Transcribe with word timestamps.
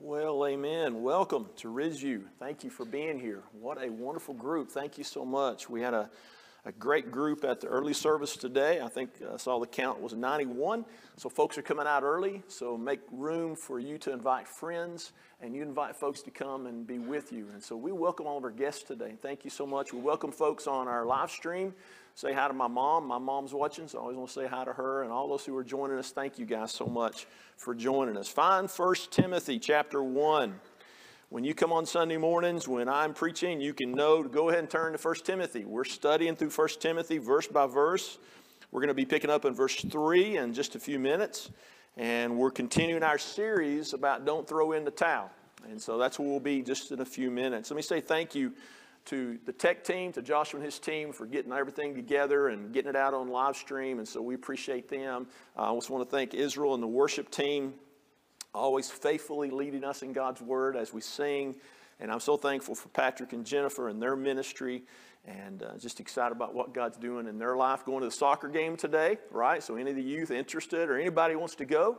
Well, 0.00 0.46
amen. 0.46 1.02
Welcome 1.02 1.48
to 1.56 1.68
RISU. 1.68 2.22
Thank 2.38 2.62
you 2.62 2.70
for 2.70 2.84
being 2.84 3.18
here. 3.18 3.42
What 3.60 3.82
a 3.82 3.90
wonderful 3.90 4.34
group. 4.34 4.70
Thank 4.70 4.96
you 4.96 5.02
so 5.02 5.24
much. 5.24 5.68
We 5.68 5.80
had 5.80 5.92
a, 5.92 6.08
a 6.68 6.72
great 6.72 7.10
group 7.10 7.44
at 7.44 7.62
the 7.62 7.66
early 7.66 7.94
service 7.94 8.36
today. 8.36 8.82
I 8.82 8.88
think 8.88 9.08
I 9.32 9.38
saw 9.38 9.58
the 9.58 9.66
count 9.66 10.02
was 10.02 10.12
91. 10.12 10.84
So, 11.16 11.30
folks 11.30 11.56
are 11.56 11.62
coming 11.62 11.86
out 11.86 12.02
early. 12.02 12.42
So, 12.48 12.76
make 12.76 13.00
room 13.10 13.56
for 13.56 13.80
you 13.80 13.96
to 13.98 14.12
invite 14.12 14.46
friends 14.46 15.12
and 15.40 15.54
you 15.54 15.62
invite 15.62 15.96
folks 15.96 16.20
to 16.22 16.30
come 16.30 16.66
and 16.66 16.86
be 16.86 16.98
with 16.98 17.32
you. 17.32 17.48
And 17.54 17.62
so, 17.62 17.74
we 17.74 17.90
welcome 17.90 18.26
all 18.26 18.36
of 18.36 18.44
our 18.44 18.50
guests 18.50 18.82
today. 18.82 19.14
Thank 19.22 19.44
you 19.44 19.50
so 19.50 19.66
much. 19.66 19.94
We 19.94 20.00
welcome 20.00 20.30
folks 20.30 20.66
on 20.66 20.88
our 20.88 21.06
live 21.06 21.30
stream. 21.30 21.72
Say 22.14 22.34
hi 22.34 22.48
to 22.48 22.54
my 22.54 22.68
mom. 22.68 23.06
My 23.06 23.18
mom's 23.18 23.54
watching, 23.54 23.88
so 23.88 23.96
I 23.96 24.02
always 24.02 24.18
want 24.18 24.28
to 24.28 24.34
say 24.34 24.46
hi 24.46 24.66
to 24.66 24.74
her 24.74 25.04
and 25.04 25.10
all 25.10 25.26
those 25.26 25.46
who 25.46 25.56
are 25.56 25.64
joining 25.64 25.96
us. 25.96 26.10
Thank 26.10 26.38
you 26.38 26.44
guys 26.44 26.70
so 26.70 26.84
much 26.84 27.26
for 27.56 27.74
joining 27.74 28.18
us. 28.18 28.28
Find 28.28 28.68
1 28.68 28.94
Timothy 29.10 29.58
chapter 29.58 30.02
1. 30.02 30.60
When 31.30 31.44
you 31.44 31.52
come 31.52 31.74
on 31.74 31.84
Sunday 31.84 32.16
mornings, 32.16 32.66
when 32.66 32.88
I'm 32.88 33.12
preaching, 33.12 33.60
you 33.60 33.74
can 33.74 33.92
know 33.92 34.22
to 34.22 34.30
go 34.30 34.48
ahead 34.48 34.60
and 34.60 34.70
turn 34.70 34.94
to 34.94 34.98
1 34.98 35.14
Timothy. 35.24 35.66
We're 35.66 35.84
studying 35.84 36.34
through 36.36 36.48
1 36.48 36.68
Timothy 36.80 37.18
verse 37.18 37.46
by 37.46 37.66
verse. 37.66 38.16
We're 38.72 38.80
going 38.80 38.88
to 38.88 38.94
be 38.94 39.04
picking 39.04 39.28
up 39.28 39.44
in 39.44 39.52
verse 39.52 39.74
3 39.74 40.38
in 40.38 40.54
just 40.54 40.74
a 40.74 40.80
few 40.80 40.98
minutes. 40.98 41.50
And 41.98 42.38
we're 42.38 42.50
continuing 42.50 43.02
our 43.02 43.18
series 43.18 43.92
about 43.92 44.24
don't 44.24 44.48
throw 44.48 44.72
in 44.72 44.86
the 44.86 44.90
towel. 44.90 45.30
And 45.68 45.78
so 45.78 45.98
that's 45.98 46.18
where 46.18 46.26
we'll 46.26 46.40
be 46.40 46.62
just 46.62 46.92
in 46.92 47.00
a 47.02 47.04
few 47.04 47.30
minutes. 47.30 47.70
Let 47.70 47.76
me 47.76 47.82
say 47.82 48.00
thank 48.00 48.34
you 48.34 48.54
to 49.04 49.38
the 49.44 49.52
tech 49.52 49.84
team, 49.84 50.12
to 50.14 50.22
Joshua 50.22 50.60
and 50.60 50.64
his 50.64 50.78
team 50.78 51.12
for 51.12 51.26
getting 51.26 51.52
everything 51.52 51.94
together 51.94 52.48
and 52.48 52.72
getting 52.72 52.88
it 52.88 52.96
out 52.96 53.12
on 53.12 53.28
live 53.28 53.54
stream. 53.54 53.98
And 53.98 54.08
so 54.08 54.22
we 54.22 54.34
appreciate 54.34 54.88
them. 54.88 55.26
I 55.58 55.66
also 55.66 55.92
want 55.92 56.08
to 56.08 56.10
thank 56.10 56.32
Israel 56.32 56.72
and 56.72 56.82
the 56.82 56.88
worship 56.88 57.30
team, 57.30 57.74
always 58.54 58.90
faithfully 58.90 59.50
leading 59.50 59.84
us 59.84 60.02
in 60.02 60.12
God's 60.12 60.40
word 60.40 60.76
as 60.76 60.92
we 60.92 61.00
sing. 61.00 61.56
And 62.00 62.10
I'm 62.12 62.20
so 62.20 62.36
thankful 62.36 62.74
for 62.74 62.88
Patrick 62.90 63.32
and 63.32 63.44
Jennifer 63.44 63.88
and 63.88 64.00
their 64.00 64.16
ministry 64.16 64.82
and 65.26 65.62
uh, 65.62 65.76
just 65.78 66.00
excited 66.00 66.32
about 66.32 66.54
what 66.54 66.72
God's 66.72 66.96
doing 66.96 67.26
in 67.26 67.38
their 67.38 67.56
life. 67.56 67.84
Going 67.84 68.00
to 68.00 68.06
the 68.06 68.12
soccer 68.12 68.48
game 68.48 68.76
today, 68.76 69.18
right? 69.30 69.62
So, 69.62 69.76
any 69.76 69.90
of 69.90 69.96
the 69.96 70.02
youth 70.02 70.30
interested 70.30 70.88
or 70.88 70.98
anybody 70.98 71.34
wants 71.34 71.54
to 71.56 71.64
go, 71.64 71.98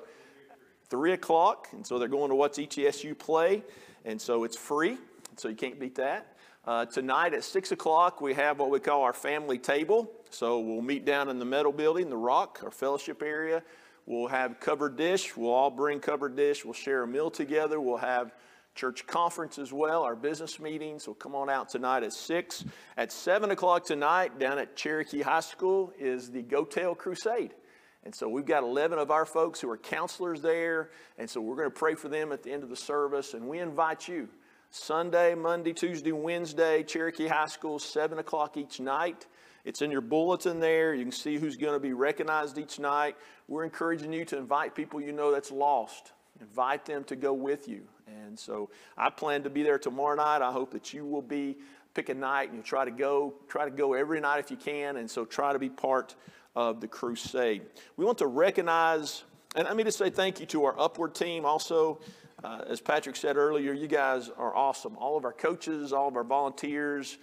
three 0.90 1.12
o'clock. 1.12 1.68
And 1.74 1.86
so, 1.86 2.00
they're 2.00 2.08
going 2.08 2.30
to 2.30 2.36
watch 2.36 2.54
ETSU 2.54 3.18
play. 3.18 3.64
And 4.06 4.20
so, 4.20 4.46
it's 4.46 4.58
free. 4.58 4.98
So, 5.36 5.50
you 5.50 5.56
can't 5.56 5.80
beat 5.80 5.96
that. 5.96 6.38
Uh, 6.66 6.86
tonight 6.86 7.34
at 7.34 7.44
6 7.44 7.72
o'clock, 7.72 8.22
we 8.22 8.34
have 8.34 8.60
what 8.60 8.70
we 8.70 8.80
call 8.80 9.02
our 9.02 9.14
family 9.14 9.58
table. 9.58 10.12
So 10.30 10.60
we'll 10.60 10.82
meet 10.82 11.06
down 11.06 11.30
in 11.30 11.40
the 11.40 11.46
metal 11.46 11.72
building, 11.72 12.10
the 12.10 12.18
rock, 12.18 12.60
our 12.64 12.70
fellowship 12.70 13.24
area. 13.24 13.64
We'll 14.10 14.28
have 14.28 14.60
covered 14.60 14.98
dish. 14.98 15.38
We'll 15.38 15.52
all 15.52 15.70
bring 15.70 16.00
covered 16.00 16.36
dish. 16.36 16.66
We'll 16.66 16.74
share 16.74 17.04
a 17.04 17.08
meal 17.08 17.30
together. 17.30 17.80
We'll 17.80 17.98
have 17.98 18.34
church 18.74 19.06
conference 19.06 19.60
as 19.60 19.72
well, 19.72 20.02
our 20.02 20.16
business 20.16 20.60
meetings. 20.60 21.04
So 21.04 21.14
come 21.14 21.36
on 21.36 21.48
out 21.48 21.70
tonight 21.70 22.02
at 22.02 22.14
6. 22.14 22.66
At 22.98 23.12
7 23.12 23.52
o'clock 23.52 23.86
tonight, 23.86 24.40
down 24.40 24.58
at 24.58 24.76
Cherokee 24.76 25.22
High 25.22 25.42
School, 25.42 25.94
is 26.00 26.32
the 26.32 26.42
Go 26.42 26.66
Tell 26.66 26.96
Crusade. 26.96 27.54
And 28.04 28.16
so 28.16 28.28
we've 28.28 28.48
got 28.48 28.64
11 28.64 28.98
of 28.98 29.12
our 29.12 29.26
folks 29.28 29.62
who 29.62 29.70
are 29.70 29.78
counselors 29.78 30.42
there. 30.42 30.90
And 31.20 31.30
so 31.30 31.40
we're 31.40 31.58
going 31.58 31.70
to 31.70 31.80
pray 31.80 31.94
for 31.94 32.10
them 32.10 32.32
at 32.32 32.42
the 32.42 32.52
end 32.52 32.64
of 32.64 32.70
the 32.70 32.76
service. 32.76 33.36
And 33.36 33.48
we 33.48 33.60
invite 33.60 34.08
you 34.08 34.28
Sunday, 34.72 35.36
Monday, 35.36 35.74
Tuesday, 35.74 36.14
Wednesday, 36.14 36.82
Cherokee 36.82 37.28
High 37.28 37.46
School, 37.46 37.78
7 37.78 38.18
o'clock 38.18 38.58
each 38.58 38.80
night. 38.80 39.28
It's 39.70 39.84
in 39.84 39.92
your 39.92 40.02
bulletin 40.02 40.60
there. 40.60 40.96
You 40.96 41.04
can 41.04 41.12
see 41.12 41.38
who's 41.38 41.56
going 41.56 41.74
to 41.76 41.80
be 41.80 41.94
recognized 41.94 42.58
each 42.58 42.80
night. 42.80 43.16
We're 43.48 43.64
encouraging 43.64 44.12
you 44.12 44.26
to 44.26 44.36
invite 44.36 44.74
people 44.74 45.00
you 45.00 45.12
know 45.12 45.32
that's 45.32 45.52
lost. 45.52 46.14
Invite 46.42 46.86
them 46.86 47.04
to 47.04 47.16
go 47.16 47.34
with 47.34 47.68
you. 47.68 47.84
And 48.08 48.38
so 48.38 48.72
I 48.98 49.12
plan 49.12 49.44
to 49.44 49.50
be 49.52 49.62
there 49.62 49.78
tomorrow 49.78 50.16
night. 50.16 50.42
I 50.42 50.52
hope 50.52 50.72
that 50.72 50.92
you 50.92 51.06
will 51.06 51.22
be. 51.22 51.56
Pick 51.94 52.10
a 52.10 52.16
night 52.16 52.50
and 52.50 52.58
you 52.58 52.64
try 52.64 52.84
to 52.84 52.90
go. 52.90 53.36
Try 53.48 53.66
to 53.66 53.70
go 53.70 53.94
every 53.94 54.20
night 54.20 54.40
if 54.40 54.50
you 54.50 54.58
can. 54.58 54.98
And 54.98 55.08
so 55.10 55.24
try 55.24 55.54
to 55.54 55.60
be 55.60 55.70
part 55.70 56.16
of 56.56 56.82
the 56.82 56.88
crusade. 56.88 57.62
We 57.96 58.06
want 58.06 58.18
to 58.18 58.28
recognize, 58.28 59.24
and 59.56 59.68
let 59.68 59.76
me 59.76 59.84
just 59.84 60.00
say 60.00 60.10
thank 60.10 60.40
you 60.40 60.48
to 60.48 60.66
our 60.66 60.80
Upward 60.80 61.14
team 61.14 61.46
also. 61.46 62.00
Uh, 62.44 62.62
as 62.68 62.80
Patrick 62.80 63.18
said 63.18 63.36
earlier, 63.36 63.74
you 63.74 63.88
guys 63.88 64.30
are 64.36 64.56
awesome. 64.56 64.96
All 64.98 65.18
of 65.18 65.26
our 65.26 65.34
coaches, 65.34 65.94
all 65.94 66.08
of 66.08 66.16
our 66.16 66.24
volunteers. 66.24 67.18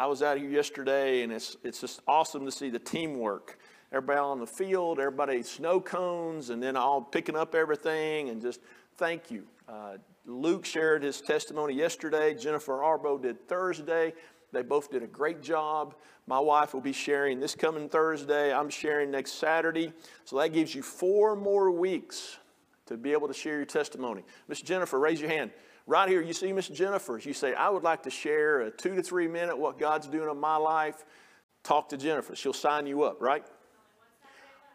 I 0.00 0.06
was 0.06 0.22
out 0.22 0.38
here 0.38 0.48
yesterday, 0.48 1.20
and 1.20 1.30
it's, 1.30 1.58
it's 1.62 1.82
just 1.82 2.00
awesome 2.08 2.46
to 2.46 2.50
see 2.50 2.70
the 2.70 2.78
teamwork. 2.78 3.58
Everybody 3.92 4.18
on 4.18 4.40
the 4.40 4.46
field, 4.46 4.98
everybody 4.98 5.42
snow 5.42 5.78
cones, 5.78 6.48
and 6.48 6.62
then 6.62 6.74
all 6.74 7.02
picking 7.02 7.36
up 7.36 7.54
everything, 7.54 8.30
and 8.30 8.40
just 8.40 8.60
thank 8.96 9.30
you. 9.30 9.46
Uh, 9.68 9.98
Luke 10.24 10.64
shared 10.64 11.02
his 11.02 11.20
testimony 11.20 11.74
yesterday. 11.74 12.32
Jennifer 12.32 12.78
Arbo 12.78 13.20
did 13.20 13.46
Thursday. 13.46 14.14
They 14.52 14.62
both 14.62 14.90
did 14.90 15.02
a 15.02 15.06
great 15.06 15.42
job. 15.42 15.94
My 16.26 16.40
wife 16.40 16.72
will 16.72 16.80
be 16.80 16.94
sharing 16.94 17.38
this 17.38 17.54
coming 17.54 17.90
Thursday. 17.90 18.54
I'm 18.54 18.70
sharing 18.70 19.10
next 19.10 19.32
Saturday. 19.32 19.92
So 20.24 20.38
that 20.38 20.54
gives 20.54 20.74
you 20.74 20.80
four 20.80 21.36
more 21.36 21.70
weeks 21.70 22.38
to 22.86 22.96
be 22.96 23.12
able 23.12 23.28
to 23.28 23.34
share 23.34 23.56
your 23.56 23.66
testimony. 23.66 24.22
Miss 24.48 24.62
Jennifer, 24.62 24.98
raise 24.98 25.20
your 25.20 25.28
hand. 25.28 25.50
Right 25.86 26.08
here, 26.08 26.20
you 26.20 26.32
see 26.32 26.52
Miss 26.52 26.68
Jennifer. 26.68 27.18
You 27.18 27.32
say, 27.32 27.54
I 27.54 27.68
would 27.68 27.82
like 27.82 28.02
to 28.04 28.10
share 28.10 28.62
a 28.62 28.70
two 28.70 28.94
to 28.94 29.02
three 29.02 29.28
minute 29.28 29.58
what 29.58 29.78
God's 29.78 30.06
doing 30.06 30.28
in 30.30 30.38
my 30.38 30.56
life. 30.56 31.04
Talk 31.62 31.88
to 31.90 31.96
Jennifer. 31.96 32.34
She'll 32.36 32.52
sign 32.52 32.86
you 32.86 33.02
up, 33.02 33.20
right? 33.20 33.44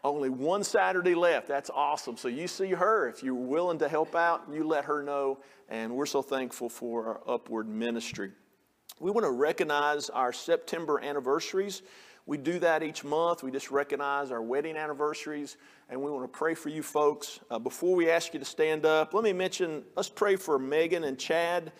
Only 0.04 0.28
one 0.28 0.62
Saturday 0.62 1.14
left. 1.14 1.48
That's 1.48 1.70
awesome. 1.74 2.16
So 2.16 2.28
you 2.28 2.46
see 2.46 2.70
her. 2.70 3.08
If 3.08 3.22
you're 3.22 3.34
willing 3.34 3.78
to 3.78 3.88
help 3.88 4.14
out, 4.14 4.44
you 4.52 4.64
let 4.64 4.84
her 4.84 5.02
know. 5.02 5.38
And 5.68 5.94
we're 5.96 6.06
so 6.06 6.22
thankful 6.22 6.68
for 6.68 7.06
our 7.06 7.20
upward 7.26 7.68
ministry. 7.68 8.30
We 9.00 9.10
want 9.10 9.24
to 9.24 9.32
recognize 9.32 10.08
our 10.10 10.32
September 10.32 11.00
anniversaries. 11.02 11.82
We 12.28 12.38
do 12.38 12.58
that 12.58 12.82
each 12.82 13.04
month. 13.04 13.44
We 13.44 13.52
just 13.52 13.70
recognize 13.70 14.32
our 14.32 14.42
wedding 14.42 14.76
anniversaries, 14.76 15.56
and 15.88 16.02
we 16.02 16.10
want 16.10 16.24
to 16.24 16.38
pray 16.38 16.54
for 16.54 16.70
you 16.70 16.82
folks. 16.82 17.38
Uh, 17.48 17.60
before 17.60 17.94
we 17.94 18.10
ask 18.10 18.34
you 18.34 18.40
to 18.40 18.44
stand 18.44 18.84
up, 18.84 19.14
let 19.14 19.22
me 19.22 19.32
mention 19.32 19.84
let's 19.94 20.08
pray 20.08 20.34
for 20.34 20.58
Megan 20.58 21.04
and 21.04 21.16
Chad. 21.16 21.70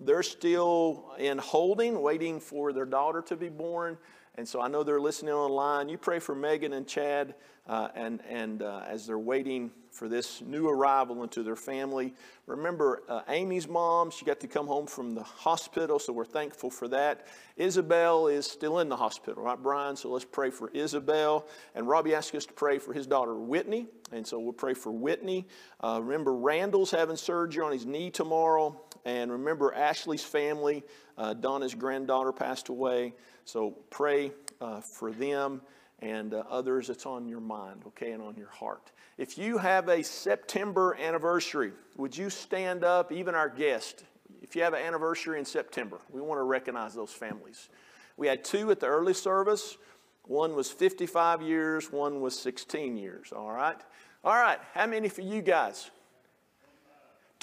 They're 0.00 0.24
still 0.24 1.12
in 1.18 1.38
holding, 1.38 2.02
waiting 2.02 2.40
for 2.40 2.72
their 2.72 2.84
daughter 2.84 3.22
to 3.22 3.36
be 3.36 3.48
born. 3.48 3.96
And 4.36 4.48
so 4.48 4.62
I 4.62 4.68
know 4.68 4.82
they're 4.82 5.00
listening 5.00 5.34
online. 5.34 5.90
You 5.90 5.98
pray 5.98 6.18
for 6.18 6.34
Megan 6.34 6.72
and 6.72 6.86
Chad, 6.86 7.34
uh, 7.68 7.88
and, 7.94 8.20
and 8.28 8.62
uh, 8.62 8.82
as 8.88 9.06
they're 9.06 9.18
waiting 9.18 9.70
for 9.90 10.08
this 10.08 10.40
new 10.40 10.68
arrival 10.68 11.22
into 11.22 11.42
their 11.42 11.54
family. 11.54 12.14
Remember, 12.46 13.02
uh, 13.10 13.20
Amy's 13.28 13.68
mom, 13.68 14.10
she 14.10 14.24
got 14.24 14.40
to 14.40 14.48
come 14.48 14.66
home 14.66 14.86
from 14.86 15.14
the 15.14 15.22
hospital, 15.22 15.98
so 15.98 16.14
we're 16.14 16.24
thankful 16.24 16.70
for 16.70 16.88
that. 16.88 17.26
Isabel 17.58 18.26
is 18.28 18.46
still 18.46 18.78
in 18.78 18.88
the 18.88 18.96
hospital, 18.96 19.42
right, 19.42 19.62
Brian? 19.62 19.96
So 19.96 20.08
let's 20.08 20.24
pray 20.24 20.48
for 20.48 20.70
Isabel. 20.70 21.46
And 21.74 21.86
Robbie 21.86 22.14
asked 22.14 22.34
us 22.34 22.46
to 22.46 22.54
pray 22.54 22.78
for 22.78 22.94
his 22.94 23.06
daughter, 23.06 23.34
Whitney. 23.34 23.86
And 24.12 24.26
so 24.26 24.40
we'll 24.40 24.54
pray 24.54 24.72
for 24.72 24.90
Whitney. 24.90 25.46
Uh, 25.80 26.00
remember, 26.02 26.34
Randall's 26.34 26.90
having 26.90 27.16
surgery 27.16 27.62
on 27.62 27.72
his 27.72 27.84
knee 27.84 28.10
tomorrow. 28.10 28.80
And 29.04 29.30
remember, 29.30 29.74
Ashley's 29.74 30.24
family, 30.24 30.84
uh, 31.18 31.34
Donna's 31.34 31.74
granddaughter 31.74 32.32
passed 32.32 32.70
away. 32.70 33.14
So 33.44 33.72
pray 33.90 34.32
uh, 34.60 34.80
for 34.80 35.12
them 35.12 35.60
and 36.00 36.34
uh, 36.34 36.42
others 36.50 36.88
that's 36.88 37.06
on 37.06 37.28
your 37.28 37.40
mind, 37.40 37.82
okay, 37.86 38.12
and 38.12 38.22
on 38.22 38.34
your 38.36 38.50
heart. 38.50 38.90
If 39.18 39.38
you 39.38 39.56
have 39.58 39.88
a 39.88 40.02
September 40.02 40.96
anniversary, 41.00 41.72
would 41.96 42.16
you 42.16 42.28
stand 42.28 42.82
up, 42.82 43.12
even 43.12 43.34
our 43.34 43.48
guest? 43.48 44.04
If 44.42 44.56
you 44.56 44.62
have 44.62 44.74
an 44.74 44.82
anniversary 44.82 45.38
in 45.38 45.44
September, 45.44 45.98
we 46.10 46.20
want 46.20 46.38
to 46.38 46.44
recognize 46.44 46.94
those 46.94 47.12
families. 47.12 47.68
We 48.16 48.26
had 48.26 48.44
two 48.44 48.70
at 48.70 48.80
the 48.80 48.86
early 48.86 49.14
service. 49.14 49.78
One 50.26 50.54
was 50.54 50.70
55 50.70 51.42
years, 51.42 51.92
one 51.92 52.20
was 52.20 52.38
16 52.38 52.96
years, 52.96 53.32
all 53.32 53.52
right? 53.52 53.80
All 54.24 54.34
right, 54.34 54.58
how 54.74 54.86
many 54.86 55.08
for 55.08 55.22
you 55.22 55.42
guys? 55.42 55.90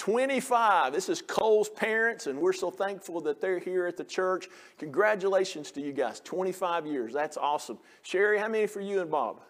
25. 0.00 0.94
This 0.94 1.10
is 1.10 1.20
Cole's 1.20 1.68
parents, 1.68 2.26
and 2.26 2.40
we're 2.40 2.54
so 2.54 2.70
thankful 2.70 3.20
that 3.20 3.38
they're 3.38 3.58
here 3.58 3.86
at 3.86 3.98
the 3.98 4.04
church. 4.04 4.48
Congratulations 4.78 5.70
to 5.72 5.82
you 5.82 5.92
guys. 5.92 6.20
25 6.20 6.86
years. 6.86 7.12
That's 7.12 7.36
awesome. 7.36 7.78
Sherry, 8.00 8.38
how 8.38 8.48
many 8.48 8.66
for 8.66 8.80
you 8.80 9.02
and 9.02 9.10
Bob? 9.10 9.42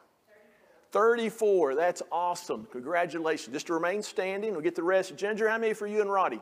34. 0.91 1.77
That's 1.77 2.03
awesome. 2.11 2.67
Congratulations. 2.73 3.53
Just 3.53 3.69
to 3.69 3.75
remain 3.75 4.03
standing, 4.03 4.51
we'll 4.51 4.61
get 4.61 4.75
the 4.75 4.83
rest. 4.83 5.17
Ginger, 5.17 5.49
how 5.49 5.57
many 5.57 5.73
for 5.73 5.87
you 5.87 6.01
and 6.01 6.11
Roddy? 6.11 6.41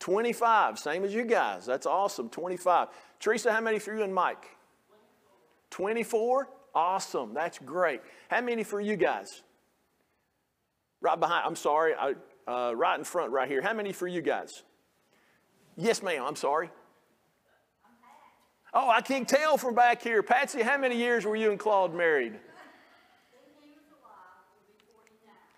25. 0.00 0.78
Same 0.78 1.02
as 1.02 1.14
you 1.14 1.24
guys. 1.24 1.64
That's 1.64 1.86
awesome. 1.86 2.28
25. 2.28 2.88
Teresa, 3.20 3.50
how 3.50 3.62
many 3.62 3.78
for 3.78 3.96
you 3.96 4.02
and 4.02 4.14
Mike? 4.14 4.44
24. 5.70 6.50
Awesome. 6.74 7.32
That's 7.32 7.58
great. 7.58 8.02
How 8.28 8.42
many 8.42 8.64
for 8.64 8.82
you 8.82 8.96
guys? 8.96 9.40
Right 11.00 11.18
behind. 11.18 11.46
I'm 11.46 11.56
sorry. 11.56 11.94
I, 11.94 12.14
uh, 12.48 12.72
right 12.74 12.98
in 12.98 13.04
front, 13.04 13.30
right 13.30 13.48
here. 13.48 13.60
How 13.60 13.74
many 13.74 13.92
for 13.92 14.08
you 14.08 14.22
guys? 14.22 14.62
Yes, 15.76 16.02
ma'am. 16.02 16.24
I'm 16.26 16.36
sorry. 16.36 16.70
Oh, 18.72 18.88
I 18.88 19.00
can't 19.00 19.28
tell 19.28 19.56
from 19.56 19.74
back 19.74 20.02
here. 20.02 20.22
Patsy, 20.22 20.62
how 20.62 20.78
many 20.78 20.96
years 20.96 21.24
were 21.24 21.36
you 21.36 21.50
and 21.50 21.58
Claude 21.58 21.94
married? 21.94 22.34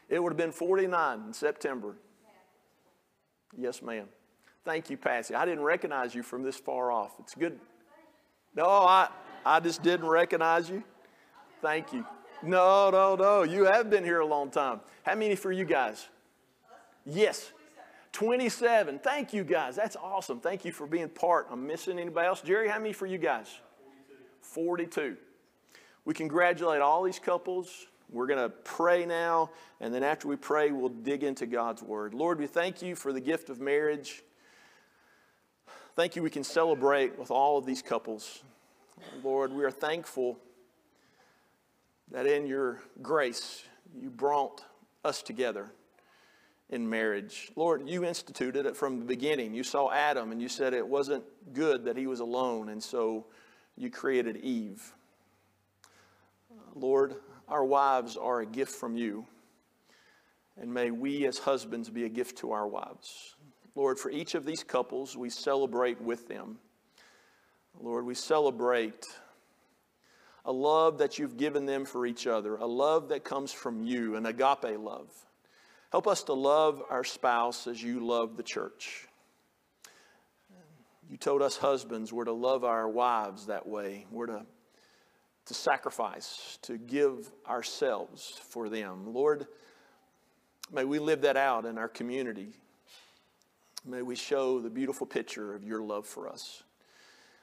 It 0.08 0.20
would 0.20 0.32
have 0.32 0.36
been 0.36 0.52
49 0.52 1.22
in 1.28 1.32
September. 1.32 1.94
Yes, 3.56 3.80
ma'am. 3.82 4.06
Thank 4.64 4.90
you, 4.90 4.96
Patsy. 4.96 5.34
I 5.34 5.44
didn't 5.44 5.64
recognize 5.64 6.14
you 6.14 6.22
from 6.22 6.42
this 6.42 6.56
far 6.56 6.90
off. 6.90 7.12
It's 7.20 7.34
good. 7.34 7.58
No, 8.54 8.66
I, 8.66 9.08
I 9.46 9.60
just 9.60 9.82
didn't 9.82 10.08
recognize 10.08 10.68
you. 10.68 10.82
Thank 11.62 11.92
you. 11.92 12.04
No, 12.42 12.90
no, 12.90 13.14
no. 13.14 13.42
You 13.44 13.64
have 13.64 13.90
been 13.90 14.04
here 14.04 14.20
a 14.20 14.26
long 14.26 14.50
time. 14.50 14.80
How 15.04 15.14
many 15.14 15.36
for 15.36 15.52
you 15.52 15.64
guys? 15.64 16.08
Yes. 17.04 17.52
27. 18.12 18.98
Thank 18.98 19.32
you 19.32 19.44
guys. 19.44 19.76
That's 19.76 19.96
awesome. 19.96 20.40
Thank 20.40 20.64
you 20.64 20.72
for 20.72 20.86
being 20.86 21.08
part. 21.08 21.46
I'm 21.50 21.66
missing 21.66 21.98
anybody 21.98 22.26
else. 22.26 22.40
Jerry, 22.40 22.68
how 22.68 22.78
many 22.78 22.92
for 22.92 23.06
you 23.06 23.18
guys? 23.18 23.48
42. 24.42 25.14
42. 25.14 25.16
We 26.04 26.14
congratulate 26.14 26.80
all 26.80 27.02
these 27.02 27.18
couples. 27.18 27.86
We're 28.10 28.26
going 28.26 28.40
to 28.40 28.48
pray 28.48 29.06
now, 29.06 29.50
and 29.80 29.94
then 29.94 30.02
after 30.02 30.26
we 30.26 30.34
pray, 30.34 30.72
we'll 30.72 30.88
dig 30.88 31.22
into 31.22 31.46
God's 31.46 31.82
Word. 31.82 32.12
Lord, 32.12 32.40
we 32.40 32.48
thank 32.48 32.82
you 32.82 32.96
for 32.96 33.12
the 33.12 33.20
gift 33.20 33.50
of 33.50 33.60
marriage. 33.60 34.24
Thank 35.94 36.16
you, 36.16 36.22
we 36.22 36.30
can 36.30 36.42
celebrate 36.42 37.16
with 37.16 37.30
all 37.30 37.56
of 37.56 37.66
these 37.66 37.82
couples. 37.82 38.42
Lord, 39.22 39.52
we 39.52 39.62
are 39.64 39.70
thankful 39.70 40.38
that 42.10 42.26
in 42.26 42.46
your 42.46 42.80
grace, 43.00 43.62
you 43.96 44.10
brought 44.10 44.64
us 45.04 45.22
together 45.22 45.70
in 46.70 46.88
marriage. 46.88 47.50
Lord, 47.56 47.88
you 47.88 48.04
instituted 48.04 48.64
it 48.64 48.76
from 48.76 49.00
the 49.00 49.04
beginning. 49.04 49.54
You 49.54 49.64
saw 49.64 49.90
Adam 49.90 50.32
and 50.32 50.40
you 50.40 50.48
said 50.48 50.72
it 50.72 50.86
wasn't 50.86 51.24
good 51.52 51.84
that 51.84 51.96
he 51.96 52.06
was 52.06 52.20
alone, 52.20 52.68
and 52.68 52.82
so 52.82 53.26
you 53.76 53.90
created 53.90 54.38
Eve. 54.38 54.92
Lord, 56.74 57.16
our 57.48 57.64
wives 57.64 58.16
are 58.16 58.40
a 58.40 58.46
gift 58.46 58.72
from 58.72 58.96
you, 58.96 59.26
and 60.60 60.72
may 60.72 60.92
we 60.92 61.26
as 61.26 61.38
husbands 61.38 61.90
be 61.90 62.04
a 62.04 62.08
gift 62.08 62.38
to 62.38 62.52
our 62.52 62.68
wives. 62.68 63.34
Lord, 63.74 63.98
for 63.98 64.10
each 64.10 64.34
of 64.34 64.44
these 64.44 64.62
couples, 64.62 65.16
we 65.16 65.30
celebrate 65.30 66.00
with 66.00 66.28
them. 66.28 66.58
Lord, 67.80 68.04
we 68.04 68.14
celebrate 68.14 69.06
a 70.44 70.52
love 70.52 70.98
that 70.98 71.18
you've 71.18 71.36
given 71.36 71.66
them 71.66 71.84
for 71.84 72.06
each 72.06 72.26
other, 72.26 72.56
a 72.56 72.66
love 72.66 73.08
that 73.08 73.24
comes 73.24 73.52
from 73.52 73.82
you, 73.82 74.16
an 74.16 74.26
agape 74.26 74.78
love. 74.78 75.10
Help 75.90 76.06
us 76.06 76.22
to 76.24 76.34
love 76.34 76.82
our 76.88 77.02
spouse 77.02 77.66
as 77.66 77.82
you 77.82 78.06
love 78.06 78.36
the 78.36 78.44
church. 78.44 79.08
You 81.08 81.16
told 81.16 81.42
us 81.42 81.56
husbands 81.56 82.12
we're 82.12 82.24
to 82.26 82.32
love 82.32 82.62
our 82.62 82.88
wives 82.88 83.46
that 83.46 83.66
way. 83.66 84.06
We're 84.12 84.26
to, 84.26 84.46
to 85.46 85.54
sacrifice, 85.54 86.58
to 86.62 86.78
give 86.78 87.32
ourselves 87.48 88.40
for 88.50 88.68
them. 88.68 89.12
Lord, 89.12 89.48
may 90.72 90.84
we 90.84 91.00
live 91.00 91.22
that 91.22 91.36
out 91.36 91.66
in 91.66 91.76
our 91.76 91.88
community. 91.88 92.52
May 93.84 94.02
we 94.02 94.14
show 94.14 94.60
the 94.60 94.70
beautiful 94.70 95.08
picture 95.08 95.52
of 95.52 95.64
your 95.64 95.82
love 95.82 96.06
for 96.06 96.28
us. 96.28 96.62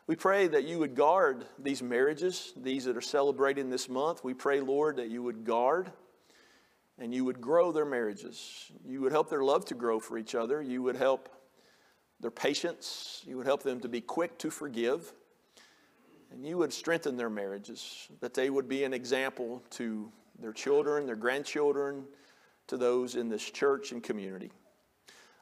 We 0.05 0.15
pray 0.15 0.47
that 0.47 0.63
you 0.63 0.79
would 0.79 0.95
guard 0.95 1.45
these 1.59 1.83
marriages, 1.83 2.53
these 2.55 2.85
that 2.85 2.95
are 2.95 3.01
celebrating 3.01 3.69
this 3.69 3.89
month. 3.89 4.23
We 4.23 4.33
pray, 4.33 4.61
Lord, 4.61 4.95
that 4.95 5.09
you 5.09 5.21
would 5.23 5.43
guard 5.43 5.91
and 6.99 7.13
you 7.13 7.23
would 7.25 7.39
grow 7.39 7.71
their 7.71 7.85
marriages. 7.85 8.71
You 8.85 9.01
would 9.01 9.11
help 9.11 9.29
their 9.29 9.43
love 9.43 9.65
to 9.65 9.75
grow 9.75 9.99
for 9.99 10.17
each 10.17 10.35
other. 10.35 10.61
You 10.61 10.81
would 10.83 10.95
help 10.95 11.29
their 12.19 12.31
patience. 12.31 13.23
You 13.25 13.37
would 13.37 13.45
help 13.45 13.63
them 13.63 13.79
to 13.81 13.87
be 13.87 14.01
quick 14.01 14.37
to 14.39 14.49
forgive. 14.49 15.13
And 16.31 16.45
you 16.45 16.57
would 16.57 16.73
strengthen 16.73 17.15
their 17.15 17.29
marriages, 17.29 18.09
that 18.19 18.33
they 18.33 18.49
would 18.49 18.67
be 18.67 18.83
an 18.83 18.93
example 18.93 19.63
to 19.71 20.11
their 20.39 20.51
children, 20.51 21.05
their 21.05 21.15
grandchildren, 21.15 22.03
to 22.67 22.77
those 22.77 23.15
in 23.15 23.29
this 23.29 23.43
church 23.43 23.91
and 23.91 24.03
community. 24.03 24.51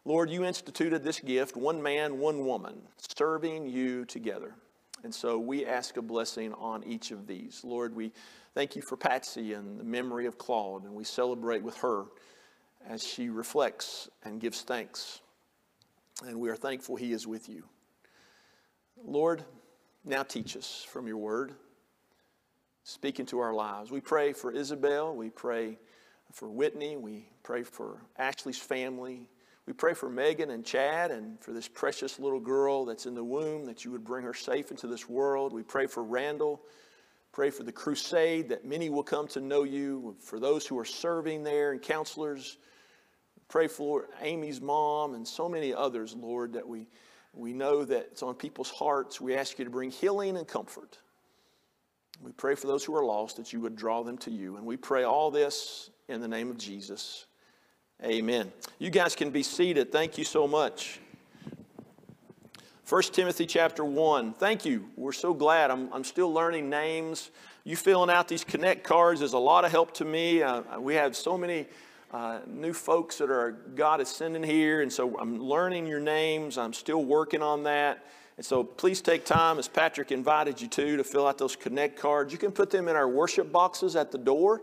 Lord, 0.05 0.29
you 0.29 0.45
instituted 0.45 1.03
this 1.03 1.19
gift, 1.19 1.57
one 1.57 1.81
man, 1.81 2.19
one 2.19 2.45
woman, 2.45 2.83
serving 3.17 3.67
you 3.67 4.05
together. 4.05 4.53
And 5.05 5.13
so 5.13 5.37
we 5.37 5.67
ask 5.67 5.97
a 5.97 6.01
blessing 6.01 6.51
on 6.53 6.83
each 6.83 7.11
of 7.11 7.27
these. 7.27 7.61
Lord, 7.63 7.95
we 7.95 8.11
thank 8.55 8.75
you 8.75 8.81
for 8.81 8.97
Patsy 8.97 9.53
and 9.53 9.79
the 9.79 9.83
memory 9.83 10.25
of 10.25 10.39
Claude, 10.39 10.83
and 10.83 10.95
we 10.95 11.03
celebrate 11.03 11.61
with 11.61 11.77
her 11.77 12.05
as 12.89 13.03
she 13.03 13.29
reflects 13.29 14.09
and 14.23 14.41
gives 14.41 14.63
thanks. 14.63 15.21
And 16.25 16.39
we 16.39 16.49
are 16.49 16.55
thankful 16.55 16.95
he 16.95 17.11
is 17.13 17.27
with 17.27 17.47
you. 17.47 17.65
Lord, 19.05 19.45
now 20.03 20.23
teach 20.23 20.57
us 20.57 20.83
from 20.89 21.05
your 21.05 21.17
word. 21.17 21.53
Speak 22.83 23.19
into 23.19 23.37
our 23.37 23.53
lives. 23.53 23.91
We 23.91 24.01
pray 24.01 24.33
for 24.33 24.51
Isabel. 24.51 25.15
We 25.15 25.29
pray 25.29 25.77
for 26.31 26.49
Whitney. 26.49 26.97
We 26.97 27.29
pray 27.43 27.61
for 27.61 28.01
Ashley's 28.17 28.57
family. 28.57 29.29
We 29.65 29.73
pray 29.73 29.93
for 29.95 30.09
Megan 30.09 30.51
and 30.51 30.63
Chad 30.63 31.09
and 31.11 31.39
for 31.39 31.51
this 31.51 31.67
precious 31.67 32.19
little 32.19 32.39
girl 32.39 32.85
that's 32.85 33.07
in 33.07 33.15
the 33.15 33.23
womb, 33.23 33.65
that 33.65 33.83
you 33.83 33.91
would 33.91 34.03
bring 34.03 34.23
her 34.23 34.33
safe 34.33 34.69
into 34.69 34.85
this 34.85 35.09
world. 35.09 35.53
We 35.53 35.63
pray 35.63 35.87
for 35.87 36.03
Randall. 36.03 36.61
Pray 37.31 37.49
for 37.49 37.63
the 37.63 37.71
crusade, 37.71 38.47
that 38.47 38.63
many 38.63 38.89
will 38.89 39.03
come 39.03 39.27
to 39.27 39.41
know 39.41 39.63
you. 39.63 40.15
For 40.21 40.39
those 40.39 40.65
who 40.65 40.79
are 40.79 40.85
serving 40.85 41.43
there 41.43 41.73
and 41.73 41.81
counselors. 41.81 42.57
Pray 43.49 43.67
for 43.67 44.07
Amy's 44.21 44.61
mom 44.61 45.15
and 45.15 45.27
so 45.27 45.49
many 45.49 45.73
others, 45.73 46.15
Lord, 46.15 46.53
that 46.53 46.65
we, 46.65 46.87
we 47.33 47.51
know 47.51 47.83
that 47.83 48.07
it's 48.11 48.23
on 48.23 48.35
people's 48.35 48.69
hearts. 48.69 49.19
We 49.19 49.35
ask 49.35 49.59
you 49.59 49.65
to 49.65 49.71
bring 49.71 49.91
healing 49.91 50.37
and 50.37 50.47
comfort. 50.47 50.99
We 52.21 52.31
pray 52.31 52.55
for 52.55 52.67
those 52.67 52.85
who 52.85 52.95
are 52.95 53.03
lost 53.03 53.35
that 53.37 53.51
you 53.51 53.59
would 53.59 53.75
draw 53.75 54.03
them 54.03 54.17
to 54.19 54.31
you. 54.31 54.55
And 54.55 54.65
we 54.65 54.77
pray 54.77 55.03
all 55.03 55.29
this 55.29 55.89
in 56.07 56.21
the 56.21 56.27
name 56.27 56.49
of 56.49 56.57
Jesus. 56.57 57.25
Amen. 58.03 58.51
You 58.77 58.89
guys 58.89 59.15
can 59.15 59.29
be 59.29 59.41
seated. 59.41 59.91
Thank 59.91 60.17
you 60.17 60.25
so 60.25 60.47
much. 60.47 60.99
1 62.87 63.01
Timothy 63.03 63.45
chapter 63.45 63.85
1. 63.85 64.33
Thank 64.33 64.65
you. 64.65 64.89
We're 64.97 65.13
so 65.13 65.33
glad. 65.33 65.71
I'm, 65.71 65.91
I'm 65.93 66.03
still 66.03 66.31
learning 66.31 66.69
names. 66.69 67.31
You 67.63 67.77
filling 67.77 68.09
out 68.09 68.27
these 68.27 68.43
connect 68.43 68.83
cards 68.83 69.21
is 69.21 69.33
a 69.33 69.37
lot 69.39 69.63
of 69.63 69.71
help 69.71 69.93
to 69.95 70.05
me. 70.05 70.43
Uh, 70.43 70.79
we 70.79 70.93
have 70.95 71.15
so 71.15 71.37
many 71.37 71.67
uh, 72.11 72.39
new 72.45 72.73
folks 72.73 73.17
that 73.19 73.31
are 73.31 73.51
God 73.75 74.01
is 74.01 74.09
sending 74.09 74.43
here, 74.43 74.81
and 74.81 74.91
so 74.91 75.17
I'm 75.17 75.39
learning 75.39 75.87
your 75.87 76.01
names. 76.01 76.57
I'm 76.57 76.73
still 76.73 77.03
working 77.03 77.41
on 77.41 77.63
that. 77.63 78.05
And 78.35 78.45
so 78.45 78.63
please 78.63 79.01
take 79.01 79.25
time, 79.25 79.57
as 79.57 79.69
Patrick 79.69 80.11
invited 80.11 80.59
you 80.61 80.67
to, 80.67 80.97
to 80.97 81.03
fill 81.05 81.25
out 81.25 81.37
those 81.37 81.55
connect 81.55 81.97
cards. 81.97 82.33
You 82.33 82.37
can 82.39 82.51
put 82.51 82.69
them 82.69 82.89
in 82.89 82.97
our 82.97 83.07
worship 83.07 83.53
boxes 83.53 83.95
at 83.95 84.11
the 84.11 84.17
door. 84.17 84.61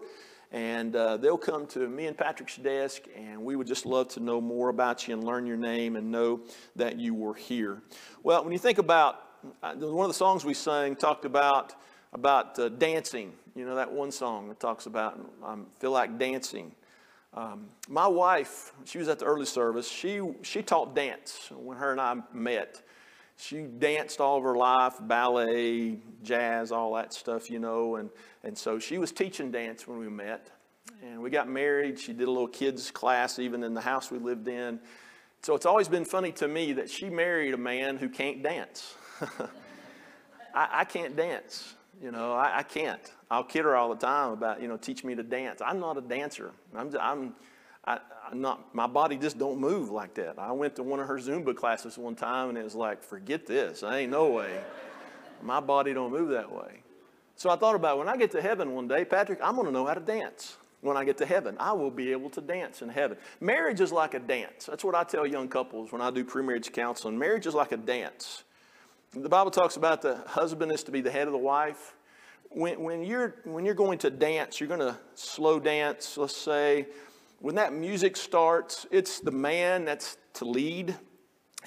And 0.52 0.94
uh, 0.94 1.16
they'll 1.16 1.38
come 1.38 1.66
to 1.68 1.88
me 1.88 2.06
and 2.06 2.16
Patrick's 2.16 2.56
desk, 2.56 3.02
and 3.16 3.42
we 3.42 3.56
would 3.56 3.66
just 3.66 3.86
love 3.86 4.08
to 4.08 4.20
know 4.20 4.40
more 4.40 4.68
about 4.68 5.08
you 5.08 5.14
and 5.14 5.24
learn 5.24 5.46
your 5.46 5.56
name 5.56 5.96
and 5.96 6.12
know 6.12 6.42
that 6.76 6.98
you 6.98 7.14
were 7.14 7.34
here. 7.34 7.82
Well, 8.22 8.44
when 8.44 8.52
you 8.52 8.58
think 8.58 8.78
about 8.78 9.24
uh, 9.62 9.74
one 9.74 10.04
of 10.04 10.10
the 10.10 10.14
songs 10.14 10.44
we 10.44 10.54
sang 10.54 10.94
talked 10.94 11.24
about 11.24 11.74
about 12.12 12.58
uh, 12.58 12.68
dancing. 12.68 13.32
You 13.54 13.64
know 13.66 13.74
that 13.74 13.90
one 13.90 14.10
song 14.10 14.48
that 14.48 14.60
talks 14.60 14.86
about 14.86 15.18
I 15.42 15.52
um, 15.52 15.66
feel 15.78 15.90
like 15.90 16.18
dancing. 16.18 16.72
Um, 17.34 17.68
my 17.88 18.06
wife, 18.06 18.72
she 18.84 18.98
was 18.98 19.08
at 19.08 19.18
the 19.18 19.24
early 19.24 19.46
service. 19.46 19.88
She 19.88 20.20
she 20.42 20.62
taught 20.62 20.94
dance 20.94 21.50
when 21.50 21.76
her 21.78 21.92
and 21.92 22.00
I 22.00 22.16
met. 22.32 22.82
She 23.42 23.62
danced 23.62 24.20
all 24.20 24.38
of 24.38 24.44
her 24.44 24.54
life, 24.54 24.94
ballet, 25.00 25.98
jazz, 26.22 26.70
all 26.70 26.94
that 26.94 27.12
stuff, 27.12 27.50
you 27.50 27.58
know, 27.58 27.96
and 27.96 28.08
and 28.44 28.56
so 28.56 28.78
she 28.78 28.98
was 28.98 29.10
teaching 29.10 29.50
dance 29.50 29.86
when 29.86 29.98
we 29.98 30.08
met. 30.08 30.48
And 31.02 31.20
we 31.20 31.30
got 31.30 31.48
married. 31.48 31.98
She 31.98 32.12
did 32.12 32.28
a 32.28 32.30
little 32.30 32.48
kids 32.48 32.90
class 32.90 33.38
even 33.38 33.64
in 33.64 33.74
the 33.74 33.80
house 33.80 34.10
we 34.10 34.18
lived 34.18 34.46
in. 34.46 34.78
So 35.42 35.56
it's 35.56 35.66
always 35.66 35.88
been 35.88 36.04
funny 36.04 36.30
to 36.32 36.46
me 36.46 36.72
that 36.74 36.88
she 36.88 37.10
married 37.10 37.54
a 37.54 37.58
man 37.58 37.96
who 37.96 38.08
can't 38.08 38.42
dance. 38.42 38.94
I, 40.54 40.68
I, 40.72 40.84
can't 40.84 41.16
dance. 41.16 41.74
You 42.00 42.12
know, 42.12 42.32
I, 42.34 42.58
I, 42.58 42.62
can't. 42.62 43.00
I'll 43.28 43.42
kid 43.42 43.64
her 43.64 43.74
all 43.74 43.88
the 43.88 44.00
time 44.06 44.32
about, 44.32 44.62
you 44.62 44.68
know, 44.68 44.76
teach 44.76 45.02
me 45.02 45.16
to 45.16 45.22
dance. 45.24 45.60
I'm 45.64 45.80
not 45.80 45.96
a 45.96 46.00
dancer. 46.00 46.52
I'm, 46.76 46.94
I'm, 47.00 47.34
I, 47.84 47.98
not, 48.34 48.74
my 48.74 48.86
body 48.86 49.16
just 49.16 49.38
don't 49.38 49.58
move 49.58 49.90
like 49.90 50.14
that. 50.14 50.38
I 50.38 50.52
went 50.52 50.76
to 50.76 50.82
one 50.82 51.00
of 51.00 51.06
her 51.06 51.18
Zumba 51.18 51.54
classes 51.54 51.98
one 51.98 52.14
time 52.14 52.48
and 52.48 52.58
it 52.58 52.64
was 52.64 52.74
like, 52.74 53.02
forget 53.02 53.46
this. 53.46 53.82
I 53.82 53.98
ain't 53.98 54.10
no 54.10 54.28
way. 54.30 54.60
My 55.42 55.60
body 55.60 55.92
don't 55.92 56.10
move 56.10 56.30
that 56.30 56.50
way. 56.50 56.82
So 57.36 57.50
I 57.50 57.56
thought 57.56 57.74
about 57.74 57.98
when 57.98 58.08
I 58.08 58.16
get 58.16 58.30
to 58.32 58.42
heaven 58.42 58.72
one 58.72 58.88
day, 58.88 59.04
Patrick, 59.04 59.40
I'm 59.42 59.54
going 59.54 59.66
to 59.66 59.72
know 59.72 59.86
how 59.86 59.94
to 59.94 60.00
dance. 60.00 60.56
When 60.80 60.96
I 60.96 61.04
get 61.04 61.16
to 61.18 61.26
heaven, 61.26 61.56
I 61.60 61.72
will 61.72 61.90
be 61.90 62.10
able 62.10 62.28
to 62.30 62.40
dance 62.40 62.82
in 62.82 62.88
heaven. 62.88 63.16
Marriage 63.40 63.80
is 63.80 63.92
like 63.92 64.14
a 64.14 64.18
dance. 64.18 64.66
That's 64.66 64.82
what 64.82 64.96
I 64.96 65.04
tell 65.04 65.26
young 65.26 65.48
couples 65.48 65.92
when 65.92 66.00
I 66.00 66.10
do 66.10 66.24
pre-marriage 66.24 66.72
counseling. 66.72 67.18
Marriage 67.18 67.46
is 67.46 67.54
like 67.54 67.70
a 67.70 67.76
dance. 67.76 68.42
The 69.12 69.28
Bible 69.28 69.50
talks 69.50 69.76
about 69.76 70.02
the 70.02 70.16
husband 70.26 70.72
is 70.72 70.82
to 70.84 70.90
be 70.90 71.00
the 71.00 71.10
head 71.10 71.28
of 71.28 71.32
the 71.32 71.38
wife. 71.38 71.94
When, 72.50 72.82
when, 72.82 73.04
you're, 73.04 73.36
when 73.44 73.64
you're 73.64 73.74
going 73.74 73.98
to 73.98 74.10
dance, 74.10 74.58
you're 74.58 74.68
going 74.68 74.80
to 74.80 74.98
slow 75.14 75.60
dance, 75.60 76.16
let's 76.16 76.36
say. 76.36 76.86
When 77.42 77.56
that 77.56 77.72
music 77.72 78.16
starts, 78.16 78.86
it's 78.92 79.18
the 79.18 79.32
man 79.32 79.84
that's 79.84 80.16
to 80.34 80.44
lead. 80.44 80.94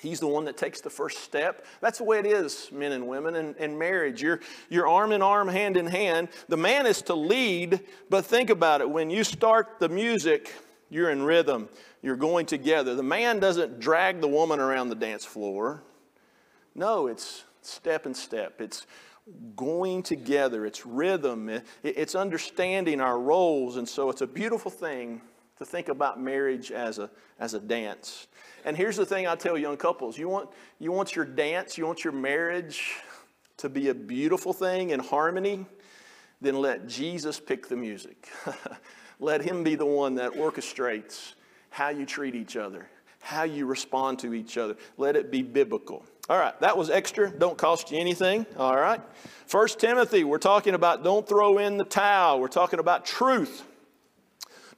He's 0.02 0.22
the 0.22 0.28
one 0.28 0.46
that 0.46 0.56
takes 0.56 0.80
the 0.80 0.90
first 0.90 1.20
step. 1.20 1.66
That's 1.82 1.98
the 1.98 2.06
way 2.06 2.18
it 2.18 2.26
is, 2.26 2.70
men 2.72 2.94
and 2.94 3.08
women, 3.08 3.36
in, 3.36 3.56
in 3.56 3.78
marriage. 3.78 4.22
You're, 4.22 4.40
you're 4.70 4.88
arm 4.88 5.12
in 5.12 5.22
arm, 5.22 5.50
hand 5.50 5.76
in 5.76 5.86
hand. 5.86 6.30
The 6.48 6.58
man 6.58 6.86
is 6.86 7.02
to 7.04 7.14
lead, 7.14 7.82
but 8.10 8.26
think 8.26 8.50
about 8.50 8.80
it. 8.80 8.90
When 8.90 9.10
you 9.10 9.26
start 9.26 9.80
the 9.80 9.90
music, 9.90 10.54
You're 10.90 11.10
in 11.10 11.24
rhythm. 11.24 11.70
You're 12.02 12.16
going 12.16 12.46
together. 12.46 12.96
The 12.96 13.04
man 13.04 13.40
doesn't 13.40 13.80
drag 13.80 14.22
the 14.22 14.28
woman 14.28 14.60
around 14.60 14.90
the 14.90 14.96
dance 14.96 15.26
floor. 15.26 15.84
No, 16.76 17.08
it's 17.08 17.44
step 17.62 18.06
and 18.06 18.16
step. 18.16 18.62
It's 18.62 18.86
going 19.56 20.04
together. 20.04 20.66
It's 20.66 20.86
rhythm. 20.86 21.50
It's 21.84 22.14
understanding 22.14 23.02
our 23.02 23.20
roles. 23.20 23.78
And 23.78 23.90
so 23.90 24.10
it's 24.10 24.22
a 24.22 24.28
beautiful 24.28 24.70
thing 24.70 25.22
to 25.58 25.66
think 25.66 25.90
about 25.90 26.20
marriage 26.20 26.72
as 26.72 27.00
a, 27.00 27.10
as 27.40 27.54
a 27.54 27.60
dance. 27.60 28.28
And 28.66 28.76
here's 28.76 28.98
the 28.98 29.06
thing 29.06 29.28
I 29.28 29.36
tell 29.36 29.58
young 29.58 29.78
couples 29.78 30.18
you 30.18 30.28
want, 30.28 30.50
you 30.80 30.92
want 30.92 31.16
your 31.16 31.26
dance, 31.26 31.78
you 31.78 31.86
want 31.86 32.04
your 32.04 32.14
marriage 32.14 32.96
to 33.58 33.70
be 33.70 33.90
a 33.90 33.94
beautiful 33.94 34.54
thing 34.54 34.90
in 34.90 35.00
harmony, 35.00 35.66
then 36.42 36.56
let 36.56 36.88
Jesus 36.88 37.40
pick 37.40 37.70
the 37.70 37.76
music. 37.76 38.28
let 39.20 39.42
Him 39.42 39.64
be 39.64 39.76
the 39.76 39.86
one 39.86 40.16
that 40.16 40.34
orchestrates 40.34 41.34
how 41.70 41.90
you 41.90 42.06
treat 42.06 42.36
each 42.36 42.58
other, 42.58 42.90
how 43.22 43.44
you 43.44 43.66
respond 43.66 44.20
to 44.20 44.34
each 44.34 44.58
other. 44.58 44.76
Let 44.98 45.16
it 45.16 45.32
be 45.32 45.42
biblical. 45.42 46.06
All 46.30 46.38
right, 46.38 46.60
that 46.60 46.78
was 46.78 46.90
extra. 46.90 47.30
Don't 47.30 47.58
cost 47.58 47.92
you 47.92 48.00
anything. 48.00 48.46
All 48.58 48.76
right. 48.76 49.00
First 49.46 49.80
Timothy, 49.80 50.24
we're 50.24 50.38
talking 50.38 50.74
about 50.74 51.04
don't 51.04 51.28
throw 51.28 51.60
in 51.60 51.78
the 51.78 51.86
towel. 51.86 52.40
We're 52.40 52.48
talking 52.48 52.80
about 52.80 53.06
truth. 53.06 53.64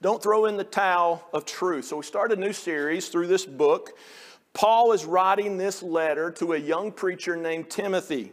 Don't 0.00 0.22
throw 0.22 0.46
in 0.46 0.56
the 0.56 0.64
towel 0.64 1.26
of 1.32 1.44
truth. 1.44 1.86
So 1.86 1.96
we 1.96 2.04
start 2.04 2.30
a 2.30 2.36
new 2.36 2.52
series 2.52 3.08
through 3.08 3.26
this 3.26 3.44
book. 3.44 3.98
Paul 4.52 4.92
is 4.92 5.04
writing 5.04 5.56
this 5.56 5.82
letter 5.82 6.30
to 6.32 6.52
a 6.52 6.56
young 6.56 6.92
preacher 6.92 7.36
named 7.36 7.68
Timothy. 7.68 8.32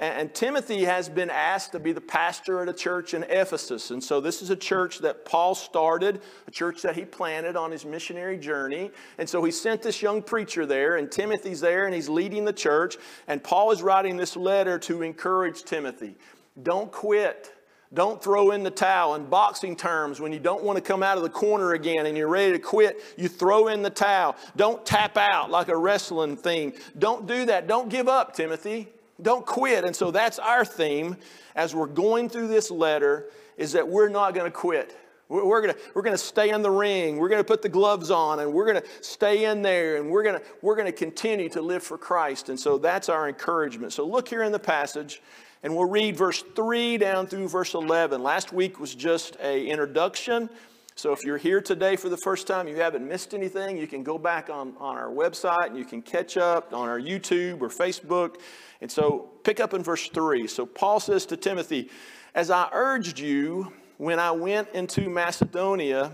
And 0.00 0.34
Timothy 0.34 0.84
has 0.84 1.08
been 1.08 1.30
asked 1.30 1.70
to 1.72 1.78
be 1.78 1.92
the 1.92 2.00
pastor 2.00 2.60
at 2.60 2.68
a 2.68 2.72
church 2.72 3.14
in 3.14 3.22
Ephesus. 3.24 3.92
And 3.92 4.02
so 4.02 4.20
this 4.20 4.42
is 4.42 4.50
a 4.50 4.56
church 4.56 4.98
that 4.98 5.24
Paul 5.24 5.54
started, 5.54 6.20
a 6.48 6.50
church 6.50 6.82
that 6.82 6.96
he 6.96 7.04
planted 7.04 7.54
on 7.54 7.70
his 7.70 7.84
missionary 7.84 8.36
journey. 8.36 8.90
And 9.18 9.28
so 9.28 9.44
he 9.44 9.52
sent 9.52 9.82
this 9.82 10.02
young 10.02 10.20
preacher 10.20 10.66
there, 10.66 10.96
and 10.96 11.10
Timothy's 11.12 11.60
there, 11.60 11.86
and 11.86 11.94
he's 11.94 12.08
leading 12.08 12.44
the 12.44 12.52
church. 12.52 12.96
And 13.28 13.42
Paul 13.42 13.70
is 13.70 13.82
writing 13.82 14.16
this 14.16 14.36
letter 14.36 14.80
to 14.80 15.02
encourage 15.02 15.62
Timothy. 15.62 16.16
Don't 16.60 16.90
quit. 16.90 17.53
Don't 17.94 18.22
throw 18.22 18.50
in 18.50 18.62
the 18.62 18.70
towel. 18.70 19.14
In 19.14 19.24
boxing 19.26 19.76
terms, 19.76 20.20
when 20.20 20.32
you 20.32 20.40
don't 20.40 20.64
want 20.64 20.76
to 20.76 20.82
come 20.82 21.02
out 21.02 21.16
of 21.16 21.22
the 21.22 21.30
corner 21.30 21.72
again 21.74 22.06
and 22.06 22.16
you're 22.16 22.28
ready 22.28 22.52
to 22.52 22.58
quit, 22.58 23.02
you 23.16 23.28
throw 23.28 23.68
in 23.68 23.82
the 23.82 23.90
towel. 23.90 24.36
Don't 24.56 24.84
tap 24.84 25.16
out 25.16 25.50
like 25.50 25.68
a 25.68 25.76
wrestling 25.76 26.36
thing. 26.36 26.72
Don't 26.98 27.26
do 27.26 27.46
that. 27.46 27.66
Don't 27.68 27.88
give 27.88 28.08
up, 28.08 28.34
Timothy. 28.34 28.88
Don't 29.22 29.46
quit. 29.46 29.84
And 29.84 29.94
so 29.94 30.10
that's 30.10 30.38
our 30.40 30.64
theme 30.64 31.16
as 31.54 31.74
we're 31.74 31.86
going 31.86 32.28
through 32.28 32.48
this 32.48 32.70
letter 32.70 33.30
is 33.56 33.72
that 33.72 33.86
we're 33.86 34.08
not 34.08 34.34
going 34.34 34.46
to 34.46 34.56
quit. 34.56 34.96
We're 35.28 35.62
going 35.62 35.72
to, 35.72 35.80
we're 35.94 36.02
to 36.02 36.18
stay 36.18 36.50
in 36.50 36.60
the 36.60 36.70
ring. 36.70 37.16
We're 37.16 37.30
going 37.30 37.40
to 37.40 37.46
put 37.46 37.62
the 37.62 37.68
gloves 37.68 38.10
on 38.10 38.40
and 38.40 38.52
we're 38.52 38.66
going 38.66 38.82
to 38.82 38.88
stay 39.00 39.46
in 39.46 39.62
there 39.62 39.96
and 39.96 40.10
we're 40.10 40.22
going 40.22 40.38
we're 40.60 40.76
going 40.76 40.86
to 40.86 40.92
continue 40.92 41.48
to 41.50 41.62
live 41.62 41.82
for 41.82 41.96
Christ. 41.96 42.50
And 42.50 42.60
so 42.60 42.76
that's 42.76 43.08
our 43.08 43.28
encouragement. 43.28 43.92
So 43.94 44.06
look 44.06 44.28
here 44.28 44.42
in 44.42 44.52
the 44.52 44.58
passage 44.58 45.22
and 45.64 45.74
we'll 45.74 45.88
read 45.88 46.14
verse 46.14 46.44
3 46.54 46.98
down 46.98 47.26
through 47.26 47.48
verse 47.48 47.72
11. 47.72 48.22
Last 48.22 48.52
week 48.52 48.78
was 48.78 48.94
just 48.94 49.36
a 49.42 49.66
introduction. 49.66 50.50
So 50.94 51.10
if 51.12 51.24
you're 51.24 51.38
here 51.38 51.62
today 51.62 51.96
for 51.96 52.10
the 52.10 52.18
first 52.18 52.46
time, 52.46 52.68
you 52.68 52.76
haven't 52.76 53.08
missed 53.08 53.32
anything, 53.32 53.78
you 53.78 53.86
can 53.86 54.02
go 54.02 54.18
back 54.18 54.50
on, 54.50 54.74
on 54.78 54.96
our 54.96 55.08
website 55.08 55.68
and 55.68 55.78
you 55.78 55.86
can 55.86 56.02
catch 56.02 56.36
up 56.36 56.74
on 56.74 56.86
our 56.86 57.00
YouTube 57.00 57.62
or 57.62 57.70
Facebook. 57.70 58.36
And 58.82 58.92
so 58.92 59.30
pick 59.42 59.58
up 59.58 59.72
in 59.72 59.82
verse 59.82 60.06
3. 60.08 60.46
So 60.48 60.66
Paul 60.66 61.00
says 61.00 61.24
to 61.26 61.36
Timothy, 61.36 61.90
As 62.34 62.50
I 62.50 62.68
urged 62.72 63.18
you 63.18 63.72
when 63.96 64.20
I 64.20 64.32
went 64.32 64.68
into 64.74 65.08
Macedonia, 65.08 66.12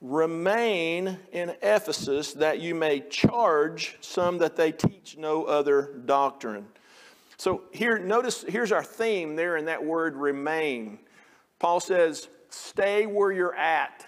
remain 0.00 1.16
in 1.30 1.54
Ephesus 1.62 2.32
that 2.32 2.58
you 2.58 2.74
may 2.74 3.00
charge 3.08 3.98
some 4.00 4.38
that 4.38 4.56
they 4.56 4.72
teach 4.72 5.16
no 5.16 5.44
other 5.44 5.92
doctrine. 6.06 6.66
So 7.40 7.62
here, 7.70 7.98
notice, 7.98 8.44
here's 8.46 8.70
our 8.70 8.84
theme 8.84 9.34
there 9.34 9.56
in 9.56 9.64
that 9.64 9.82
word 9.82 10.14
remain. 10.14 10.98
Paul 11.58 11.80
says, 11.80 12.28
stay 12.50 13.06
where 13.06 13.32
you're 13.32 13.54
at. 13.54 14.06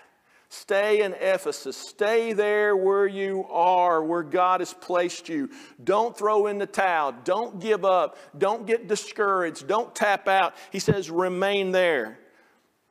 Stay 0.51 1.01
in 1.01 1.15
Ephesus. 1.15 1.75
Stay 1.75 2.35
there 2.35 2.77
where 2.77 3.07
you 3.07 3.47
are, 3.49 4.05
where 4.05 4.23
God 4.23 4.61
has 4.61 4.75
placed 4.75 5.31
you. 5.31 5.49
Don't 5.83 6.15
throw 6.15 6.47
in 6.47 6.59
the 6.59 6.67
towel. 6.67 7.15
Don't 7.25 7.59
give 7.59 7.87
up. 7.87 8.19
Don't 8.37 8.67
get 8.67 8.87
discouraged. 8.87 9.67
Don't 9.67 9.95
tap 9.95 10.29
out. 10.29 10.55
He 10.71 10.79
says, 10.79 11.11
remain 11.11 11.73
there. 11.73 12.19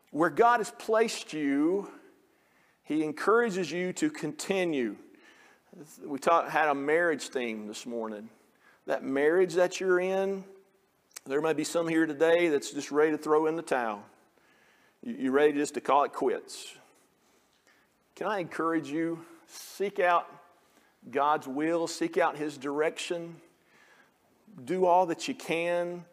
Where 0.09 0.31
God 0.31 0.59
has 0.59 0.71
placed 0.71 1.33
you, 1.33 1.87
He 2.83 3.03
encourages 3.03 3.71
you 3.71 3.93
to 3.93 4.09
continue. 4.09 4.95
We 6.03 6.17
talk, 6.17 6.49
had 6.49 6.67
a 6.67 6.73
marriage 6.73 7.29
theme 7.29 7.67
this 7.67 7.85
morning. 7.85 8.27
That 8.87 9.03
marriage 9.03 9.53
that 9.55 9.79
you're 9.79 9.99
in, 9.99 10.43
there 11.25 11.41
may 11.41 11.53
be 11.53 11.63
some 11.63 11.87
here 11.87 12.05
today 12.05 12.49
that's 12.49 12.71
just 12.71 12.91
ready 12.91 13.11
to 13.11 13.17
throw 13.17 13.45
in 13.45 13.55
the 13.55 13.61
towel. 13.61 14.03
You're 15.03 15.31
ready 15.31 15.53
just 15.53 15.75
to 15.75 15.81
call 15.81 16.03
it 16.03 16.13
quits. 16.13 16.73
Can 18.15 18.27
I 18.27 18.39
encourage 18.39 18.89
you? 18.89 19.19
Seek 19.47 19.99
out 19.99 20.27
God's 21.09 21.47
will, 21.47 21.87
seek 21.87 22.17
out 22.17 22.37
His 22.37 22.57
direction, 22.57 23.35
do 24.65 24.85
all 24.85 25.07
that 25.07 25.27
you 25.27 25.33
can. 25.33 26.05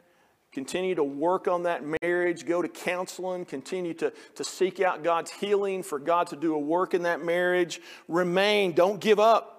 Continue 0.50 0.94
to 0.94 1.04
work 1.04 1.46
on 1.46 1.64
that 1.64 1.82
marriage, 2.02 2.46
go 2.46 2.62
to 2.62 2.68
counseling, 2.68 3.44
continue 3.44 3.92
to, 3.94 4.12
to 4.34 4.44
seek 4.44 4.80
out 4.80 5.04
God's 5.04 5.30
healing, 5.30 5.82
for 5.82 5.98
God 5.98 6.28
to 6.28 6.36
do 6.36 6.54
a 6.54 6.58
work 6.58 6.94
in 6.94 7.02
that 7.02 7.22
marriage. 7.22 7.82
Remain, 8.08 8.72
don't 8.72 8.98
give 8.98 9.20
up. 9.20 9.57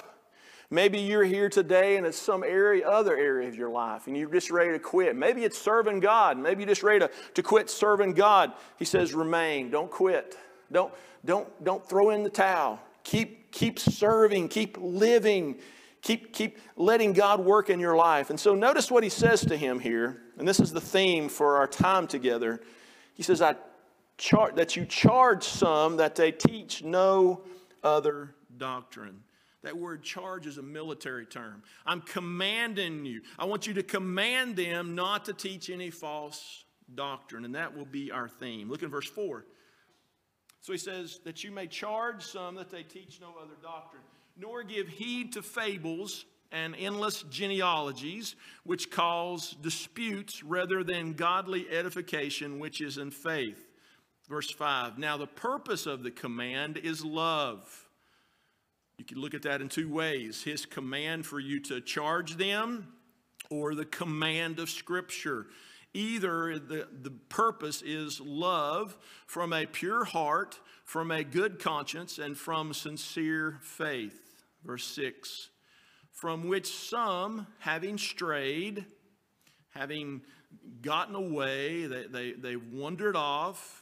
Maybe 0.71 0.99
you're 0.99 1.23
here 1.23 1.49
today 1.49 1.97
and 1.97 2.05
it's 2.05 2.17
some 2.17 2.43
area, 2.43 2.87
other 2.87 3.17
area 3.17 3.47
of 3.47 3.55
your 3.55 3.69
life, 3.69 4.05
and 4.05 4.15
you're 4.15 4.29
just 4.29 4.51
ready 4.51 4.71
to 4.71 4.79
quit. 4.79 5.15
Maybe 5.15 5.43
it's 5.43 5.57
serving 5.57 5.99
God. 5.99 6.37
Maybe 6.37 6.61
you're 6.61 6.69
just 6.69 6.83
ready 6.83 6.99
to, 6.99 7.09
to 7.33 7.41
quit 7.41 7.71
serving 7.71 8.13
God. 8.13 8.53
He 8.77 8.85
says, 8.85 9.15
remain, 9.15 9.71
don't 9.71 9.89
quit. 9.89 10.37
Don't, 10.71 10.93
don't, 11.25 11.63
don't 11.63 11.87
throw 11.87 12.11
in 12.11 12.21
the 12.21 12.29
towel. 12.29 12.79
Keep, 13.03 13.51
keep 13.51 13.79
serving, 13.79 14.49
keep 14.49 14.77
living, 14.79 15.57
keep, 16.03 16.33
keep 16.33 16.59
letting 16.75 17.13
God 17.13 17.39
work 17.39 17.71
in 17.71 17.79
your 17.79 17.95
life. 17.95 18.29
And 18.29 18.39
so 18.39 18.53
notice 18.53 18.91
what 18.91 19.03
he 19.03 19.09
says 19.09 19.41
to 19.45 19.57
him 19.57 19.79
here, 19.79 20.21
and 20.37 20.47
this 20.47 20.59
is 20.59 20.71
the 20.71 20.81
theme 20.81 21.29
for 21.29 21.57
our 21.57 21.67
time 21.67 22.05
together. 22.05 22.61
He 23.15 23.23
says, 23.23 23.41
I 23.41 23.55
char- 24.19 24.51
that 24.51 24.75
you 24.75 24.85
charge 24.85 25.43
some 25.43 25.97
that 25.97 26.15
they 26.15 26.31
teach 26.31 26.83
no 26.83 27.41
other 27.83 28.35
doctrine. 28.57 29.23
That 29.63 29.77
word 29.77 30.03
charge 30.03 30.47
is 30.47 30.57
a 30.57 30.63
military 30.63 31.25
term. 31.25 31.63
I'm 31.85 32.01
commanding 32.01 33.05
you. 33.05 33.21
I 33.37 33.45
want 33.45 33.67
you 33.67 33.73
to 33.73 33.83
command 33.83 34.55
them 34.55 34.95
not 34.95 35.25
to 35.25 35.33
teach 35.33 35.69
any 35.69 35.89
false 35.89 36.63
doctrine. 36.95 37.43
And 37.43 37.55
that 37.55 37.75
will 37.75 37.85
be 37.85 38.11
our 38.11 38.29
theme. 38.29 38.69
Look 38.69 38.83
in 38.83 38.89
verse 38.89 39.09
4. 39.09 39.45
So 40.61 40.71
he 40.71 40.77
says, 40.77 41.19
that 41.25 41.43
you 41.43 41.51
may 41.51 41.67
charge 41.67 42.23
some 42.23 42.55
that 42.55 42.69
they 42.69 42.83
teach 42.83 43.19
no 43.21 43.33
other 43.41 43.55
doctrine, 43.61 44.03
nor 44.37 44.63
give 44.63 44.87
heed 44.87 45.33
to 45.33 45.41
fables 45.41 46.25
and 46.51 46.75
endless 46.77 47.23
genealogies, 47.23 48.35
which 48.63 48.89
cause 48.91 49.55
disputes 49.61 50.43
rather 50.43 50.83
than 50.83 51.13
godly 51.13 51.69
edification, 51.69 52.59
which 52.59 52.81
is 52.81 52.97
in 52.97 53.11
faith. 53.11 53.67
Verse 54.27 54.51
5 54.51 54.97
Now 54.97 55.17
the 55.17 55.27
purpose 55.27 55.85
of 55.85 56.03
the 56.03 56.11
command 56.11 56.77
is 56.77 57.03
love. 57.05 57.88
You 58.99 59.05
can 59.05 59.19
look 59.19 59.33
at 59.33 59.43
that 59.43 59.61
in 59.61 59.69
two 59.69 59.89
ways 59.89 60.43
his 60.43 60.65
command 60.65 61.25
for 61.25 61.39
you 61.39 61.61
to 61.61 61.79
charge 61.79 62.35
them, 62.35 62.89
or 63.49 63.73
the 63.73 63.85
command 63.85 64.59
of 64.59 64.69
Scripture. 64.69 65.47
Either 65.93 66.59
the, 66.59 66.85
the 67.01 67.09
purpose 67.29 67.81
is 67.81 68.19
love 68.19 68.97
from 69.25 69.53
a 69.53 69.65
pure 69.65 70.03
heart, 70.03 70.59
from 70.83 71.11
a 71.11 71.23
good 71.23 71.59
conscience, 71.59 72.19
and 72.19 72.37
from 72.37 72.73
sincere 72.73 73.57
faith. 73.61 74.43
Verse 74.65 74.85
6 74.85 75.49
From 76.11 76.49
which 76.49 76.67
some, 76.67 77.47
having 77.59 77.97
strayed, 77.97 78.85
having 79.73 80.21
gotten 80.81 81.15
away, 81.15 81.85
they, 81.85 82.03
they, 82.05 82.31
they've 82.33 82.73
wandered 82.73 83.15
off, 83.15 83.81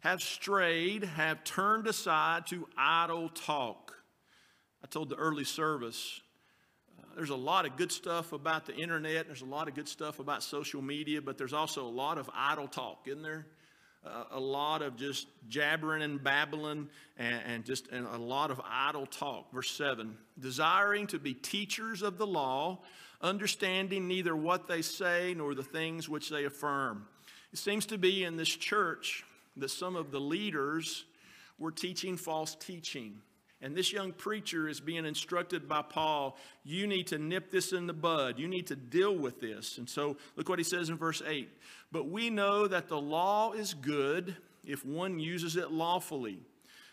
have 0.00 0.22
strayed, 0.22 1.04
have 1.04 1.44
turned 1.44 1.86
aside 1.86 2.46
to 2.46 2.66
idle 2.78 3.28
talk. 3.28 3.93
I 4.84 4.86
told 4.86 5.08
the 5.08 5.16
early 5.16 5.44
service 5.44 6.20
there's 7.16 7.30
a 7.30 7.36
lot 7.36 7.64
of 7.64 7.78
good 7.78 7.90
stuff 7.90 8.34
about 8.34 8.66
the 8.66 8.74
internet. 8.74 9.26
There's 9.26 9.40
a 9.40 9.46
lot 9.46 9.66
of 9.66 9.74
good 9.74 9.88
stuff 9.88 10.18
about 10.18 10.42
social 10.42 10.82
media, 10.82 11.22
but 11.22 11.38
there's 11.38 11.54
also 11.54 11.86
a 11.86 11.88
lot 11.88 12.18
of 12.18 12.28
idle 12.34 12.68
talk, 12.68 13.06
isn't 13.06 13.22
there? 13.22 13.46
Uh, 14.04 14.24
a 14.32 14.40
lot 14.40 14.82
of 14.82 14.96
just 14.96 15.28
jabbering 15.48 16.02
and 16.02 16.22
babbling 16.22 16.88
and, 17.16 17.42
and 17.46 17.64
just 17.64 17.88
and 17.88 18.06
a 18.06 18.18
lot 18.18 18.50
of 18.50 18.60
idle 18.68 19.06
talk. 19.06 19.50
Verse 19.52 19.70
7 19.70 20.18
desiring 20.38 21.06
to 21.06 21.18
be 21.18 21.32
teachers 21.32 22.02
of 22.02 22.18
the 22.18 22.26
law, 22.26 22.80
understanding 23.22 24.06
neither 24.06 24.36
what 24.36 24.68
they 24.68 24.82
say 24.82 25.32
nor 25.34 25.54
the 25.54 25.62
things 25.62 26.10
which 26.10 26.28
they 26.28 26.44
affirm. 26.44 27.06
It 27.54 27.58
seems 27.58 27.86
to 27.86 27.96
be 27.96 28.24
in 28.24 28.36
this 28.36 28.50
church 28.50 29.24
that 29.56 29.70
some 29.70 29.96
of 29.96 30.10
the 30.10 30.20
leaders 30.20 31.06
were 31.58 31.70
teaching 31.70 32.18
false 32.18 32.54
teaching. 32.54 33.22
And 33.64 33.74
this 33.74 33.94
young 33.94 34.12
preacher 34.12 34.68
is 34.68 34.78
being 34.78 35.06
instructed 35.06 35.66
by 35.66 35.80
Paul, 35.80 36.36
you 36.64 36.86
need 36.86 37.06
to 37.06 37.18
nip 37.18 37.50
this 37.50 37.72
in 37.72 37.86
the 37.86 37.94
bud. 37.94 38.38
You 38.38 38.46
need 38.46 38.66
to 38.66 38.76
deal 38.76 39.16
with 39.16 39.40
this. 39.40 39.78
And 39.78 39.88
so 39.88 40.18
look 40.36 40.50
what 40.50 40.58
he 40.58 40.64
says 40.64 40.90
in 40.90 40.98
verse 40.98 41.22
8. 41.26 41.48
But 41.90 42.10
we 42.10 42.28
know 42.28 42.68
that 42.68 42.88
the 42.88 43.00
law 43.00 43.52
is 43.52 43.72
good 43.72 44.36
if 44.66 44.84
one 44.84 45.18
uses 45.18 45.56
it 45.56 45.72
lawfully, 45.72 46.40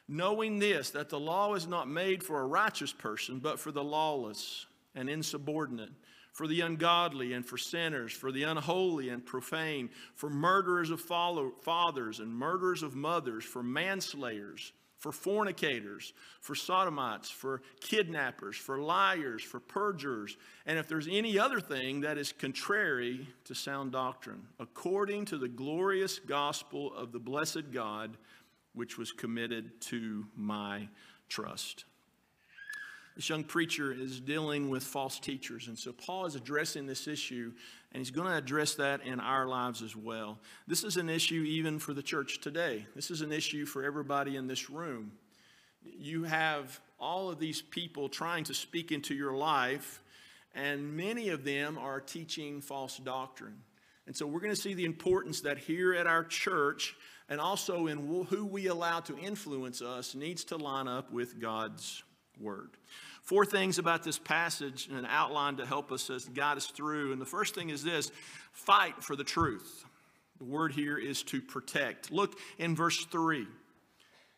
knowing 0.07 0.59
this, 0.59 0.91
that 0.91 1.09
the 1.09 1.19
law 1.19 1.55
is 1.55 1.67
not 1.67 1.89
made 1.89 2.23
for 2.23 2.39
a 2.39 2.47
righteous 2.47 2.93
person, 2.93 3.39
but 3.39 3.59
for 3.59 3.73
the 3.73 3.83
lawless 3.83 4.65
and 4.95 5.09
insubordinate 5.09 5.91
for 6.31 6.47
the 6.47 6.61
ungodly 6.61 7.33
and 7.33 7.45
for 7.45 7.57
sinners, 7.57 8.13
for 8.13 8.31
the 8.31 8.43
unholy 8.43 9.09
and 9.09 9.25
profane, 9.25 9.89
for 10.15 10.29
murderers 10.29 10.89
of 10.89 11.01
fathers 11.01 12.21
and 12.21 12.33
murderers 12.33 12.83
of 12.83 12.95
mothers, 12.95 13.43
for 13.43 13.61
manslayers, 13.61 14.71
for 15.01 15.11
fornicators, 15.11 16.13
for 16.41 16.53
sodomites, 16.53 17.27
for 17.27 17.63
kidnappers, 17.79 18.55
for 18.55 18.77
liars, 18.77 19.41
for 19.41 19.59
perjurers, 19.59 20.37
and 20.67 20.77
if 20.77 20.87
there's 20.87 21.07
any 21.09 21.39
other 21.39 21.59
thing 21.59 22.01
that 22.01 22.19
is 22.19 22.31
contrary 22.31 23.27
to 23.43 23.55
sound 23.55 23.91
doctrine, 23.91 24.43
according 24.59 25.25
to 25.25 25.39
the 25.39 25.47
glorious 25.47 26.19
gospel 26.19 26.93
of 26.93 27.11
the 27.11 27.17
blessed 27.17 27.71
God, 27.71 28.15
which 28.75 28.99
was 28.99 29.11
committed 29.11 29.81
to 29.81 30.27
my 30.35 30.87
trust. 31.29 31.85
This 33.15 33.27
young 33.27 33.43
preacher 33.43 33.91
is 33.91 34.19
dealing 34.19 34.69
with 34.69 34.83
false 34.83 35.19
teachers. 35.19 35.67
And 35.67 35.77
so 35.77 35.91
Paul 35.91 36.27
is 36.27 36.35
addressing 36.35 36.85
this 36.85 37.07
issue, 37.07 37.53
and 37.91 37.99
he's 37.99 38.11
going 38.11 38.27
to 38.27 38.37
address 38.37 38.75
that 38.75 39.05
in 39.05 39.19
our 39.19 39.47
lives 39.47 39.81
as 39.81 39.95
well. 39.95 40.39
This 40.67 40.83
is 40.83 40.97
an 40.97 41.09
issue 41.09 41.43
even 41.45 41.77
for 41.79 41.93
the 41.93 42.03
church 42.03 42.39
today. 42.39 42.85
This 42.95 43.11
is 43.11 43.21
an 43.21 43.31
issue 43.31 43.65
for 43.65 43.83
everybody 43.83 44.37
in 44.37 44.47
this 44.47 44.69
room. 44.69 45.11
You 45.83 46.23
have 46.23 46.79
all 46.99 47.29
of 47.29 47.39
these 47.39 47.61
people 47.61 48.07
trying 48.07 48.45
to 48.45 48.53
speak 48.53 48.91
into 48.91 49.13
your 49.13 49.33
life, 49.33 50.01
and 50.55 50.95
many 50.95 51.29
of 51.29 51.43
them 51.43 51.77
are 51.77 51.99
teaching 51.99 52.61
false 52.61 52.97
doctrine. 52.97 53.57
And 54.07 54.15
so 54.15 54.25
we're 54.25 54.39
going 54.39 54.55
to 54.55 54.61
see 54.61 54.73
the 54.73 54.85
importance 54.85 55.41
that 55.41 55.57
here 55.57 55.93
at 55.93 56.07
our 56.07 56.23
church 56.23 56.95
and 57.29 57.39
also 57.39 57.87
in 57.87 58.25
who 58.29 58.45
we 58.45 58.67
allow 58.67 58.99
to 59.01 59.17
influence 59.17 59.81
us 59.81 60.15
needs 60.15 60.43
to 60.45 60.57
line 60.57 60.87
up 60.87 61.11
with 61.11 61.39
God's 61.39 62.03
word. 62.41 62.71
Four 63.21 63.45
things 63.45 63.77
about 63.77 64.03
this 64.03 64.17
passage 64.17 64.87
and 64.87 64.97
an 64.97 65.05
outline 65.05 65.57
to 65.57 65.65
help 65.65 65.91
us 65.91 66.09
as 66.09 66.25
guide 66.25 66.57
us 66.57 66.67
through. 66.67 67.11
And 67.11 67.21
the 67.21 67.25
first 67.25 67.55
thing 67.55 67.69
is 67.69 67.83
this 67.83 68.11
fight 68.51 69.03
for 69.03 69.15
the 69.15 69.23
truth. 69.23 69.85
The 70.39 70.45
word 70.45 70.73
here 70.73 70.97
is 70.97 71.23
to 71.23 71.41
protect. 71.41 72.11
Look 72.11 72.37
in 72.57 72.75
verse 72.75 73.05
3. 73.05 73.47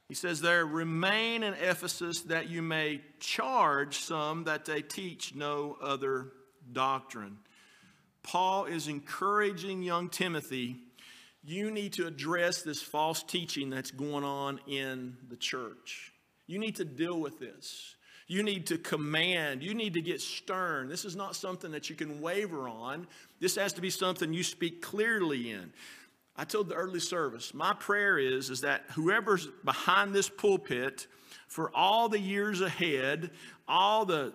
He 0.09 0.15
says 0.15 0.41
there, 0.41 0.65
remain 0.65 1.43
in 1.43 1.53
Ephesus 1.53 2.21
that 2.23 2.49
you 2.49 2.61
may 2.61 3.01
charge 3.19 3.99
some 3.99 4.43
that 4.43 4.65
they 4.65 4.81
teach 4.81 5.33
no 5.33 5.77
other 5.81 6.27
doctrine. 6.71 7.37
Paul 8.21 8.65
is 8.65 8.87
encouraging 8.87 9.81
young 9.81 10.09
Timothy, 10.09 10.77
you 11.43 11.71
need 11.71 11.93
to 11.93 12.07
address 12.07 12.61
this 12.61 12.81
false 12.81 13.21
teaching 13.21 13.69
that's 13.69 13.91
going 13.91 14.23
on 14.23 14.59
in 14.67 15.17
the 15.29 15.35
church. 15.35 16.12
You 16.47 16.59
need 16.59 16.75
to 16.77 16.85
deal 16.85 17.19
with 17.19 17.39
this. 17.39 17.95
You 18.27 18.43
need 18.43 18.67
to 18.67 18.77
command. 18.77 19.63
You 19.63 19.73
need 19.73 19.93
to 19.93 20.01
get 20.01 20.21
stern. 20.21 20.87
This 20.87 21.05
is 21.05 21.15
not 21.15 21.35
something 21.35 21.71
that 21.71 21.89
you 21.89 21.95
can 21.95 22.21
waver 22.21 22.67
on. 22.67 23.07
This 23.39 23.55
has 23.55 23.73
to 23.73 23.81
be 23.81 23.89
something 23.89 24.33
you 24.33 24.43
speak 24.43 24.81
clearly 24.81 25.51
in. 25.51 25.73
I 26.35 26.45
told 26.45 26.69
the 26.69 26.75
early 26.75 26.99
service, 26.99 27.53
my 27.53 27.73
prayer 27.73 28.17
is, 28.17 28.49
is 28.49 28.61
that 28.61 28.85
whoever's 28.93 29.47
behind 29.63 30.15
this 30.15 30.29
pulpit 30.29 31.05
for 31.47 31.69
all 31.75 32.09
the 32.09 32.19
years 32.19 32.61
ahead, 32.61 33.29
all 33.67 34.05
the 34.05 34.33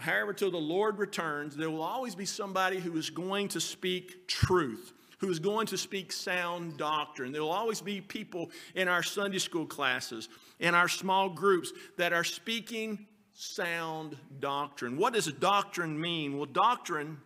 however 0.00 0.32
till 0.32 0.50
the 0.50 0.56
Lord 0.56 0.98
returns, 0.98 1.56
there 1.56 1.68
will 1.68 1.82
always 1.82 2.14
be 2.14 2.24
somebody 2.24 2.78
who 2.78 2.96
is 2.96 3.10
going 3.10 3.48
to 3.48 3.60
speak 3.60 4.28
truth 4.28 4.94
who 5.20 5.28
is 5.28 5.38
going 5.38 5.66
to 5.66 5.76
speak 5.76 6.10
sound 6.10 6.78
doctrine. 6.78 7.30
There 7.30 7.42
will 7.42 7.52
always 7.52 7.82
be 7.82 8.00
people 8.00 8.50
in 8.74 8.88
our 8.88 9.02
Sunday 9.02 9.38
school 9.38 9.66
classes, 9.66 10.30
in 10.60 10.74
our 10.74 10.88
small 10.88 11.28
groups, 11.28 11.72
that 11.96 12.12
are 12.12 12.24
speaking 12.24 13.06
sound 13.34 14.16
doctrine. 14.38 14.96
What 14.96 15.14
does 15.14 15.26
doctrine 15.26 16.00
mean? 16.00 16.36
Well, 16.36 16.46
doctrine 16.46 17.18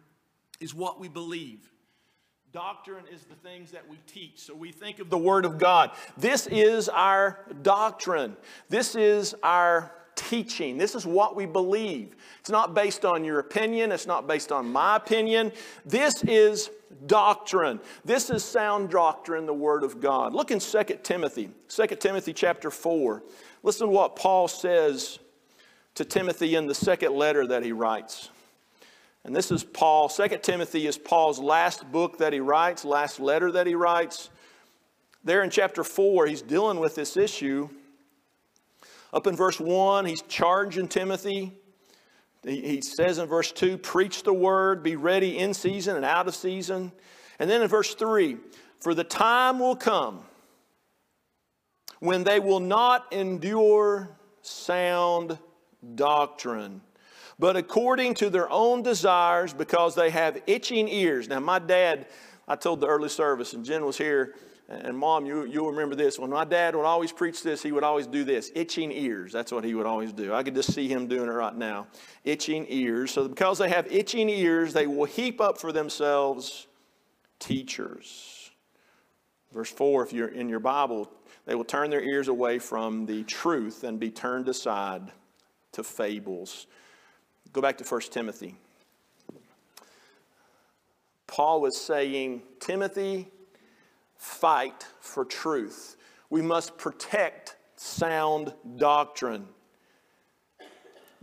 is 0.60 0.74
what 0.74 0.98
we 0.98 1.08
believe. 1.08 1.70
Doctrine 2.52 3.04
is 3.12 3.24
the 3.24 3.34
things 3.34 3.72
that 3.72 3.88
we 3.88 3.98
teach. 4.06 4.38
So 4.38 4.54
we 4.54 4.70
think 4.70 5.00
of 5.00 5.10
the 5.10 5.18
Word 5.18 5.44
of 5.44 5.58
God. 5.58 5.90
This 6.16 6.46
is 6.46 6.88
our 6.88 7.40
doctrine. 7.62 8.36
This 8.68 8.94
is 8.94 9.34
our 9.42 9.92
teaching. 10.14 10.78
This 10.78 10.94
is 10.94 11.04
what 11.04 11.34
we 11.34 11.46
believe. 11.46 12.14
It's 12.38 12.50
not 12.50 12.72
based 12.72 13.04
on 13.04 13.24
your 13.24 13.40
opinion, 13.40 13.90
it's 13.90 14.06
not 14.06 14.28
based 14.28 14.52
on 14.52 14.70
my 14.70 14.96
opinion. 14.96 15.50
This 15.84 16.22
is 16.22 16.70
doctrine. 17.06 17.80
This 18.04 18.30
is 18.30 18.44
sound 18.44 18.90
doctrine, 18.90 19.46
the 19.46 19.54
Word 19.54 19.82
of 19.84 20.00
God. 20.00 20.34
Look 20.34 20.50
in 20.50 20.58
2 20.58 20.84
Timothy, 21.02 21.50
2 21.68 21.86
Timothy 21.86 22.32
chapter 22.32 22.70
4. 22.70 23.22
Listen 23.62 23.86
to 23.86 23.92
what 23.92 24.16
Paul 24.16 24.48
says 24.48 25.18
to 25.94 26.04
Timothy 26.04 26.54
in 26.54 26.66
the 26.66 26.74
second 26.74 27.14
letter 27.14 27.46
that 27.46 27.62
he 27.62 27.72
writes. 27.72 28.30
And 29.24 29.34
this 29.34 29.50
is 29.50 29.64
Paul. 29.64 30.08
2 30.08 30.28
Timothy 30.42 30.86
is 30.86 30.98
Paul's 30.98 31.38
last 31.38 31.90
book 31.90 32.18
that 32.18 32.32
he 32.32 32.40
writes, 32.40 32.84
last 32.84 33.20
letter 33.20 33.50
that 33.52 33.66
he 33.66 33.74
writes. 33.74 34.30
There 35.22 35.42
in 35.42 35.50
chapter 35.50 35.82
4, 35.82 36.26
he's 36.26 36.42
dealing 36.42 36.78
with 36.78 36.94
this 36.94 37.16
issue 37.16 37.70
up 39.14 39.28
in 39.28 39.36
verse 39.36 39.60
1, 39.60 40.06
he's 40.06 40.22
charging 40.22 40.88
Timothy. 40.88 41.52
He 42.44 42.80
says 42.82 43.18
in 43.18 43.26
verse 43.26 43.52
2, 43.52 43.78
preach 43.78 44.22
the 44.22 44.34
word, 44.34 44.82
be 44.82 44.96
ready 44.96 45.38
in 45.38 45.54
season 45.54 45.96
and 45.96 46.04
out 46.04 46.28
of 46.28 46.34
season. 46.34 46.92
And 47.38 47.48
then 47.48 47.62
in 47.62 47.68
verse 47.68 47.94
3, 47.94 48.36
for 48.80 48.94
the 48.94 49.04
time 49.04 49.58
will 49.58 49.76
come 49.76 50.20
when 52.00 52.22
they 52.22 52.38
will 52.38 52.60
not 52.60 53.12
endure 53.12 54.10
sound 54.42 55.38
doctrine, 55.94 56.82
but 57.38 57.56
according 57.56 58.14
to 58.14 58.28
their 58.28 58.50
own 58.50 58.82
desires, 58.82 59.54
because 59.54 59.94
they 59.94 60.10
have 60.10 60.42
itching 60.46 60.86
ears. 60.86 61.28
Now, 61.28 61.40
my 61.40 61.58
dad, 61.58 62.06
I 62.46 62.56
told 62.56 62.80
the 62.80 62.86
early 62.86 63.08
service, 63.08 63.54
and 63.54 63.64
Jen 63.64 63.86
was 63.86 63.96
here. 63.96 64.34
And 64.68 64.96
mom, 64.96 65.26
you, 65.26 65.44
you'll 65.44 65.70
remember 65.70 65.94
this. 65.94 66.18
When 66.18 66.30
my 66.30 66.44
dad 66.44 66.74
would 66.74 66.86
always 66.86 67.12
preach 67.12 67.42
this, 67.42 67.62
he 67.62 67.70
would 67.70 67.84
always 67.84 68.06
do 68.06 68.24
this 68.24 68.50
itching 68.54 68.90
ears. 68.92 69.30
That's 69.30 69.52
what 69.52 69.62
he 69.62 69.74
would 69.74 69.84
always 69.84 70.12
do. 70.12 70.32
I 70.32 70.42
could 70.42 70.54
just 70.54 70.72
see 70.72 70.88
him 70.88 71.06
doing 71.06 71.28
it 71.28 71.32
right 71.32 71.54
now. 71.54 71.86
Itching 72.24 72.64
ears. 72.70 73.10
So, 73.10 73.28
because 73.28 73.58
they 73.58 73.68
have 73.68 73.90
itching 73.92 74.30
ears, 74.30 74.72
they 74.72 74.86
will 74.86 75.04
heap 75.04 75.40
up 75.40 75.58
for 75.58 75.70
themselves 75.70 76.66
teachers. 77.38 78.50
Verse 79.52 79.70
4, 79.70 80.04
if 80.04 80.12
you're 80.14 80.28
in 80.28 80.48
your 80.48 80.60
Bible, 80.60 81.10
they 81.44 81.54
will 81.54 81.64
turn 81.64 81.90
their 81.90 82.02
ears 82.02 82.28
away 82.28 82.58
from 82.58 83.04
the 83.04 83.22
truth 83.24 83.84
and 83.84 84.00
be 84.00 84.10
turned 84.10 84.48
aside 84.48 85.12
to 85.72 85.84
fables. 85.84 86.66
Go 87.52 87.60
back 87.60 87.76
to 87.78 87.84
1 87.84 88.00
Timothy. 88.10 88.56
Paul 91.26 91.60
was 91.60 91.78
saying, 91.80 92.42
Timothy, 92.60 93.28
fight 94.16 94.86
for 95.00 95.24
truth. 95.24 95.96
We 96.30 96.42
must 96.42 96.76
protect 96.78 97.56
sound 97.76 98.52
doctrine. 98.76 99.46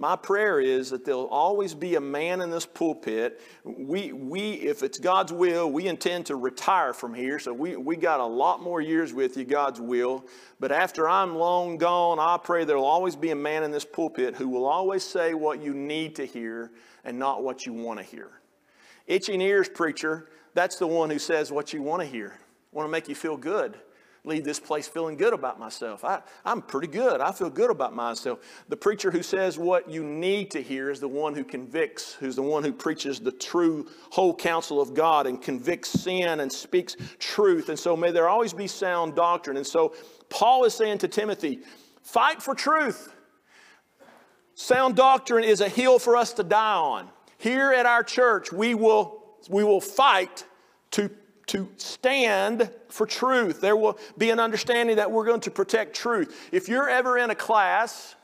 My 0.01 0.15
prayer 0.15 0.59
is 0.59 0.89
that 0.89 1.05
there'll 1.05 1.27
always 1.27 1.75
be 1.75 1.93
a 1.93 2.01
man 2.01 2.41
in 2.41 2.49
this 2.49 2.65
pulpit. 2.65 3.39
We, 3.63 4.11
we, 4.11 4.53
if 4.53 4.81
it's 4.81 4.97
God's 4.97 5.31
will, 5.31 5.71
we 5.71 5.87
intend 5.87 6.25
to 6.25 6.37
retire 6.37 6.91
from 6.91 7.13
here. 7.13 7.37
So 7.37 7.53
we, 7.53 7.75
we 7.75 7.97
got 7.97 8.19
a 8.19 8.25
lot 8.25 8.63
more 8.63 8.81
years 8.81 9.13
with 9.13 9.37
you, 9.37 9.43
God's 9.43 9.79
will. 9.79 10.25
But 10.59 10.71
after 10.71 11.07
I'm 11.07 11.35
long 11.35 11.77
gone, 11.77 12.17
I 12.17 12.39
pray 12.43 12.65
there'll 12.65 12.83
always 12.83 13.15
be 13.15 13.29
a 13.29 13.35
man 13.35 13.61
in 13.61 13.69
this 13.69 13.85
pulpit 13.85 14.35
who 14.35 14.47
will 14.47 14.65
always 14.65 15.03
say 15.03 15.35
what 15.35 15.61
you 15.61 15.75
need 15.75 16.15
to 16.15 16.25
hear 16.25 16.71
and 17.03 17.19
not 17.19 17.43
what 17.43 17.67
you 17.67 17.73
want 17.73 17.99
to 17.99 18.03
hear. 18.03 18.31
Itching 19.05 19.39
ears, 19.39 19.69
preacher, 19.69 20.29
that's 20.55 20.77
the 20.77 20.87
one 20.87 21.11
who 21.11 21.19
says 21.19 21.51
what 21.51 21.73
you 21.73 21.83
want 21.83 22.01
to 22.01 22.07
hear 22.07 22.39
want 22.71 22.87
to 22.87 22.91
make 22.91 23.09
you 23.09 23.15
feel 23.15 23.37
good. 23.37 23.77
Leave 24.23 24.43
this 24.43 24.59
place 24.59 24.87
feeling 24.87 25.17
good 25.17 25.33
about 25.33 25.59
myself. 25.59 26.05
I, 26.05 26.21
I'm 26.45 26.61
pretty 26.61 26.87
good. 26.87 27.21
I 27.21 27.31
feel 27.31 27.49
good 27.49 27.71
about 27.71 27.95
myself. 27.95 28.39
The 28.69 28.77
preacher 28.77 29.09
who 29.09 29.23
says 29.23 29.57
what 29.57 29.89
you 29.89 30.03
need 30.03 30.51
to 30.51 30.61
hear 30.61 30.91
is 30.91 30.99
the 30.99 31.07
one 31.07 31.33
who 31.33 31.43
convicts, 31.43 32.13
who's 32.13 32.35
the 32.35 32.43
one 32.43 32.63
who 32.63 32.71
preaches 32.71 33.19
the 33.19 33.31
true 33.31 33.87
whole 34.11 34.35
counsel 34.35 34.79
of 34.79 34.93
God 34.93 35.25
and 35.25 35.41
convicts 35.41 35.89
sin 35.89 36.39
and 36.39 36.51
speaks 36.51 36.95
truth. 37.17 37.69
And 37.69 37.79
so 37.79 37.97
may 37.97 38.11
there 38.11 38.29
always 38.29 38.53
be 38.53 38.67
sound 38.67 39.15
doctrine. 39.15 39.57
And 39.57 39.65
so 39.65 39.95
Paul 40.29 40.65
is 40.65 40.75
saying 40.75 40.99
to 40.99 41.07
Timothy, 41.07 41.61
fight 42.03 42.43
for 42.43 42.53
truth. 42.53 43.11
Sound 44.53 44.95
doctrine 44.95 45.43
is 45.43 45.61
a 45.61 45.69
hill 45.69 45.97
for 45.97 46.15
us 46.15 46.33
to 46.33 46.43
die 46.43 46.75
on. 46.75 47.09
Here 47.39 47.73
at 47.73 47.87
our 47.87 48.03
church, 48.03 48.51
we 48.51 48.75
will, 48.75 49.39
we 49.49 49.63
will 49.63 49.81
fight 49.81 50.45
to 50.91 51.09
to 51.47 51.69
stand 51.77 52.71
for 52.89 53.05
truth. 53.05 53.61
There 53.61 53.75
will 53.75 53.99
be 54.17 54.29
an 54.29 54.39
understanding 54.39 54.95
that 54.97 55.11
we're 55.11 55.25
going 55.25 55.41
to 55.41 55.51
protect 55.51 55.95
truth. 55.95 56.49
If 56.51 56.69
you're 56.69 56.89
ever 56.89 57.17
in 57.17 57.29
a 57.29 57.35
class, 57.35 58.15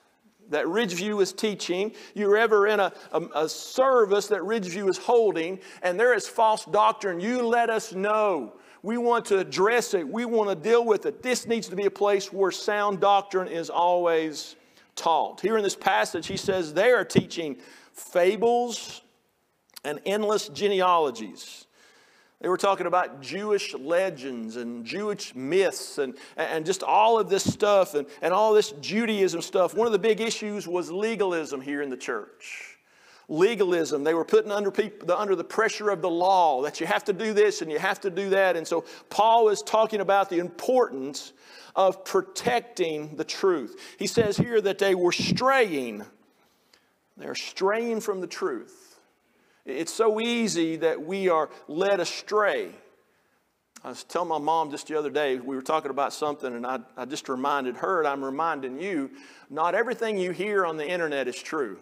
that 0.50 0.66
Ridgeview 0.66 1.22
is 1.22 1.34
teaching, 1.34 1.92
you're 2.14 2.38
ever 2.38 2.68
in 2.68 2.80
a, 2.80 2.94
a, 3.12 3.22
a, 3.36 3.50
service 3.50 4.28
that 4.28 4.42
Ridgeview 4.42 4.90
is 4.90 4.98
holding, 4.98 5.60
and 5.82 6.00
there 6.00 6.14
is 6.14 6.28
false 6.28 6.66
doctrine, 6.66 7.20
you 7.20 7.42
let 7.46 7.70
us 7.70 7.94
know. 7.94 8.54
We 8.84 8.98
want 8.98 9.26
to 9.26 9.40
address 9.40 9.94
it. 9.94 10.08
We 10.08 10.26
want 10.26 10.50
to 10.50 10.56
deal 10.56 10.86
with 10.86 11.06
it. 11.06 11.22
This 11.22 11.48
needs 11.48 11.68
to 11.68 11.76
be 11.76 11.86
a 11.86 11.92
place 11.92 12.32
where 12.32 12.52
sound 12.52 13.02
doctrine 13.02 13.48
is 13.48 13.70
always 13.70 14.56
taught. 14.96 15.42
Here 15.42 15.58
in 15.58 15.64
this 15.64 15.76
passage, 15.76 16.28
he 16.28 16.38
says 16.38 16.74
they 16.74 16.92
are 16.92 17.04
teaching 17.04 17.58
fables 17.92 19.02
and 19.84 20.00
endless 20.06 20.50
genealogies. 20.50 21.67
They 22.40 22.50
were 22.50 22.58
talking 22.58 22.86
about 22.86 23.20
Jewish 23.22 23.74
legends 23.74 24.58
and 24.58 24.86
Jewish 24.86 25.34
myths 25.34 25.98
and, 25.98 26.16
and 26.36 26.66
just 26.66 26.84
all 26.84 27.20
of 27.20 27.30
this 27.30 27.52
stuff 27.52 27.96
and, 27.96 28.06
and 28.22 28.32
all 28.32 28.54
this 28.54 28.74
Judaism 28.74 29.42
stuff. 29.42 29.74
One 29.74 29.88
of 29.88 29.94
the 29.94 30.00
big 30.00 30.22
issues 30.22 30.68
was 30.68 30.92
legalism 30.92 31.62
here 31.62 31.82
in 31.82 31.90
the 31.90 31.98
church. 31.98 32.78
Legalism. 33.28 34.04
They 34.04 34.14
were 34.14 34.24
putting 34.24 34.52
under, 34.52 34.70
people, 34.70 35.12
under 35.12 35.36
the 35.36 35.44
pressure 35.44 35.90
of 35.90 36.02
the 36.04 36.10
law 36.10 36.62
that 36.62 36.80
you 36.80 36.86
have 36.86 37.04
to 37.06 37.14
do 37.14 37.34
this 37.34 37.64
and 37.64 37.72
you 37.72 37.80
have 37.80 38.00
to 38.02 38.12
do 38.12 38.30
that. 38.30 38.56
And 38.56 38.68
so 38.68 38.86
Paul 39.10 39.50
is 39.50 39.64
talking 39.64 40.00
about 40.02 40.30
the 40.30 40.38
importance 40.38 41.34
of 41.76 42.06
protecting 42.06 43.16
the 43.16 43.26
truth. 43.26 43.96
He 43.98 44.06
says 44.06 44.38
here 44.38 44.62
that 44.62 44.78
they 44.78 44.94
were 44.94 45.12
straying. 45.12 46.06
They're 47.18 47.36
straying 47.36 48.02
from 48.02 48.22
the 48.22 48.28
truth. 48.28 48.87
It's 49.68 49.94
so 49.94 50.22
easy 50.22 50.78
that 50.78 51.06
we 51.06 51.28
are 51.28 51.50
led 51.68 52.00
astray. 52.00 52.72
I 53.84 53.90
was 53.90 54.06
telling 54.06 54.30
my 54.30 54.40
mom 54.40 54.72
just 54.72 54.88
the 54.88 54.98
other 54.98 55.10
day, 55.10 55.36
we 55.36 55.58
were 55.58 55.62
talking 55.62 55.92
about 55.92 56.14
something, 56.14 56.56
and 56.56 56.66
I, 56.66 56.80
I 56.96 57.04
just 57.04 57.28
reminded 57.28 57.76
her, 57.76 58.00
and 58.00 58.08
I'm 58.08 58.24
reminding 58.24 58.82
you, 58.82 59.12
not 59.50 59.76
everything 59.76 60.18
you 60.18 60.32
hear 60.32 60.66
on 60.66 60.78
the 60.78 60.88
internet 60.88 61.28
is 61.28 61.36
true. 61.36 61.78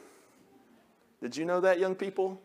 Did 1.21 1.37
you 1.37 1.45
know 1.45 1.61
that, 1.61 1.79
young 1.79 1.93
people? 1.93 2.41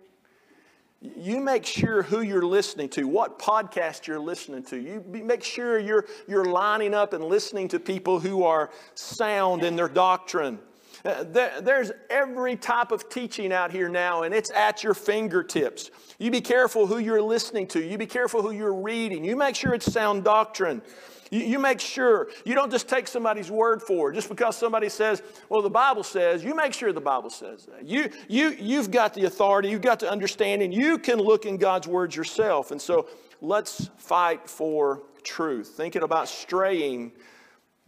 You 1.00 1.40
make 1.40 1.64
sure 1.64 2.02
who 2.02 2.20
you're 2.20 2.44
listening 2.44 2.90
to, 2.90 3.08
what 3.08 3.38
podcast 3.38 4.06
you're 4.06 4.20
listening 4.20 4.62
to. 4.64 4.76
You 4.76 5.02
make 5.24 5.42
sure 5.42 5.78
you're, 5.78 6.04
you're 6.28 6.44
lining 6.44 6.92
up 6.92 7.14
and 7.14 7.24
listening 7.24 7.68
to 7.68 7.80
people 7.80 8.20
who 8.20 8.44
are 8.44 8.68
sound 8.94 9.64
in 9.64 9.74
their 9.74 9.88
doctrine. 9.88 10.58
Uh, 11.04 11.24
there's 11.24 11.92
every 12.10 12.56
type 12.56 12.92
of 12.92 13.08
teaching 13.08 13.52
out 13.52 13.70
here 13.70 13.88
now, 13.88 14.22
and 14.22 14.34
it's 14.34 14.50
at 14.50 14.84
your 14.84 14.94
fingertips. 14.94 15.90
You 16.18 16.30
be 16.30 16.42
careful 16.42 16.86
who 16.86 16.98
you're 16.98 17.22
listening 17.22 17.66
to. 17.68 17.82
You 17.82 17.96
be 17.96 18.06
careful 18.06 18.42
who 18.42 18.50
you're 18.50 18.74
reading. 18.74 19.24
You 19.24 19.36
make 19.36 19.56
sure 19.56 19.72
it's 19.72 19.90
sound 19.90 20.24
doctrine. 20.24 20.82
You, 21.30 21.40
you 21.40 21.58
make 21.58 21.80
sure 21.80 22.28
you 22.44 22.54
don't 22.54 22.70
just 22.70 22.88
take 22.88 23.08
somebody's 23.08 23.50
word 23.50 23.82
for 23.82 24.10
it. 24.10 24.14
Just 24.14 24.28
because 24.28 24.56
somebody 24.56 24.90
says, 24.90 25.22
well, 25.48 25.62
the 25.62 25.70
Bible 25.70 26.02
says, 26.02 26.44
you 26.44 26.54
make 26.54 26.74
sure 26.74 26.92
the 26.92 27.00
Bible 27.00 27.30
says 27.30 27.66
that. 27.66 27.86
You, 27.86 28.10
you, 28.28 28.50
you've 28.50 28.90
got 28.90 29.14
the 29.14 29.24
authority, 29.24 29.70
you've 29.70 29.80
got 29.80 30.00
the 30.00 30.10
understanding. 30.10 30.72
You 30.72 30.98
can 30.98 31.18
look 31.18 31.46
in 31.46 31.56
God's 31.56 31.88
word 31.88 32.14
yourself. 32.14 32.72
And 32.72 32.82
so 32.82 33.08
let's 33.40 33.88
fight 33.96 34.50
for 34.50 35.02
truth. 35.22 35.68
Thinking 35.68 36.02
about 36.02 36.28
straying 36.28 37.12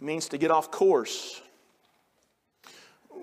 means 0.01 0.29
to 0.31 0.39
get 0.39 0.51
off 0.51 0.71
course 0.71 1.43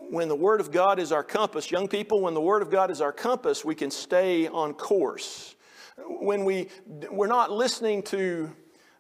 when 0.09 0.27
the 0.27 0.35
Word 0.35 0.59
of 0.59 0.71
God 0.71 0.99
is 0.99 1.11
our 1.11 1.23
compass, 1.23 1.69
young 1.69 1.87
people, 1.87 2.21
when 2.21 2.33
the 2.33 2.41
Word 2.41 2.61
of 2.61 2.71
God 2.71 2.89
is 2.89 3.01
our 3.01 3.11
compass, 3.11 3.63
we 3.63 3.75
can 3.75 3.91
stay 3.91 4.47
on 4.47 4.73
course. 4.73 5.55
When 5.97 6.45
we, 6.45 6.69
we're 7.11 7.27
not 7.27 7.51
listening 7.51 8.01
to 8.03 8.49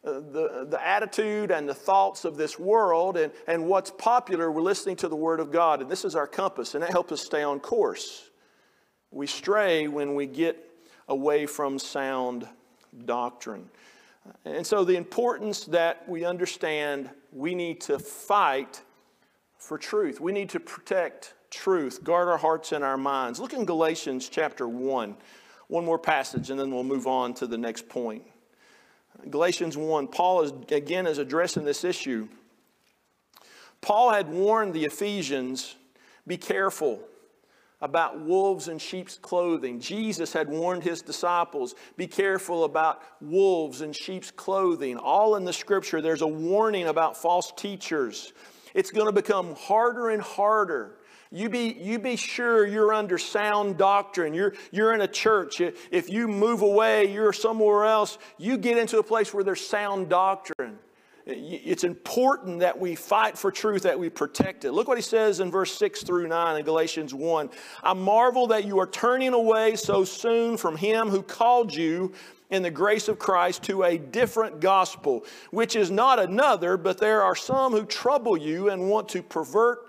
uh, 0.05 0.11
the, 0.11 0.67
the 0.69 0.85
attitude 0.85 1.51
and 1.51 1.67
the 1.67 1.73
thoughts 1.73 2.25
of 2.25 2.37
this 2.37 2.59
world 2.59 3.17
and, 3.17 3.33
and 3.47 3.65
what's 3.65 3.91
popular, 3.91 4.51
we're 4.51 4.61
listening 4.61 4.95
to 4.97 5.07
the 5.07 5.15
Word 5.15 5.39
of 5.39 5.51
God. 5.51 5.81
And 5.81 5.89
this 5.89 6.05
is 6.05 6.15
our 6.15 6.27
compass, 6.27 6.75
and 6.75 6.83
it 6.83 6.91
helps 6.91 7.11
us 7.11 7.21
stay 7.21 7.43
on 7.43 7.59
course. 7.59 8.29
We 9.11 9.25
stray 9.25 9.87
when 9.87 10.13
we 10.13 10.27
get 10.27 10.63
away 11.07 11.47
from 11.47 11.79
sound 11.79 12.47
doctrine. 13.05 13.69
And 14.45 14.65
so, 14.65 14.83
the 14.83 14.95
importance 14.95 15.65
that 15.65 16.07
we 16.07 16.23
understand 16.23 17.09
we 17.31 17.55
need 17.55 17.81
to 17.81 17.97
fight 17.97 18.81
for 19.69 19.77
truth. 19.77 20.19
We 20.19 20.31
need 20.31 20.49
to 20.49 20.59
protect 20.59 21.35
truth, 21.51 22.03
guard 22.03 22.27
our 22.27 22.39
hearts 22.39 22.71
and 22.71 22.83
our 22.83 22.97
minds. 22.97 23.39
Look 23.39 23.53
in 23.53 23.65
Galatians 23.65 24.27
chapter 24.27 24.67
1. 24.67 25.15
One 25.67 25.85
more 25.85 25.99
passage, 25.99 26.49
and 26.49 26.59
then 26.59 26.71
we'll 26.71 26.83
move 26.83 27.05
on 27.05 27.35
to 27.35 27.45
the 27.45 27.57
next 27.57 27.87
point. 27.87 28.23
Galatians 29.29 29.77
1, 29.77 30.07
Paul 30.07 30.41
is 30.41 30.53
again 30.71 31.05
is 31.05 31.19
addressing 31.19 31.65
this 31.65 31.83
issue. 31.83 32.27
Paul 33.79 34.09
had 34.09 34.27
warned 34.27 34.73
the 34.73 34.85
Ephesians, 34.85 35.75
be 36.25 36.37
careful 36.37 37.01
about 37.79 38.19
wolves 38.19 38.69
in 38.69 38.79
sheep's 38.79 39.19
clothing. 39.19 39.79
Jesus 39.79 40.33
had 40.33 40.49
warned 40.49 40.83
his 40.83 41.03
disciples, 41.03 41.75
be 41.95 42.07
careful 42.07 42.63
about 42.63 43.03
wolves 43.21 43.81
in 43.81 43.93
sheep's 43.93 44.31
clothing. 44.31 44.97
All 44.97 45.35
in 45.35 45.45
the 45.45 45.53
scripture, 45.53 46.01
there's 46.01 46.23
a 46.23 46.27
warning 46.27 46.87
about 46.87 47.15
false 47.15 47.53
teachers. 47.55 48.33
It's 48.73 48.91
going 48.91 49.07
to 49.07 49.11
become 49.11 49.55
harder 49.55 50.09
and 50.09 50.21
harder. 50.21 50.95
You 51.31 51.47
be, 51.47 51.77
you 51.79 51.99
be 51.99 52.15
sure 52.15 52.65
you're 52.65 52.91
under 52.91 53.19
sound 53.19 53.77
doctrine. 53.77 54.33
You're, 54.33 54.53
you're 54.71 54.95
in 54.95 55.01
a 55.01 55.07
church. 55.07 55.61
If 55.61 56.09
you 56.09 56.27
move 56.27 56.63
away, 56.63 57.11
you're 57.11 57.33
somewhere 57.33 57.85
else, 57.85 58.17
you 58.39 58.57
get 58.57 58.77
into 58.77 58.97
a 58.97 59.03
place 59.03 59.31
where 59.31 59.43
there's 59.43 59.65
sound 59.65 60.09
doctrine. 60.09 60.79
It's 61.27 61.83
important 61.83 62.61
that 62.61 62.79
we 62.79 62.95
fight 62.95 63.37
for 63.37 63.51
truth, 63.51 63.83
that 63.83 63.99
we 63.99 64.09
protect 64.09 64.65
it. 64.65 64.71
Look 64.71 64.87
what 64.87 64.97
he 64.97 65.03
says 65.03 65.39
in 65.39 65.51
verse 65.51 65.71
6 65.77 66.01
through 66.01 66.27
9 66.27 66.57
in 66.57 66.65
Galatians 66.65 67.13
1. 67.13 67.51
I 67.83 67.93
marvel 67.93 68.47
that 68.47 68.65
you 68.65 68.79
are 68.79 68.87
turning 68.87 69.33
away 69.33 69.75
so 69.75 70.03
soon 70.03 70.57
from 70.57 70.75
him 70.75 71.09
who 71.09 71.21
called 71.21 71.71
you 71.71 72.13
in 72.49 72.63
the 72.63 72.71
grace 72.71 73.07
of 73.07 73.19
Christ 73.19 73.63
to 73.63 73.83
a 73.83 73.97
different 73.97 74.59
gospel, 74.59 75.25
which 75.51 75.75
is 75.75 75.91
not 75.91 76.19
another, 76.19 76.77
but 76.77 76.97
there 76.97 77.21
are 77.21 77.35
some 77.35 77.71
who 77.73 77.85
trouble 77.85 78.37
you 78.37 78.69
and 78.69 78.89
want 78.89 79.09
to 79.09 79.21
pervert 79.21 79.79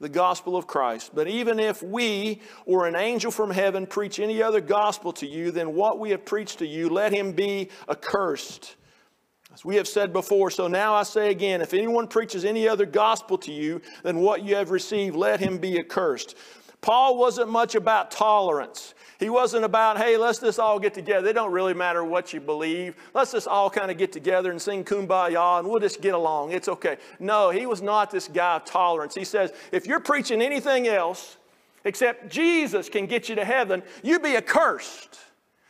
the 0.00 0.08
gospel 0.08 0.56
of 0.56 0.66
Christ. 0.66 1.12
But 1.14 1.28
even 1.28 1.60
if 1.60 1.82
we 1.82 2.40
or 2.64 2.86
an 2.86 2.96
angel 2.96 3.30
from 3.30 3.50
heaven 3.50 3.86
preach 3.86 4.18
any 4.18 4.42
other 4.42 4.60
gospel 4.60 5.12
to 5.14 5.26
you 5.26 5.50
than 5.50 5.74
what 5.74 5.98
we 5.98 6.10
have 6.10 6.24
preached 6.24 6.58
to 6.60 6.66
you, 6.66 6.88
let 6.88 7.12
him 7.12 7.32
be 7.32 7.68
accursed. 7.88 8.76
As 9.52 9.64
we 9.64 9.76
have 9.76 9.88
said 9.88 10.12
before, 10.12 10.50
so 10.50 10.68
now 10.68 10.94
I 10.94 11.02
say 11.02 11.30
again 11.30 11.60
if 11.60 11.74
anyone 11.74 12.06
preaches 12.06 12.44
any 12.44 12.68
other 12.68 12.86
gospel 12.86 13.36
to 13.38 13.52
you 13.52 13.80
than 14.02 14.20
what 14.20 14.42
you 14.42 14.56
have 14.56 14.70
received, 14.70 15.16
let 15.16 15.40
him 15.40 15.58
be 15.58 15.78
accursed. 15.78 16.36
Paul 16.80 17.18
wasn't 17.18 17.50
much 17.50 17.74
about 17.74 18.10
tolerance. 18.10 18.94
He 19.20 19.28
wasn't 19.28 19.66
about, 19.66 19.98
hey, 19.98 20.16
let's 20.16 20.38
just 20.38 20.58
all 20.58 20.80
get 20.80 20.94
together. 20.94 21.28
It 21.28 21.34
don't 21.34 21.52
really 21.52 21.74
matter 21.74 22.02
what 22.02 22.32
you 22.32 22.40
believe. 22.40 22.96
Let's 23.12 23.32
just 23.32 23.46
all 23.46 23.68
kind 23.68 23.90
of 23.90 23.98
get 23.98 24.12
together 24.12 24.50
and 24.50 24.60
sing 24.60 24.82
kumbaya 24.82 25.58
and 25.58 25.68
we'll 25.68 25.78
just 25.78 26.00
get 26.00 26.14
along. 26.14 26.52
It's 26.52 26.68
okay. 26.68 26.96
No, 27.18 27.50
he 27.50 27.66
was 27.66 27.82
not 27.82 28.10
this 28.10 28.28
guy 28.28 28.56
of 28.56 28.64
tolerance. 28.64 29.14
He 29.14 29.24
says, 29.24 29.52
if 29.72 29.86
you're 29.86 30.00
preaching 30.00 30.40
anything 30.40 30.88
else 30.88 31.36
except 31.84 32.30
Jesus 32.30 32.88
can 32.88 33.04
get 33.04 33.28
you 33.28 33.34
to 33.34 33.44
heaven, 33.44 33.82
you 34.02 34.20
be 34.20 34.38
accursed. 34.38 35.18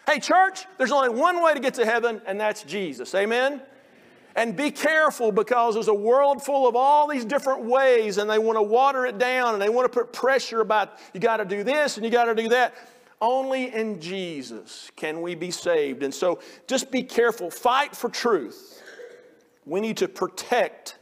Hey, 0.07 0.21
church, 0.21 0.65
there's 0.79 0.93
only 0.93 1.09
one 1.09 1.43
way 1.43 1.53
to 1.53 1.61
get 1.61 1.75
to 1.75 1.85
heaven, 1.85 2.23
and 2.27 2.41
that's 2.41 2.63
Jesus. 2.63 3.13
Amen? 3.17 3.61
And 4.37 4.57
be 4.57 4.71
careful 4.71 5.33
because 5.33 5.75
there's 5.75 5.89
a 5.89 5.95
world 5.95 6.41
full 6.41 6.69
of 6.69 6.77
all 6.77 7.09
these 7.09 7.25
different 7.25 7.65
ways, 7.65 8.19
and 8.19 8.31
they 8.31 8.39
want 8.39 8.59
to 8.59 8.63
water 8.63 9.07
it 9.07 9.19
down 9.19 9.55
and 9.55 9.63
they 9.63 9.69
want 9.69 9.93
to 9.93 9.99
put 9.99 10.13
pressure 10.13 10.61
about 10.61 10.99
you 11.13 11.19
got 11.19 11.39
to 11.39 11.45
do 11.45 11.65
this 11.65 11.97
and 11.97 12.07
you 12.07 12.13
got 12.13 12.27
to 12.27 12.35
do 12.37 12.49
that. 12.51 12.75
Only 13.21 13.75
in 13.75 14.01
Jesus 14.01 14.91
can 14.97 15.21
we 15.21 15.35
be 15.35 15.51
saved. 15.51 16.03
And 16.03 16.15
so 16.15 16.41
just 16.67 16.91
be 16.91 17.03
careful. 17.03 17.51
Fight 17.51 17.95
for 17.95 18.09
truth. 18.09 18.83
We 19.67 19.81
need 19.81 19.99
to 19.99 20.09
protect 20.09 20.97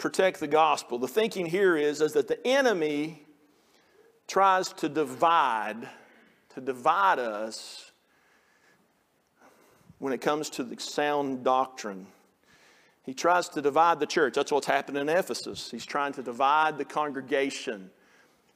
protect 0.00 0.40
the 0.40 0.48
gospel. 0.48 0.98
The 0.98 1.06
thinking 1.06 1.46
here 1.46 1.76
is, 1.76 2.00
is 2.00 2.14
that 2.14 2.26
the 2.26 2.44
enemy 2.46 3.22
tries 4.26 4.72
to 4.72 4.88
divide, 4.88 5.88
to 6.54 6.60
divide 6.60 7.18
us 7.18 7.92
when 9.98 10.12
it 10.12 10.20
comes 10.22 10.48
to 10.50 10.64
the 10.64 10.80
sound 10.80 11.44
doctrine. 11.44 12.06
He 13.04 13.12
tries 13.12 13.48
to 13.50 13.60
divide 13.60 14.00
the 14.00 14.06
church. 14.06 14.34
That's 14.34 14.50
what's 14.50 14.66
happened 14.66 14.96
in 14.96 15.08
Ephesus. 15.08 15.70
He's 15.70 15.86
trying 15.86 16.14
to 16.14 16.22
divide 16.22 16.78
the 16.78 16.84
congregation 16.84 17.90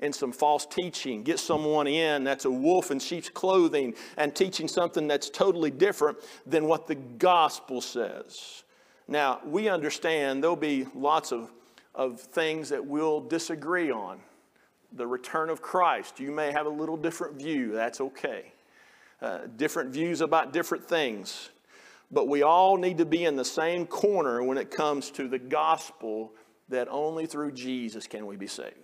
and 0.00 0.14
some 0.14 0.32
false 0.32 0.66
teaching, 0.66 1.22
get 1.22 1.38
someone 1.38 1.86
in 1.86 2.24
that's 2.24 2.44
a 2.44 2.50
wolf 2.50 2.90
in 2.90 2.98
sheep's 2.98 3.28
clothing 3.28 3.94
and 4.16 4.34
teaching 4.34 4.68
something 4.68 5.06
that's 5.06 5.30
totally 5.30 5.70
different 5.70 6.18
than 6.46 6.66
what 6.66 6.86
the 6.86 6.94
gospel 6.94 7.80
says. 7.80 8.64
Now, 9.06 9.40
we 9.44 9.68
understand 9.68 10.42
there'll 10.42 10.56
be 10.56 10.86
lots 10.94 11.32
of, 11.32 11.50
of 11.94 12.20
things 12.20 12.68
that 12.70 12.84
we'll 12.84 13.20
disagree 13.20 13.90
on. 13.90 14.18
The 14.92 15.06
return 15.06 15.50
of 15.50 15.60
Christ, 15.60 16.20
you 16.20 16.30
may 16.30 16.52
have 16.52 16.66
a 16.66 16.70
little 16.70 16.96
different 16.96 17.36
view, 17.36 17.72
that's 17.72 18.00
okay. 18.00 18.52
Uh, 19.20 19.40
different 19.56 19.90
views 19.90 20.20
about 20.20 20.52
different 20.52 20.84
things. 20.84 21.50
But 22.10 22.28
we 22.28 22.42
all 22.42 22.76
need 22.76 22.98
to 22.98 23.04
be 23.04 23.24
in 23.24 23.36
the 23.36 23.44
same 23.44 23.86
corner 23.86 24.42
when 24.42 24.58
it 24.58 24.70
comes 24.70 25.10
to 25.12 25.28
the 25.28 25.38
gospel 25.38 26.32
that 26.68 26.88
only 26.88 27.26
through 27.26 27.52
Jesus 27.52 28.06
can 28.06 28.26
we 28.26 28.36
be 28.36 28.46
saved. 28.46 28.83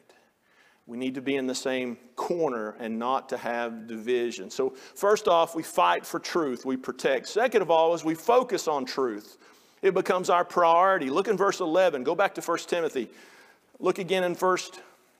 We 0.90 0.96
need 0.96 1.14
to 1.14 1.20
be 1.20 1.36
in 1.36 1.46
the 1.46 1.54
same 1.54 1.96
corner 2.16 2.74
and 2.80 2.98
not 2.98 3.28
to 3.28 3.36
have 3.36 3.86
division. 3.86 4.50
So, 4.50 4.70
first 4.96 5.28
off, 5.28 5.54
we 5.54 5.62
fight 5.62 6.04
for 6.04 6.18
truth, 6.18 6.66
we 6.66 6.76
protect. 6.76 7.28
Second 7.28 7.62
of 7.62 7.70
all, 7.70 7.94
is 7.94 8.04
we 8.04 8.16
focus 8.16 8.66
on 8.66 8.86
truth. 8.86 9.38
It 9.82 9.94
becomes 9.94 10.30
our 10.30 10.44
priority. 10.44 11.08
Look 11.08 11.28
in 11.28 11.36
verse 11.36 11.60
11. 11.60 12.02
Go 12.02 12.16
back 12.16 12.34
to 12.34 12.40
1 12.40 12.58
Timothy. 12.66 13.08
Look 13.78 14.00
again 14.00 14.24
in 14.24 14.34
1, 14.34 14.58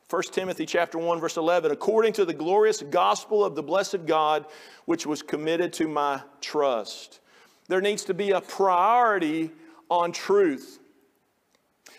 1 0.09 0.23
Timothy 0.33 0.67
chapter 0.67 0.99
1 0.99 1.21
verse 1.21 1.37
11. 1.37 1.71
According 1.71 2.15
to 2.15 2.25
the 2.25 2.35
glorious 2.35 2.83
gospel 2.83 3.45
of 3.45 3.55
the 3.55 3.63
blessed 3.63 4.07
God 4.07 4.47
which 4.87 5.07
was 5.07 5.23
committed 5.23 5.73
to 5.75 5.87
my 5.87 6.21
trust. 6.41 7.21
There 7.69 7.81
needs 7.81 8.03
to 8.07 8.15
be 8.15 8.33
a 8.33 8.41
priority 8.41 9.53
on 9.89 10.11
truth. 10.11 10.80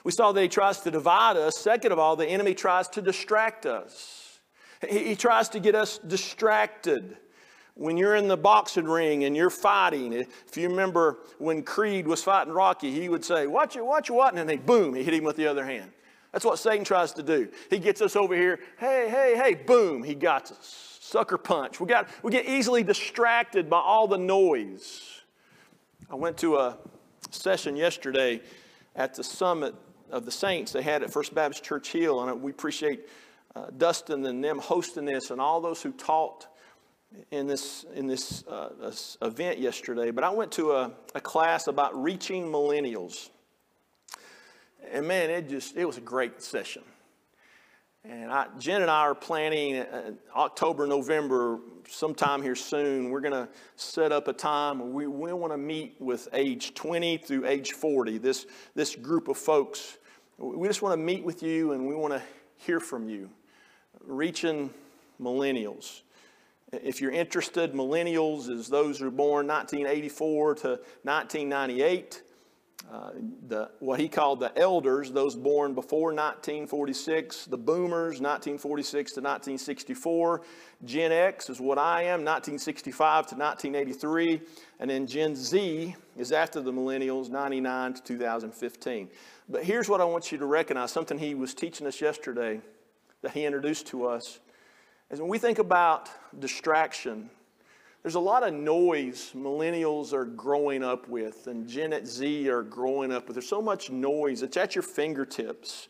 We 0.04 0.12
saw 0.12 0.32
that 0.32 0.42
he 0.42 0.48
tries 0.48 0.80
to 0.82 0.92
divide 0.92 1.38
us. 1.38 1.58
Second 1.58 1.92
of 1.92 2.00
all, 2.00 2.16
the 2.16 2.28
enemy 2.28 2.54
tries 2.54 2.88
to 2.90 3.02
distract 3.02 3.66
us. 3.66 4.40
He, 4.88 5.10
he 5.10 5.16
tries 5.16 5.50
to 5.50 5.60
get 5.60 5.76
us 5.76 5.98
distracted. 6.00 7.18
When 7.76 7.98
you're 7.98 8.16
in 8.16 8.28
the 8.28 8.38
boxing 8.38 8.86
ring 8.86 9.24
and 9.24 9.36
you're 9.36 9.50
fighting, 9.50 10.14
if 10.14 10.58
you 10.58 10.70
remember 10.70 11.20
when 11.38 11.64
Creed 11.64 12.08
was 12.08 12.24
fighting 12.24 12.54
Rocky, 12.54 12.92
he 12.92 13.10
would 13.10 13.24
say, 13.24 13.48
Watch 13.48 13.76
it, 13.76 13.86
watch 13.86 14.10
it, 14.10 14.14
what? 14.14 14.30
And 14.30 14.38
then 14.38 14.50
he, 14.50 14.58
boom, 14.58 14.94
he 14.94 15.04
hit 15.04 15.14
him 15.14 15.24
with 15.24 15.38
the 15.38 15.48
other 15.48 15.66
hand. 15.66 15.92
That's 16.32 16.46
what 16.46 16.60
Satan 16.60 16.86
tries 16.86 17.12
to 17.14 17.24
do. 17.24 17.50
He 17.70 17.80
gets 17.80 18.02
us 18.02 18.16
over 18.16 18.36
here, 18.36 18.60
hey, 18.78 19.08
hey, 19.10 19.36
hey, 19.36 19.54
boom, 19.54 20.02
he 20.04 20.16
got 20.16 20.52
us. 20.52 20.98
Sucker 21.02 21.38
punch. 21.38 21.80
We, 21.80 21.88
got, 21.88 22.08
we 22.24 22.32
get 22.32 22.46
easily 22.46 22.84
distracted 22.84 23.70
by 23.70 23.80
all 23.80 24.08
the 24.08 24.18
noise. 24.18 25.22
I 26.10 26.16
went 26.16 26.38
to 26.38 26.58
a 26.58 26.78
session 27.32 27.76
yesterday 27.76 28.42
at 28.96 29.14
the 29.14 29.24
summit 29.24 29.76
of 30.10 30.26
the 30.26 30.32
saints 30.32 30.72
they 30.72 30.82
had 30.82 31.04
at 31.04 31.12
First 31.12 31.34
Baptist 31.34 31.64
Church 31.64 31.92
Hill, 31.92 32.22
and 32.22 32.42
we 32.42 32.52
appreciate 32.52 33.08
uh, 33.56 33.68
Dustin 33.78 34.26
and 34.26 34.44
them 34.44 34.60
hosting 34.60 35.06
this, 35.06 35.32
and 35.32 35.40
all 35.40 35.62
those 35.62 35.82
who 35.82 35.92
taught 35.92 36.48
in 37.32 37.48
this 37.48 37.86
in 37.94 38.08
this, 38.08 38.46
uh, 38.48 38.92
event 39.22 39.60
yesterday. 39.60 40.12
But 40.12 40.24
I 40.24 40.30
went 40.30 40.52
to 40.54 40.72
a, 40.72 40.92
a 41.14 41.22
class 41.22 41.68
about 41.68 42.02
reaching 42.02 42.46
millennials, 42.46 43.30
and 44.92 45.08
man, 45.08 45.30
it 45.30 45.50
just 45.50 45.76
it 45.76 45.86
was 45.86 45.98
a 45.98 46.02
great 46.02 46.42
session. 46.42 46.84
And 48.04 48.32
I, 48.32 48.48
Jen 48.58 48.82
and 48.82 48.90
I 48.90 49.02
are 49.02 49.16
planning 49.16 49.78
uh, 49.78 50.12
October, 50.36 50.88
November, 50.88 51.60
sometime 51.88 52.42
here 52.42 52.56
soon. 52.56 53.10
We're 53.12 53.22
going 53.22 53.34
to 53.34 53.48
set 53.76 54.12
up 54.12 54.28
a 54.28 54.34
time 54.34 54.92
we, 54.94 55.08
we 55.08 55.34
want 55.34 55.54
to 55.54 55.58
meet 55.58 55.96
with 56.00 56.28
age 56.34 56.74
20 56.74 57.18
through 57.18 57.46
age 57.46 57.74
40, 57.74 58.18
this, 58.18 58.48
this 58.74 58.96
group 58.96 59.28
of 59.28 59.38
folks 59.38 59.98
we 60.42 60.68
just 60.68 60.82
want 60.82 60.94
to 60.94 60.98
meet 60.98 61.24
with 61.24 61.44
you 61.44 61.74
and 61.74 61.88
we 61.88 61.94
want 61.94 62.14
to 62.14 62.22
hear 62.58 62.80
from 62.80 63.08
you. 63.08 63.30
Reaching 64.04 64.72
millennials. 65.22 66.02
If 66.74 67.00
you're 67.00 67.12
interested, 67.12 67.74
millennials 67.74 68.50
is 68.50 68.68
those 68.68 68.98
who 69.00 69.08
are 69.08 69.12
born 69.12 69.46
1984 69.46 70.56
to 70.56 70.68
1998. 71.04 72.24
Uh, 72.90 73.12
the, 73.48 73.70
what 73.80 74.00
he 74.00 74.10
called 74.10 74.40
the 74.40 74.58
elders, 74.58 75.12
those 75.12 75.36
born 75.36 75.74
before 75.74 76.08
1946, 76.08 77.46
the 77.46 77.58
boomers, 77.58 78.20
1946 78.20 79.14
to 79.14 79.20
1964. 79.22 80.42
Gen 80.84 81.12
X 81.12 81.50
is 81.50 81.62
what 81.62 81.78
I 81.78 82.02
am, 82.04 82.26
1965 82.26 83.28
to 83.28 83.36
1983. 83.36 84.42
And 84.80 84.90
then 84.90 85.08
Gen 85.08 85.36
Z 85.36 85.96
is 86.18 86.32
after 86.32 86.60
the 86.60 86.72
millennials, 86.74 87.30
99 87.30 87.94
to 87.94 88.04
2015. 88.04 89.10
But 89.48 89.64
here's 89.64 89.88
what 89.88 90.02
I 90.02 90.06
want 90.06 90.32
you 90.32 90.38
to 90.40 90.46
recognize 90.46 90.92
something 90.92 91.18
he 91.18 91.36
was 91.36 91.54
teaching 91.54 91.88
us 91.88 92.02
yesterday 92.02 92.60
that 93.22 93.32
he 93.32 93.46
introduced 93.46 93.88
to 93.88 94.08
us. 94.08 94.40
Is 95.10 95.22
when 95.22 95.30
we 95.30 95.38
think 95.38 95.60
about 95.60 96.10
distraction, 96.40 97.30
there's 98.02 98.16
a 98.16 98.20
lot 98.20 98.44
of 98.44 98.54
noise 98.54 99.32
millennials 99.36 100.12
are 100.14 100.26
growing 100.26 100.84
up 100.84 101.08
with 101.08 101.48
and 101.48 101.68
Gen 101.68 102.06
Z 102.06 102.50
are 102.50 102.64
growing 102.64 103.12
up 103.12 103.28
with. 103.28 103.36
There's 103.36 103.48
so 103.48 103.62
much 103.62 103.92
noise, 103.92 104.42
it's 104.42 104.58
at 104.58 104.76
your 104.76 104.82
fingertips. 104.82 105.88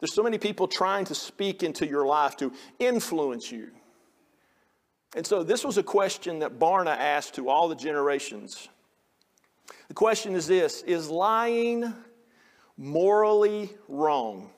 There's 0.00 0.14
so 0.14 0.22
many 0.24 0.38
people 0.38 0.66
trying 0.66 1.04
to 1.04 1.14
speak 1.14 1.62
into 1.62 1.86
your 1.86 2.04
life 2.04 2.36
to 2.38 2.52
influence 2.80 3.52
you. 3.52 3.70
And 5.14 5.24
so 5.24 5.44
this 5.44 5.64
was 5.64 5.78
a 5.78 5.82
question 5.82 6.40
that 6.40 6.58
Barna 6.58 6.96
asked 6.96 7.34
to 7.34 7.48
all 7.48 7.68
the 7.68 7.76
generations. 7.76 8.68
The 9.86 9.94
question 9.94 10.34
is 10.34 10.46
this 10.46 10.82
Is 10.82 11.08
lying 11.08 11.94
morally 12.76 13.70
wrong. 13.88 14.50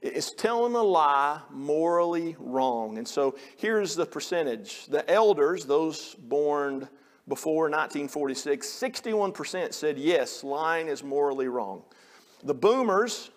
It's 0.00 0.32
telling 0.32 0.74
a 0.74 0.82
lie 0.82 1.40
morally 1.50 2.36
wrong. 2.38 2.98
And 2.98 3.06
so 3.06 3.36
here's 3.56 3.96
the 3.96 4.06
percentage. 4.06 4.86
The 4.86 5.08
elders, 5.10 5.64
those 5.64 6.14
born 6.14 6.88
before 7.26 7.64
1946, 7.64 8.66
61% 8.66 9.72
said 9.72 9.98
yes, 9.98 10.42
lying 10.44 10.88
is 10.88 11.02
morally 11.02 11.48
wrong. 11.48 11.82
The 12.44 12.54
boomers, 12.54 13.30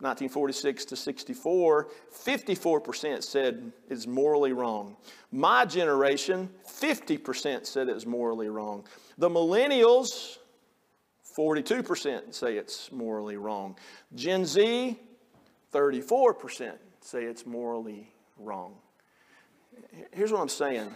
1946 0.00 0.84
to 0.86 0.96
64, 0.96 1.88
54% 2.24 3.22
said 3.22 3.72
it's 3.88 4.06
morally 4.06 4.52
wrong. 4.52 4.96
My 5.32 5.64
generation, 5.64 6.48
50% 6.66 7.66
said 7.66 7.88
it's 7.88 8.06
morally 8.06 8.48
wrong. 8.48 8.86
The 9.18 9.28
millennials, 9.28 10.38
42% 11.36 12.34
say 12.34 12.56
it's 12.56 12.90
morally 12.92 13.36
wrong. 13.36 13.76
Gen 14.14 14.46
Z, 14.46 14.98
34% 15.72 16.72
say 17.00 17.24
it's 17.24 17.46
morally 17.46 18.12
wrong. 18.38 18.74
Here's 20.12 20.32
what 20.32 20.40
I'm 20.40 20.48
saying. 20.48 20.94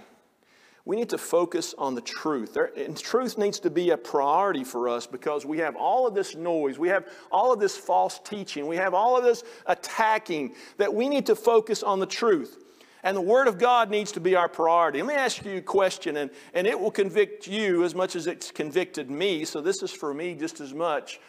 We 0.87 0.96
need 0.96 1.08
to 1.10 1.18
focus 1.18 1.74
on 1.78 1.94
the 1.94 2.02
truth. 2.02 2.58
And 2.76 2.96
truth 2.96 3.38
needs 3.38 3.58
to 3.60 3.70
be 3.70 3.90
a 3.90 3.96
priority 3.96 4.64
for 4.64 4.88
us 4.88 5.06
because 5.06 5.46
we 5.46 5.58
have 5.58 5.76
all 5.76 6.06
of 6.06 6.14
this 6.14 6.34
noise, 6.34 6.78
we 6.78 6.88
have 6.88 7.08
all 7.32 7.52
of 7.52 7.60
this 7.60 7.74
false 7.76 8.18
teaching, 8.18 8.66
we 8.66 8.76
have 8.76 8.92
all 8.92 9.16
of 9.16 9.24
this 9.24 9.44
attacking 9.66 10.54
that 10.76 10.92
we 10.92 11.08
need 11.08 11.26
to 11.26 11.34
focus 11.34 11.82
on 11.82 12.00
the 12.00 12.06
truth. 12.06 12.58
And 13.02 13.16
the 13.16 13.22
Word 13.22 13.48
of 13.48 13.58
God 13.58 13.90
needs 13.90 14.12
to 14.12 14.20
be 14.20 14.34
our 14.34 14.48
priority. 14.48 15.02
Let 15.02 15.08
me 15.08 15.14
ask 15.14 15.44
you 15.44 15.58
a 15.58 15.62
question, 15.62 16.16
and, 16.16 16.30
and 16.54 16.66
it 16.66 16.78
will 16.78 16.90
convict 16.90 17.46
you 17.46 17.84
as 17.84 17.94
much 17.94 18.16
as 18.16 18.26
it's 18.26 18.50
convicted 18.50 19.10
me. 19.10 19.44
So 19.44 19.60
this 19.60 19.82
is 19.82 19.90
for 19.90 20.12
me 20.14 20.34
just 20.34 20.60
as 20.60 20.72
much. 20.72 21.20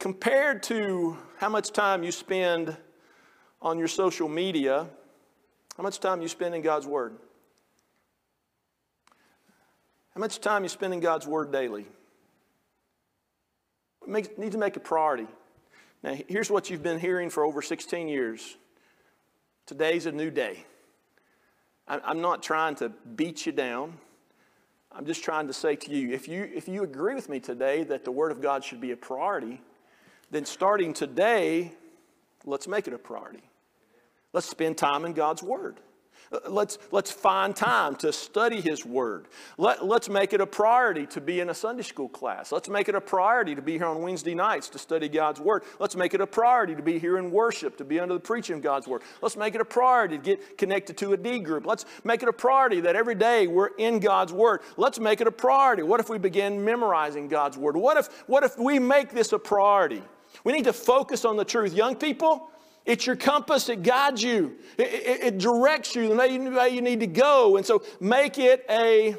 Compared 0.00 0.62
to 0.62 1.18
how 1.36 1.50
much 1.50 1.72
time 1.72 2.02
you 2.02 2.10
spend 2.10 2.74
on 3.60 3.78
your 3.78 3.86
social 3.86 4.30
media, 4.30 4.86
how 5.76 5.82
much 5.82 6.00
time 6.00 6.22
you 6.22 6.28
spend 6.28 6.54
in 6.54 6.62
God's 6.62 6.86
Word? 6.86 7.18
How 10.14 10.20
much 10.20 10.40
time 10.40 10.62
you 10.62 10.70
spend 10.70 10.94
in 10.94 11.00
God's 11.00 11.26
Word 11.26 11.52
daily? 11.52 11.84
Make, 14.06 14.38
need 14.38 14.52
to 14.52 14.58
make 14.58 14.76
a 14.76 14.80
priority. 14.80 15.26
Now, 16.02 16.16
here's 16.28 16.50
what 16.50 16.70
you've 16.70 16.82
been 16.82 16.98
hearing 16.98 17.28
for 17.28 17.44
over 17.44 17.60
16 17.60 18.08
years. 18.08 18.56
Today's 19.66 20.06
a 20.06 20.12
new 20.12 20.30
day. 20.30 20.64
I'm 21.86 22.22
not 22.22 22.42
trying 22.42 22.76
to 22.76 22.88
beat 22.88 23.44
you 23.44 23.52
down. 23.52 23.98
I'm 24.92 25.04
just 25.04 25.22
trying 25.22 25.46
to 25.48 25.52
say 25.52 25.76
to 25.76 25.90
you 25.90 26.12
if, 26.12 26.26
you 26.26 26.50
if 26.54 26.68
you 26.68 26.84
agree 26.84 27.14
with 27.14 27.28
me 27.28 27.38
today 27.38 27.82
that 27.84 28.06
the 28.06 28.10
Word 28.10 28.32
of 28.32 28.40
God 28.40 28.64
should 28.64 28.80
be 28.80 28.92
a 28.92 28.96
priority, 28.96 29.60
then 30.30 30.44
starting 30.44 30.92
today, 30.92 31.72
let's 32.44 32.68
make 32.68 32.86
it 32.86 32.94
a 32.94 32.98
priority. 32.98 33.42
Let's 34.32 34.48
spend 34.48 34.78
time 34.78 35.04
in 35.04 35.12
God's 35.12 35.42
Word. 35.42 35.80
Uh, 36.32 36.38
let's, 36.48 36.78
let's 36.92 37.10
find 37.10 37.56
time 37.56 37.96
to 37.96 38.12
study 38.12 38.60
His 38.60 38.84
Word. 38.84 39.26
Let, 39.58 39.84
let's 39.84 40.08
make 40.08 40.32
it 40.32 40.40
a 40.40 40.46
priority 40.46 41.06
to 41.06 41.20
be 41.20 41.40
in 41.40 41.50
a 41.50 41.54
Sunday 41.54 41.82
school 41.82 42.08
class. 42.08 42.52
Let's 42.52 42.68
make 42.68 42.88
it 42.88 42.94
a 42.94 43.00
priority 43.00 43.56
to 43.56 43.62
be 43.62 43.72
here 43.72 43.86
on 43.86 44.02
Wednesday 44.02 44.34
nights 44.34 44.68
to 44.70 44.78
study 44.78 45.08
God's 45.08 45.40
Word. 45.40 45.64
Let's 45.80 45.96
make 45.96 46.14
it 46.14 46.20
a 46.20 46.26
priority 46.26 46.76
to 46.76 46.82
be 46.82 47.00
here 47.00 47.18
in 47.18 47.32
worship, 47.32 47.76
to 47.78 47.84
be 47.84 47.98
under 47.98 48.14
the 48.14 48.20
preaching 48.20 48.56
of 48.56 48.62
God's 48.62 48.86
Word. 48.86 49.02
Let's 49.20 49.36
make 49.36 49.56
it 49.56 49.60
a 49.60 49.64
priority 49.64 50.18
to 50.18 50.22
get 50.22 50.56
connected 50.56 50.96
to 50.98 51.12
a 51.12 51.16
D 51.16 51.40
group. 51.40 51.66
Let's 51.66 51.84
make 52.04 52.22
it 52.22 52.28
a 52.28 52.32
priority 52.32 52.80
that 52.82 52.94
every 52.94 53.16
day 53.16 53.48
we're 53.48 53.70
in 53.78 53.98
God's 53.98 54.32
Word. 54.32 54.60
Let's 54.76 55.00
make 55.00 55.20
it 55.20 55.26
a 55.26 55.32
priority. 55.32 55.82
What 55.82 55.98
if 55.98 56.08
we 56.08 56.18
begin 56.18 56.64
memorizing 56.64 57.26
God's 57.26 57.58
Word? 57.58 57.76
What 57.76 57.96
if, 57.96 58.06
what 58.28 58.44
if 58.44 58.56
we 58.56 58.78
make 58.78 59.10
this 59.10 59.32
a 59.32 59.38
priority? 59.38 60.02
We 60.44 60.52
need 60.52 60.64
to 60.64 60.72
focus 60.72 61.24
on 61.24 61.36
the 61.36 61.44
truth. 61.44 61.74
Young 61.74 61.96
people, 61.96 62.48
it's 62.86 63.06
your 63.06 63.16
compass, 63.16 63.68
it 63.68 63.82
guides 63.82 64.22
you, 64.22 64.56
it, 64.78 64.88
it, 64.88 65.22
it 65.22 65.38
directs 65.38 65.94
you 65.94 66.08
the 66.08 66.14
way 66.14 66.28
you, 66.28 66.50
way 66.50 66.70
you 66.70 66.82
need 66.82 67.00
to 67.00 67.06
go. 67.06 67.56
And 67.56 67.66
so 67.66 67.82
make 68.00 68.38
it 68.38 68.64
a 68.70 69.16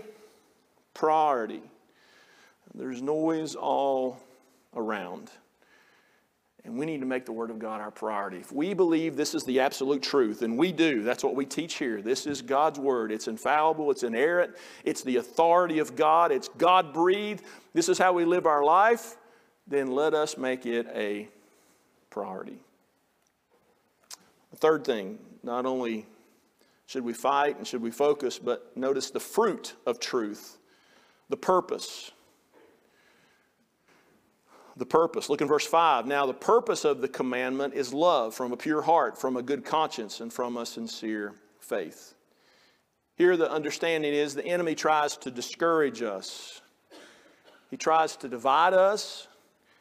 priority. 0.93 1.61
There's 2.73 3.01
noise 3.01 3.55
all 3.55 4.17
around. 4.75 5.29
And 6.63 6.77
we 6.77 6.85
need 6.85 6.99
to 6.99 7.07
make 7.07 7.25
the 7.25 7.31
Word 7.31 7.49
of 7.49 7.57
God 7.57 7.81
our 7.81 7.89
priority. 7.89 8.37
If 8.37 8.51
we 8.51 8.75
believe 8.75 9.15
this 9.15 9.33
is 9.33 9.43
the 9.43 9.59
absolute 9.59 10.03
truth, 10.03 10.43
and 10.43 10.57
we 10.57 10.71
do, 10.71 11.01
that's 11.01 11.23
what 11.23 11.33
we 11.35 11.43
teach 11.43 11.75
here. 11.75 12.03
This 12.03 12.27
is 12.27 12.43
God's 12.43 12.77
Word. 12.77 13.11
It's 13.11 13.27
infallible, 13.27 13.89
it's 13.89 14.03
inerrant, 14.03 14.55
it's 14.83 15.01
the 15.01 15.17
authority 15.17 15.79
of 15.79 15.95
God, 15.95 16.31
it's 16.31 16.49
God 16.49 16.93
breathed. 16.93 17.43
This 17.73 17.89
is 17.89 17.97
how 17.97 18.13
we 18.13 18.25
live 18.25 18.45
our 18.45 18.63
life. 18.63 19.17
Then 19.71 19.91
let 19.95 20.13
us 20.13 20.37
make 20.37 20.65
it 20.65 20.85
a 20.93 21.29
priority. 22.09 22.59
The 24.51 24.57
third 24.57 24.83
thing, 24.83 25.17
not 25.43 25.65
only 25.65 26.05
should 26.87 27.05
we 27.05 27.13
fight 27.13 27.57
and 27.57 27.65
should 27.65 27.81
we 27.81 27.89
focus, 27.89 28.37
but 28.37 28.75
notice 28.75 29.11
the 29.11 29.21
fruit 29.21 29.75
of 29.85 29.97
truth, 30.01 30.57
the 31.29 31.37
purpose. 31.37 32.11
The 34.75 34.85
purpose. 34.85 35.29
Look 35.29 35.39
in 35.39 35.47
verse 35.47 35.65
5. 35.65 36.05
Now, 36.05 36.25
the 36.25 36.33
purpose 36.33 36.83
of 36.83 36.99
the 36.99 37.07
commandment 37.07 37.73
is 37.73 37.93
love 37.93 38.35
from 38.35 38.51
a 38.51 38.57
pure 38.57 38.81
heart, 38.81 39.17
from 39.17 39.37
a 39.37 39.41
good 39.41 39.63
conscience, 39.63 40.19
and 40.19 40.33
from 40.33 40.57
a 40.57 40.65
sincere 40.65 41.33
faith. 41.61 42.13
Here, 43.15 43.37
the 43.37 43.49
understanding 43.49 44.13
is 44.13 44.35
the 44.35 44.45
enemy 44.45 44.75
tries 44.75 45.15
to 45.17 45.31
discourage 45.31 46.01
us, 46.01 46.59
he 47.69 47.77
tries 47.77 48.17
to 48.17 48.27
divide 48.27 48.73
us, 48.73 49.29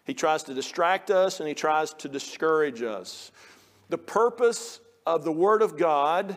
he 0.04 0.14
tries 0.14 0.42
to 0.44 0.54
distract 0.54 1.10
us, 1.10 1.40
and 1.40 1.48
he 1.48 1.54
tries 1.54 1.92
to 1.94 2.08
discourage 2.08 2.82
us. 2.82 3.30
The 3.88 3.98
purpose 3.98 4.80
of 5.06 5.24
the 5.24 5.32
Word 5.32 5.62
of 5.62 5.76
God 5.76 6.36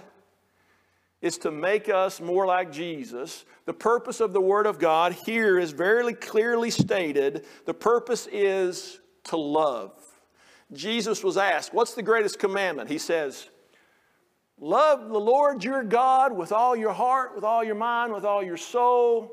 is 1.22 1.38
to 1.40 1.52
make 1.52 1.88
us 1.88 2.20
more 2.20 2.46
like 2.46 2.72
Jesus. 2.72 3.46
The 3.66 3.74
purpose 3.74 4.20
of 4.20 4.34
the 4.34 4.42
Word 4.42 4.66
of 4.66 4.78
God 4.78 5.14
here 5.14 5.58
is 5.58 5.72
very 5.72 6.14
clearly 6.14 6.70
stated. 6.70 7.46
The 7.66 7.74
purpose 7.74 8.28
is 8.32 9.00
to 9.26 9.38
love. 9.38 9.94
Jesus 10.74 11.24
was 11.24 11.38
asked, 11.38 11.74
What's 11.74 11.94
the 11.94 12.04
greatest 12.04 12.40
commandment? 12.40 12.90
He 12.90 12.98
says, 12.98 13.50
Love 14.60 15.10
the 15.10 15.20
Lord 15.20 15.64
your 15.64 15.84
God 15.84 16.36
with 16.36 16.52
all 16.52 16.76
your 16.76 16.94
heart, 16.94 17.36
with 17.36 17.44
all 17.44 17.64
your 17.64 17.76
mind, 17.76 18.14
with 18.14 18.26
all 18.26 18.44
your 18.44 18.58
soul, 18.58 19.32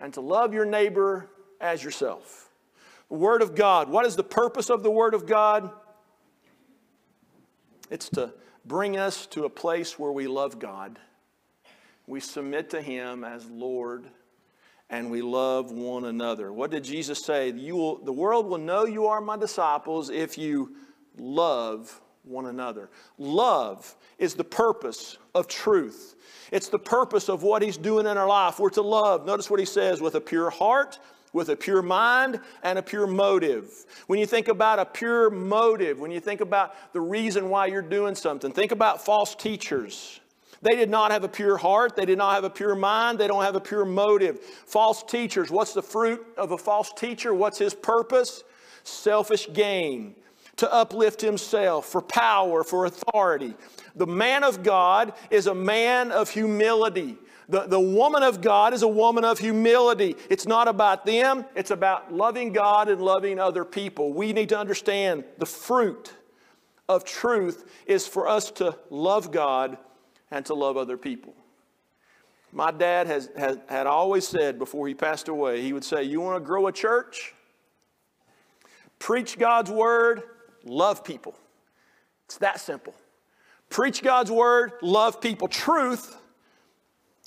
and 0.00 0.12
to 0.14 0.20
love 0.20 0.54
your 0.54 0.64
neighbor 0.64 1.28
as 1.60 1.82
yourself. 1.82 2.43
Word 3.14 3.42
of 3.42 3.54
God. 3.54 3.88
What 3.88 4.06
is 4.06 4.16
the 4.16 4.24
purpose 4.24 4.70
of 4.70 4.82
the 4.82 4.90
Word 4.90 5.14
of 5.14 5.26
God? 5.26 5.70
It's 7.90 8.08
to 8.10 8.32
bring 8.64 8.96
us 8.96 9.26
to 9.26 9.44
a 9.44 9.50
place 9.50 9.98
where 9.98 10.12
we 10.12 10.26
love 10.26 10.58
God. 10.58 10.98
We 12.06 12.20
submit 12.20 12.70
to 12.70 12.82
Him 12.82 13.24
as 13.24 13.48
Lord 13.48 14.06
and 14.90 15.10
we 15.10 15.22
love 15.22 15.72
one 15.72 16.04
another. 16.04 16.52
What 16.52 16.70
did 16.70 16.84
Jesus 16.84 17.24
say? 17.24 17.50
You 17.50 17.76
will, 17.76 17.96
the 18.04 18.12
world 18.12 18.46
will 18.46 18.58
know 18.58 18.84
you 18.84 19.06
are 19.06 19.20
my 19.20 19.36
disciples 19.36 20.10
if 20.10 20.36
you 20.36 20.76
love 21.16 22.00
one 22.22 22.46
another. 22.46 22.90
Love 23.18 23.96
is 24.18 24.34
the 24.34 24.44
purpose 24.44 25.16
of 25.34 25.48
truth. 25.48 26.14
It's 26.52 26.68
the 26.68 26.78
purpose 26.78 27.28
of 27.28 27.42
what 27.42 27.62
He's 27.62 27.76
doing 27.76 28.06
in 28.06 28.16
our 28.16 28.28
life. 28.28 28.58
We're 28.58 28.70
to 28.70 28.82
love. 28.82 29.26
Notice 29.26 29.50
what 29.50 29.60
He 29.60 29.66
says 29.66 30.00
with 30.00 30.14
a 30.14 30.20
pure 30.20 30.50
heart, 30.50 30.98
with 31.34 31.50
a 31.50 31.56
pure 31.56 31.82
mind, 31.82 32.40
and 32.62 32.78
a 32.78 32.82
pure 32.82 33.06
motive. 33.06 33.84
When 34.06 34.18
you 34.18 34.24
think 34.24 34.48
about 34.48 34.78
a 34.78 34.86
pure 34.86 35.28
motive, 35.28 35.98
when 35.98 36.10
you 36.10 36.20
think 36.20 36.40
about 36.40 36.74
the 36.94 37.00
reason 37.00 37.50
why 37.50 37.66
you're 37.66 37.82
doing 37.82 38.14
something, 38.14 38.52
think 38.52 38.72
about 38.72 39.04
false 39.04 39.34
teachers. 39.34 40.20
They 40.62 40.76
did 40.76 40.88
not 40.88 41.10
have 41.10 41.24
a 41.24 41.28
pure 41.28 41.58
heart. 41.58 41.96
They 41.96 42.06
did 42.06 42.16
not 42.16 42.34
have 42.36 42.44
a 42.44 42.50
pure 42.50 42.74
mind. 42.74 43.18
They 43.18 43.26
don't 43.26 43.42
have 43.42 43.56
a 43.56 43.60
pure 43.60 43.84
motive. 43.84 44.40
False 44.40 45.02
teachers, 45.02 45.50
what's 45.50 45.74
the 45.74 45.82
fruit 45.82 46.24
of 46.38 46.52
a 46.52 46.58
false 46.58 46.90
teacher? 46.92 47.34
What's 47.34 47.58
his 47.58 47.74
purpose? 47.74 48.44
Selfish 48.84 49.52
gain, 49.52 50.14
to 50.56 50.72
uplift 50.72 51.20
himself, 51.20 51.86
for 51.86 52.00
power, 52.00 52.62
for 52.62 52.86
authority. 52.86 53.54
The 53.96 54.06
man 54.06 54.44
of 54.44 54.62
God 54.62 55.14
is 55.30 55.48
a 55.48 55.54
man 55.54 56.12
of 56.12 56.30
humility. 56.30 57.18
The, 57.48 57.66
the 57.66 57.80
woman 57.80 58.22
of 58.22 58.40
God 58.40 58.72
is 58.72 58.82
a 58.82 58.88
woman 58.88 59.24
of 59.24 59.38
humility. 59.38 60.16
It's 60.30 60.46
not 60.46 60.68
about 60.68 61.04
them, 61.04 61.44
it's 61.54 61.70
about 61.70 62.12
loving 62.12 62.52
God 62.52 62.88
and 62.88 63.00
loving 63.00 63.38
other 63.38 63.64
people. 63.64 64.12
We 64.12 64.32
need 64.32 64.48
to 64.50 64.58
understand 64.58 65.24
the 65.38 65.46
fruit 65.46 66.12
of 66.88 67.04
truth 67.04 67.70
is 67.86 68.06
for 68.06 68.28
us 68.28 68.50
to 68.52 68.76
love 68.90 69.30
God 69.30 69.78
and 70.30 70.44
to 70.46 70.54
love 70.54 70.76
other 70.76 70.96
people. 70.96 71.34
My 72.52 72.70
dad 72.70 73.06
has, 73.08 73.30
has, 73.36 73.58
had 73.68 73.86
always 73.86 74.26
said 74.26 74.58
before 74.58 74.86
he 74.86 74.94
passed 74.94 75.28
away, 75.28 75.60
he 75.60 75.72
would 75.72 75.84
say, 75.84 76.04
You 76.04 76.20
want 76.20 76.42
to 76.42 76.46
grow 76.46 76.68
a 76.68 76.72
church? 76.72 77.34
Preach 78.98 79.38
God's 79.38 79.70
word, 79.70 80.22
love 80.64 81.04
people. 81.04 81.34
It's 82.26 82.38
that 82.38 82.60
simple. 82.60 82.94
Preach 83.68 84.02
God's 84.02 84.30
word, 84.30 84.72
love 84.82 85.20
people. 85.20 85.48
Truth 85.48 86.16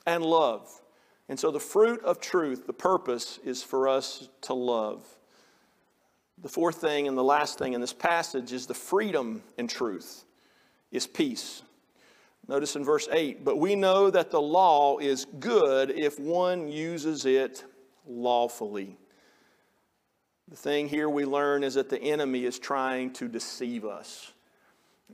and 0.07 0.25
love. 0.25 0.81
And 1.29 1.39
so 1.39 1.51
the 1.51 1.59
fruit 1.59 2.01
of 2.03 2.19
truth, 2.19 2.65
the 2.65 2.73
purpose 2.73 3.37
is 3.43 3.61
for 3.61 3.87
us 3.87 4.29
to 4.41 4.53
love. 4.55 5.05
The 6.41 6.49
fourth 6.49 6.77
thing 6.77 7.07
and 7.07 7.17
the 7.17 7.23
last 7.23 7.59
thing 7.59 7.73
in 7.73 7.81
this 7.81 7.93
passage 7.93 8.53
is 8.53 8.65
the 8.65 8.73
freedom 8.73 9.43
in 9.57 9.67
truth 9.67 10.23
is 10.91 11.05
peace. 11.05 11.61
Notice 12.47 12.77
in 12.77 12.85
verse 12.85 13.09
8, 13.11 13.43
but 13.43 13.57
we 13.57 13.75
know 13.75 14.09
that 14.09 14.31
the 14.31 14.41
law 14.41 14.99
is 14.99 15.25
good 15.39 15.91
if 15.91 16.17
one 16.17 16.69
uses 16.69 17.25
it 17.25 17.65
lawfully. 18.07 18.97
The 20.47 20.55
thing 20.55 20.87
here 20.87 21.09
we 21.09 21.25
learn 21.25 21.65
is 21.65 21.73
that 21.73 21.89
the 21.89 22.01
enemy 22.01 22.45
is 22.45 22.57
trying 22.57 23.11
to 23.13 23.27
deceive 23.27 23.83
us. 23.83 24.31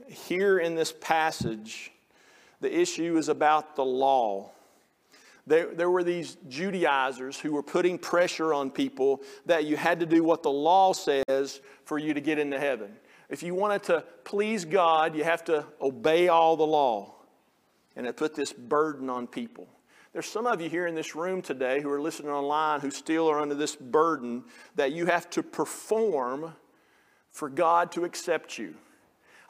Here 0.06 0.60
in 0.60 0.76
this 0.76 0.92
passage, 0.92 1.90
the 2.60 2.80
issue 2.80 3.16
is 3.16 3.28
about 3.28 3.74
the 3.74 3.84
law. 3.84 4.52
There, 5.46 5.74
there, 5.74 5.90
were 5.90 6.02
these 6.02 6.38
Judaizers 6.48 7.38
who 7.38 7.52
were 7.52 7.62
putting 7.62 7.98
pressure 7.98 8.54
on 8.54 8.70
people 8.70 9.20
that 9.44 9.64
you 9.66 9.76
had 9.76 10.00
to 10.00 10.06
do 10.06 10.24
what 10.24 10.42
the 10.42 10.50
law 10.50 10.94
says 10.94 11.60
for 11.84 11.98
you 11.98 12.14
to 12.14 12.20
get 12.20 12.38
into 12.38 12.58
heaven. 12.58 12.96
If 13.28 13.42
you 13.42 13.54
wanted 13.54 13.82
to 13.84 14.04
please 14.24 14.64
God, 14.64 15.14
you 15.14 15.24
have 15.24 15.44
to 15.44 15.66
obey 15.80 16.28
all 16.28 16.56
the 16.56 16.66
law. 16.66 17.14
And 17.96 18.06
it 18.06 18.16
put 18.16 18.34
this 18.34 18.52
burden 18.52 19.10
on 19.10 19.26
people. 19.26 19.68
There's 20.14 20.26
some 20.26 20.46
of 20.46 20.60
you 20.60 20.70
here 20.70 20.86
in 20.86 20.94
this 20.94 21.14
room 21.14 21.42
today 21.42 21.80
who 21.80 21.90
are 21.90 22.00
listening 22.00 22.30
online 22.30 22.80
who 22.80 22.90
still 22.90 23.28
are 23.28 23.40
under 23.40 23.54
this 23.54 23.74
burden 23.74 24.44
that 24.76 24.92
you 24.92 25.06
have 25.06 25.28
to 25.30 25.42
perform 25.42 26.54
for 27.32 27.48
God 27.48 27.90
to 27.92 28.04
accept 28.04 28.56
you. 28.56 28.76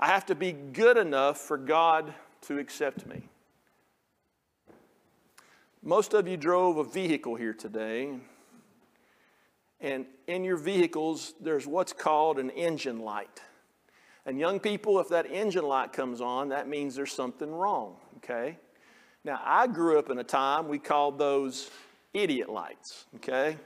I 0.00 0.07
have 0.07 0.26
to 0.26 0.35
be 0.35 0.52
good 0.52 0.96
enough 0.96 1.38
for 1.38 1.59
God 1.59 2.14
to 2.42 2.59
accept 2.59 3.07
me. 3.07 3.28
Most 5.87 6.14
of 6.14 6.27
you 6.27 6.38
drove 6.38 6.79
a 6.79 6.85
vehicle 6.85 7.35
here 7.35 7.53
today, 7.53 8.14
and 9.83 10.07
in 10.27 10.42
your 10.42 10.57
vehicles, 10.57 11.35
there's 11.42 11.66
what's 11.66 11.92
called 11.92 12.38
an 12.38 12.49
engine 12.49 13.01
light. 13.01 13.42
And 14.25 14.38
young 14.38 14.61
people, 14.61 14.99
if 14.99 15.11
that 15.11 15.31
engine 15.31 15.66
light 15.66 15.92
comes 15.92 16.23
on, 16.23 16.49
that 16.49 16.68
means 16.68 16.94
there's 16.94 17.12
something 17.12 17.53
wrong, 17.53 17.97
okay? 18.16 18.57
Now, 19.25 19.42
I 19.44 19.66
grew 19.66 19.99
up 19.99 20.09
in 20.09 20.18
a 20.18 20.25
time 20.25 20.68
we 20.68 20.79
called 20.79 21.18
those 21.18 21.70
idiot 22.14 22.49
lights, 22.49 23.05
okay? 23.16 23.59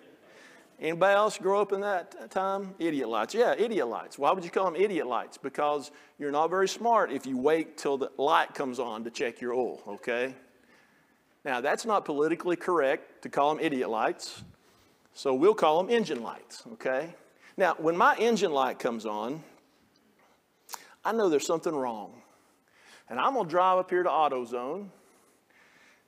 Anybody 0.81 1.15
else 1.15 1.39
grow 1.39 1.61
up 1.61 1.73
in 1.73 1.83
that 1.83 2.33
time? 2.33 2.75
Idiot 2.81 3.09
lights. 3.09 3.33
Yeah, 3.33 3.55
idiot 3.57 3.87
lights. 3.87 4.19
Why 4.19 4.33
would 4.33 4.43
you 4.43 4.51
call 4.51 4.65
them 4.65 4.75
idiot 4.75 5.07
lights? 5.07 5.39
Because 5.39 5.93
you're 6.19 6.33
not 6.33 6.51
very 6.51 6.67
smart 6.67 7.13
if 7.13 7.27
you 7.27 7.39
wait 7.39 7.79
till 7.79 7.97
the 7.97 8.11
light 8.19 8.55
comes 8.55 8.81
on 8.81 9.05
to 9.05 9.11
check 9.11 9.41
your 9.41 9.55
oil, 9.55 9.81
okay? 9.87 10.35
Now, 11.45 11.61
that's 11.61 11.85
not 11.85 12.05
politically 12.05 12.57
correct 12.57 13.23
to 13.23 13.29
call 13.29 13.55
them 13.55 13.65
idiot 13.65 13.89
lights, 13.89 14.43
so 15.15 15.35
we'll 15.35 15.55
call 15.55 15.83
them 15.83 15.91
engine 15.91 16.23
lights, 16.23 16.63
okay? 16.75 17.15
Now, 17.57 17.75
when 17.79 17.97
my 17.97 18.17
engine 18.17 18.53
light 18.53 18.79
comes 18.79 19.07
on, 19.07 19.43
I 21.05 21.13
know 21.13 21.29
there's 21.29 21.47
something 21.47 21.75
wrong. 21.75 22.23
And 23.09 23.19
I'm 23.19 23.35
going 23.35 23.47
to 23.47 23.51
drive 23.51 23.79
up 23.79 23.91
here 23.91 24.03
to 24.03 24.09
AutoZone, 24.09 24.89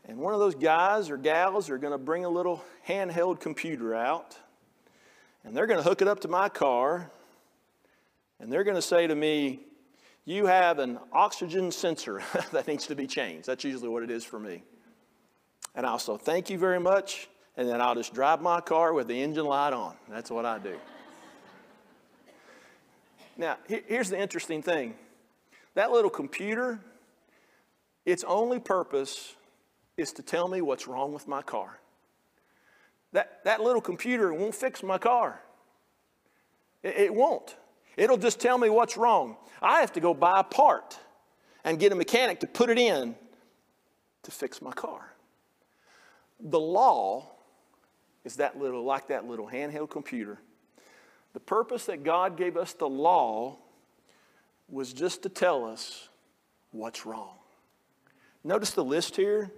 and 0.07 0.19
one 0.19 0.35
of 0.35 0.41
those 0.41 0.55
guys 0.55 1.11
or 1.11 1.17
gals 1.17 1.71
are 1.71 1.79
going 1.79 1.93
to 1.93 1.99
bring 1.99 2.25
a 2.25 2.29
little 2.29 2.63
handheld 2.87 3.41
computer 3.41 3.95
out, 3.95 4.37
and 5.45 5.57
they're 5.57 5.67
going 5.67 5.79
to 5.79 5.89
hook 5.89 6.03
it 6.03 6.09
up 6.09 6.21
to 6.21 6.29
my 6.29 6.49
car, 6.49 7.11
and 8.39 8.53
they're 8.53 8.65
going 8.65 8.77
to 8.77 8.83
say 8.83 9.07
to 9.07 9.15
me, 9.15 9.61
You 10.25 10.47
have 10.47 10.79
an 10.79 10.99
oxygen 11.13 11.71
sensor 11.71 12.23
that 12.53 12.67
needs 12.67 12.87
to 12.89 12.95
be 12.95 13.07
changed. 13.07 13.47
That's 13.47 13.65
usually 13.65 13.89
what 13.89 14.03
it 14.03 14.11
is 14.11 14.25
for 14.25 14.39
me. 14.39 14.63
And 15.75 15.87
I'll 15.87 15.99
say, 15.99 16.17
Thank 16.19 16.51
you 16.51 16.59
very 16.59 16.81
much. 16.81 17.29
And 17.57 17.69
then 17.69 17.81
I'll 17.81 17.95
just 17.95 18.15
drive 18.15 18.41
my 18.41 18.61
car 18.61 18.93
with 18.93 19.09
the 19.09 19.23
engine 19.23 19.45
light 19.45 19.73
on. 19.73 19.95
That's 20.09 20.31
what 20.31 20.47
I 20.47 20.59
do. 20.59 20.77
now, 23.37 23.59
here's 23.67 24.09
the 24.09 24.19
interesting 24.19 24.63
thing 24.63 24.95
that 25.75 25.91
little 25.91 26.11
computer, 26.11 26.81
its 28.05 28.25
only 28.25 28.59
purpose 28.59 29.35
is 29.97 30.13
to 30.15 30.23
tell 30.23 30.49
me 30.49 30.61
what's 30.61 30.87
wrong 30.87 31.13
with 31.13 31.29
my 31.29 31.43
car. 31.43 31.79
That, 33.13 33.45
that 33.45 33.61
little 33.61 33.81
computer 33.81 34.33
won't 34.33 34.55
fix 34.55 34.83
my 34.83 34.99
car. 34.99 35.41
It, 36.83 36.97
it 36.97 37.15
won't. 37.15 37.57
It'll 37.97 38.17
just 38.17 38.41
tell 38.41 38.57
me 38.57 38.71
what's 38.71 38.97
wrong. 38.97 39.37
I 39.61 39.81
have 39.81 39.93
to 39.95 40.01
go 40.01 40.15
buy 40.15 40.41
a 40.41 40.45
part 40.45 40.99
and 41.65 41.79
get 41.79 41.93
a 41.93 41.95
mechanic 41.95 42.41
to 42.41 42.47
put 42.47 42.71
it 42.71 42.79
in 42.79 43.15
to 44.23 44.31
fix 44.31 44.63
my 44.63 44.73
car. 44.73 45.13
The 46.43 46.61
law 46.61 47.31
is 48.25 48.37
that 48.37 48.59
little, 48.59 48.85
like 48.85 49.09
that 49.09 49.27
little 49.27 49.49
handheld 49.49 49.91
computer. 49.91 50.39
The 51.33 51.41
purpose 51.41 51.87
that 51.87 52.03
God 52.03 52.37
gave 52.37 52.57
us 52.57 52.73
the 52.73 52.89
law 52.89 53.59
was 54.69 54.93
just 54.93 55.23
to 55.23 55.29
tell 55.29 55.65
us 55.65 56.09
what's 56.71 57.07
wrong. 57.07 57.37
Notice 58.45 58.71
the 58.71 58.85
list 58.85 59.17
here. 59.17 59.51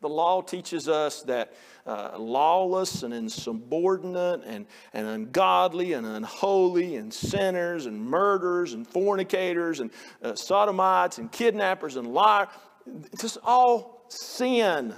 The 0.00 0.08
law 0.08 0.42
teaches 0.42 0.86
us 0.86 1.22
that 1.22 1.54
uh, 1.86 2.18
lawless 2.18 3.04
and 3.04 3.14
insubordinate 3.14 4.42
and, 4.44 4.66
and 4.92 5.06
ungodly 5.06 5.94
and 5.94 6.06
unholy 6.06 6.96
and 6.96 7.12
sinners 7.12 7.86
and 7.86 7.98
murderers 7.98 8.74
and 8.74 8.86
fornicators 8.86 9.80
and 9.80 9.90
uh, 10.22 10.34
sodomites 10.34 11.16
and 11.18 11.32
kidnappers 11.32 11.96
and 11.96 12.06
liars, 12.08 12.48
just 13.18 13.38
all 13.42 14.04
sin. 14.08 14.94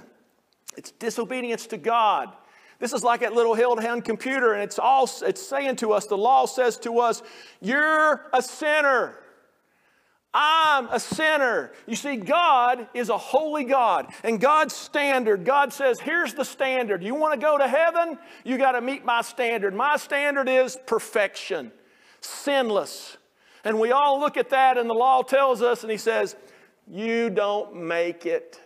It's 0.77 0.91
disobedience 0.91 1.67
to 1.67 1.77
God. 1.77 2.31
This 2.79 2.93
is 2.93 3.03
like 3.03 3.21
that 3.21 3.33
little 3.33 3.55
held-hand 3.55 4.05
computer, 4.05 4.53
and 4.53 4.63
it's 4.63 4.77
all 4.77 5.09
it's 5.23 5.41
saying 5.41 5.77
to 5.77 5.93
us, 5.93 6.05
the 6.05 6.17
law 6.17 6.45
says 6.45 6.77
to 6.79 6.99
us, 6.99 7.23
you're 7.59 8.29
a 8.31 8.41
sinner. 8.41 9.15
I'm 10.31 10.87
a 10.89 10.99
sinner. 10.99 11.71
You 11.87 11.95
see, 11.95 12.17
God 12.17 12.87
is 12.93 13.09
a 13.09 13.17
holy 13.17 13.63
God, 13.63 14.13
and 14.23 14.39
God's 14.39 14.75
standard, 14.75 15.43
God 15.43 15.73
says, 15.73 15.99
here's 15.99 16.35
the 16.35 16.45
standard. 16.45 17.03
You 17.03 17.15
want 17.15 17.33
to 17.33 17.43
go 17.43 17.57
to 17.57 17.67
heaven? 17.67 18.19
You 18.43 18.59
got 18.59 18.73
to 18.73 18.81
meet 18.81 19.03
my 19.03 19.23
standard. 19.23 19.73
My 19.73 19.97
standard 19.97 20.47
is 20.47 20.77
perfection, 20.85 21.71
sinless. 22.21 23.17
And 23.63 23.79
we 23.79 23.91
all 23.91 24.19
look 24.19 24.37
at 24.37 24.51
that, 24.51 24.77
and 24.77 24.87
the 24.87 24.93
law 24.93 25.23
tells 25.23 25.63
us, 25.63 25.81
and 25.81 25.91
He 25.91 25.97
says, 25.97 26.35
You 26.87 27.31
don't 27.31 27.75
make 27.75 28.27
it. 28.27 28.61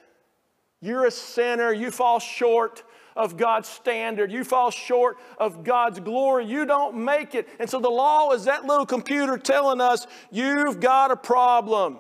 You're 0.82 1.06
a 1.06 1.12
sinner. 1.12 1.72
You 1.72 1.92
fall 1.92 2.20
short 2.20 2.84
of 3.16 3.38
God's 3.38 3.70
standard. 3.70 4.32
You 4.32 4.44
fall 4.44 4.72
short 4.72 5.18
of 5.38 5.64
God's 5.64 6.00
glory. 6.00 6.46
You 6.46 6.66
don't 6.66 6.96
make 6.98 7.36
it. 7.36 7.48
And 7.60 7.70
so 7.70 7.80
the 7.80 7.90
law 7.90 8.32
is 8.32 8.46
that 8.46 8.66
little 8.66 8.86
computer 8.86 9.38
telling 9.38 9.82
us, 9.82 10.08
you've 10.32 10.80
got 10.80 11.12
a 11.12 11.16
problem. 11.16 12.00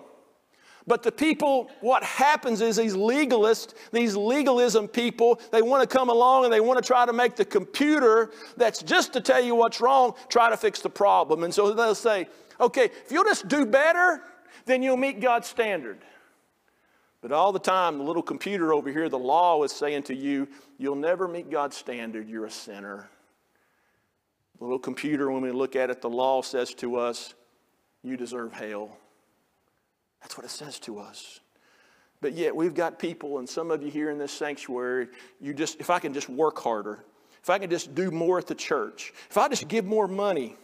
But 0.87 1.03
the 1.03 1.11
people, 1.11 1.69
what 1.81 2.03
happens 2.03 2.59
is 2.59 2.75
these 2.75 2.95
legalists, 2.95 3.75
these 3.91 4.15
legalism 4.15 4.87
people, 4.87 5.39
they 5.51 5.61
want 5.61 5.87
to 5.87 5.97
come 5.97 6.09
along 6.09 6.45
and 6.45 6.53
they 6.53 6.59
want 6.59 6.83
to 6.83 6.85
try 6.85 7.05
to 7.05 7.13
make 7.13 7.35
the 7.35 7.45
computer 7.45 8.31
that's 8.57 8.81
just 8.81 9.13
to 9.13 9.21
tell 9.21 9.43
you 9.43 9.53
what's 9.53 9.79
wrong, 9.79 10.15
try 10.27 10.49
to 10.49 10.57
fix 10.57 10.81
the 10.81 10.89
problem. 10.89 11.43
And 11.43 11.53
so 11.53 11.71
they'll 11.71 11.93
say, 11.93 12.27
okay, 12.59 12.85
if 12.85 13.11
you'll 13.11 13.23
just 13.23 13.47
do 13.47 13.65
better, 13.65 14.23
then 14.65 14.81
you'll 14.81 14.97
meet 14.97 15.19
God's 15.19 15.47
standard. 15.47 15.99
But 17.21 17.31
all 17.31 17.51
the 17.51 17.59
time, 17.59 17.99
the 17.99 18.03
little 18.03 18.23
computer 18.23 18.73
over 18.73 18.91
here, 18.91 19.07
the 19.07 19.19
law 19.19 19.61
is 19.63 19.71
saying 19.71 20.03
to 20.03 20.15
you, 20.15 20.47
you'll 20.77 20.95
never 20.95 21.27
meet 21.27 21.51
God's 21.51 21.77
standard. 21.77 22.27
You're 22.27 22.45
a 22.45 22.51
sinner. 22.51 23.09
The 24.57 24.63
little 24.65 24.79
computer, 24.79 25.31
when 25.31 25.43
we 25.43 25.51
look 25.51 25.75
at 25.75 25.91
it, 25.91 26.01
the 26.01 26.09
law 26.09 26.41
says 26.41 26.73
to 26.75 26.97
us, 26.97 27.35
you 28.03 28.17
deserve 28.17 28.53
hell. 28.53 28.97
That's 30.21 30.35
what 30.35 30.45
it 30.45 30.49
says 30.49 30.79
to 30.79 30.99
us. 30.99 31.39
But 32.21 32.33
yet 32.33 32.55
we've 32.55 32.73
got 32.73 32.99
people, 32.99 33.39
and 33.39 33.47
some 33.49 33.71
of 33.71 33.81
you 33.81 33.89
here 33.89 34.09
in 34.09 34.17
this 34.17 34.31
sanctuary, 34.31 35.07
you 35.39 35.53
just, 35.53 35.79
if 35.79 35.89
I 35.89 35.99
can 35.99 36.13
just 36.13 36.29
work 36.29 36.59
harder, 36.59 37.03
if 37.41 37.49
I 37.49 37.57
can 37.57 37.69
just 37.69 37.95
do 37.95 38.11
more 38.11 38.37
at 38.37 38.45
the 38.47 38.55
church, 38.55 39.13
if 39.29 39.37
I 39.37 39.47
just 39.47 39.67
give 39.67 39.85
more 39.85 40.07
money, 40.07 40.55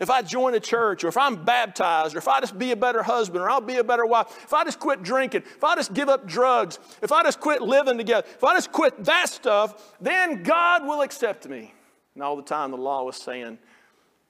if 0.00 0.10
I 0.10 0.22
join 0.22 0.54
a 0.54 0.60
church, 0.60 1.04
or 1.04 1.08
if 1.08 1.16
I'm 1.16 1.44
baptized, 1.44 2.14
or 2.14 2.18
if 2.18 2.28
I 2.28 2.40
just 2.40 2.58
be 2.58 2.72
a 2.72 2.76
better 2.76 3.02
husband, 3.02 3.42
or 3.42 3.50
I'll 3.50 3.60
be 3.60 3.76
a 3.76 3.84
better 3.84 4.06
wife, 4.06 4.26
if 4.42 4.52
I 4.52 4.64
just 4.64 4.78
quit 4.78 5.02
drinking, 5.02 5.42
if 5.44 5.64
I 5.64 5.74
just 5.74 5.92
give 5.94 6.08
up 6.08 6.26
drugs, 6.26 6.78
if 7.02 7.12
I 7.12 7.22
just 7.22 7.40
quit 7.40 7.62
living 7.62 7.98
together, 7.98 8.26
if 8.28 8.44
I 8.44 8.54
just 8.54 8.72
quit 8.72 9.04
that 9.04 9.28
stuff, 9.28 9.96
then 10.00 10.42
God 10.42 10.86
will 10.86 11.02
accept 11.02 11.48
me. 11.48 11.72
And 12.14 12.22
all 12.22 12.36
the 12.36 12.42
time 12.42 12.70
the 12.70 12.76
law 12.76 13.04
was 13.04 13.16
saying, 13.16 13.58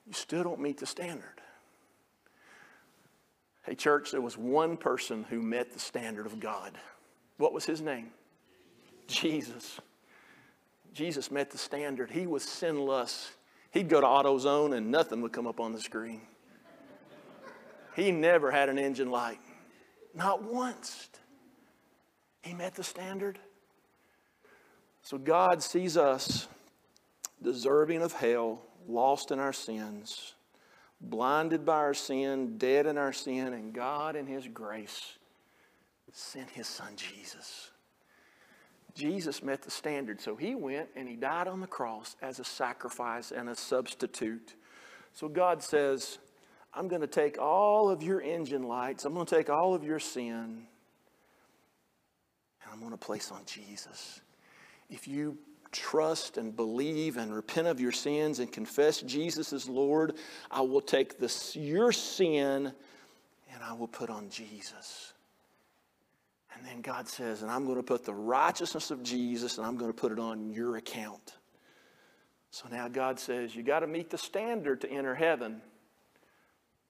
you 0.07 0.12
still 0.12 0.42
don't 0.42 0.61
meet 0.61 0.78
the 0.78 0.86
standard. 0.86 1.40
Hey, 3.64 3.74
church, 3.74 4.11
there 4.11 4.20
was 4.20 4.36
one 4.36 4.76
person 4.76 5.24
who 5.30 5.40
met 5.40 5.72
the 5.72 5.78
standard 5.78 6.26
of 6.26 6.40
God. 6.40 6.72
What 7.38 7.53
was 7.53 7.64
his 7.64 7.80
name? 7.80 8.11
Jesus. 9.07 9.80
Jesus 10.92 11.30
met 11.30 11.50
the 11.50 11.59
standard. 11.59 12.11
He 12.11 12.26
was 12.26 12.42
sinless. 12.42 13.32
He'd 13.72 13.88
go 13.88 14.00
to 14.00 14.06
AutoZone 14.06 14.76
and 14.76 14.90
nothing 14.90 15.22
would 15.22 15.32
come 15.32 15.46
up 15.46 15.58
on 15.58 15.72
the 15.72 15.80
screen. 15.80 16.20
He 17.96 18.10
never 18.10 18.50
had 18.50 18.68
an 18.68 18.78
engine 18.78 19.10
light, 19.10 19.40
not 20.14 20.42
once. 20.42 21.08
He 22.42 22.54
met 22.54 22.74
the 22.74 22.84
standard. 22.84 23.38
So 25.02 25.18
God 25.18 25.62
sees 25.62 25.96
us 25.96 26.48
deserving 27.42 28.02
of 28.02 28.12
hell, 28.12 28.62
lost 28.86 29.30
in 29.30 29.38
our 29.38 29.52
sins, 29.52 30.34
blinded 31.00 31.64
by 31.64 31.76
our 31.76 31.94
sin, 31.94 32.56
dead 32.56 32.86
in 32.86 32.96
our 32.96 33.12
sin, 33.12 33.52
and 33.52 33.72
God, 33.72 34.16
in 34.16 34.26
His 34.26 34.46
grace, 34.48 35.18
sent 36.12 36.50
His 36.50 36.66
Son 36.66 36.94
Jesus 36.96 37.71
Jesus 38.95 39.43
met 39.43 39.62
the 39.62 39.70
standard. 39.70 40.20
So 40.20 40.36
he 40.36 40.55
went 40.55 40.88
and 40.97 41.09
he 41.09 41.16
died 41.16 41.49
on 41.49 41.61
the 41.61 41.66
cross 41.66 42.16
as 42.20 42.38
a 42.38 42.45
sacrifice 42.45 43.30
and 43.30 43.49
a 43.49 43.57
substitute. 43.57 44.55
So 45.12 45.28
God 45.28 45.62
says, 45.62 46.18
I'm 46.74 46.88
going 46.88 47.01
to 47.03 47.07
take 47.07 47.38
all 47.38 47.90
of 47.90 48.03
your 48.03 48.20
engine 48.20 48.62
lights, 48.62 49.05
I'm 49.05 49.14
going 49.14 49.26
to 49.26 49.34
take 49.34 49.51
all 49.51 49.74
of 49.74 49.84
your 49.84 49.99
sin, 49.99 50.66
and 52.62 52.72
I'm 52.72 52.80
going 52.80 52.93
to 52.93 52.97
place 52.97 53.30
on 53.30 53.45
Jesus. 53.45 54.20
If 54.88 55.07
you 55.07 55.38
trust 55.70 56.36
and 56.36 56.55
believe 56.55 57.16
and 57.16 57.34
repent 57.34 57.66
of 57.66 57.80
your 57.80 57.93
sins 57.93 58.38
and 58.38 58.53
confess 58.53 59.01
Jesus 59.01 59.53
as 59.53 59.68
Lord, 59.68 60.14
I 60.51 60.61
will 60.61 60.80
take 60.80 61.18
this, 61.18 61.57
your 61.57 61.93
sin 61.93 62.72
and 63.55 63.62
I 63.62 63.72
will 63.72 63.88
put 63.88 64.11
on 64.11 64.28
Jesus. 64.28 65.11
And 66.55 66.66
then 66.66 66.80
God 66.80 67.09
says, 67.09 67.42
and 67.42 67.50
I'm 67.50 67.64
going 67.64 67.76
to 67.76 67.82
put 67.82 68.05
the 68.05 68.14
righteousness 68.14 68.90
of 68.90 69.03
Jesus 69.03 69.59
and 69.59 69.66
I'm 69.66 69.76
going 69.76 69.92
to 69.92 69.96
put 69.96 70.12
it 70.12 70.18
on 70.18 70.50
your 70.50 70.76
account. 70.76 71.36
So 72.50 72.68
now 72.70 72.88
God 72.88 73.18
says, 73.18 73.57
you 73.57 73.62
got 73.62 73.80
to 73.80 73.86
meet 73.86 74.11
the 74.11 74.18
standard 74.18 74.82
to 74.82 74.90
enter 74.90 75.14
heaven. 75.14 75.62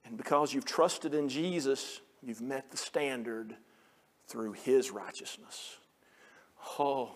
And 0.05 0.17
because 0.17 0.53
you've 0.53 0.65
trusted 0.65 1.13
in 1.13 1.29
Jesus, 1.29 2.01
you've 2.21 2.41
met 2.41 2.69
the 2.69 2.77
standard 2.77 3.55
through 4.27 4.53
his 4.53 4.91
righteousness. 4.91 5.77
Oh, 6.77 7.11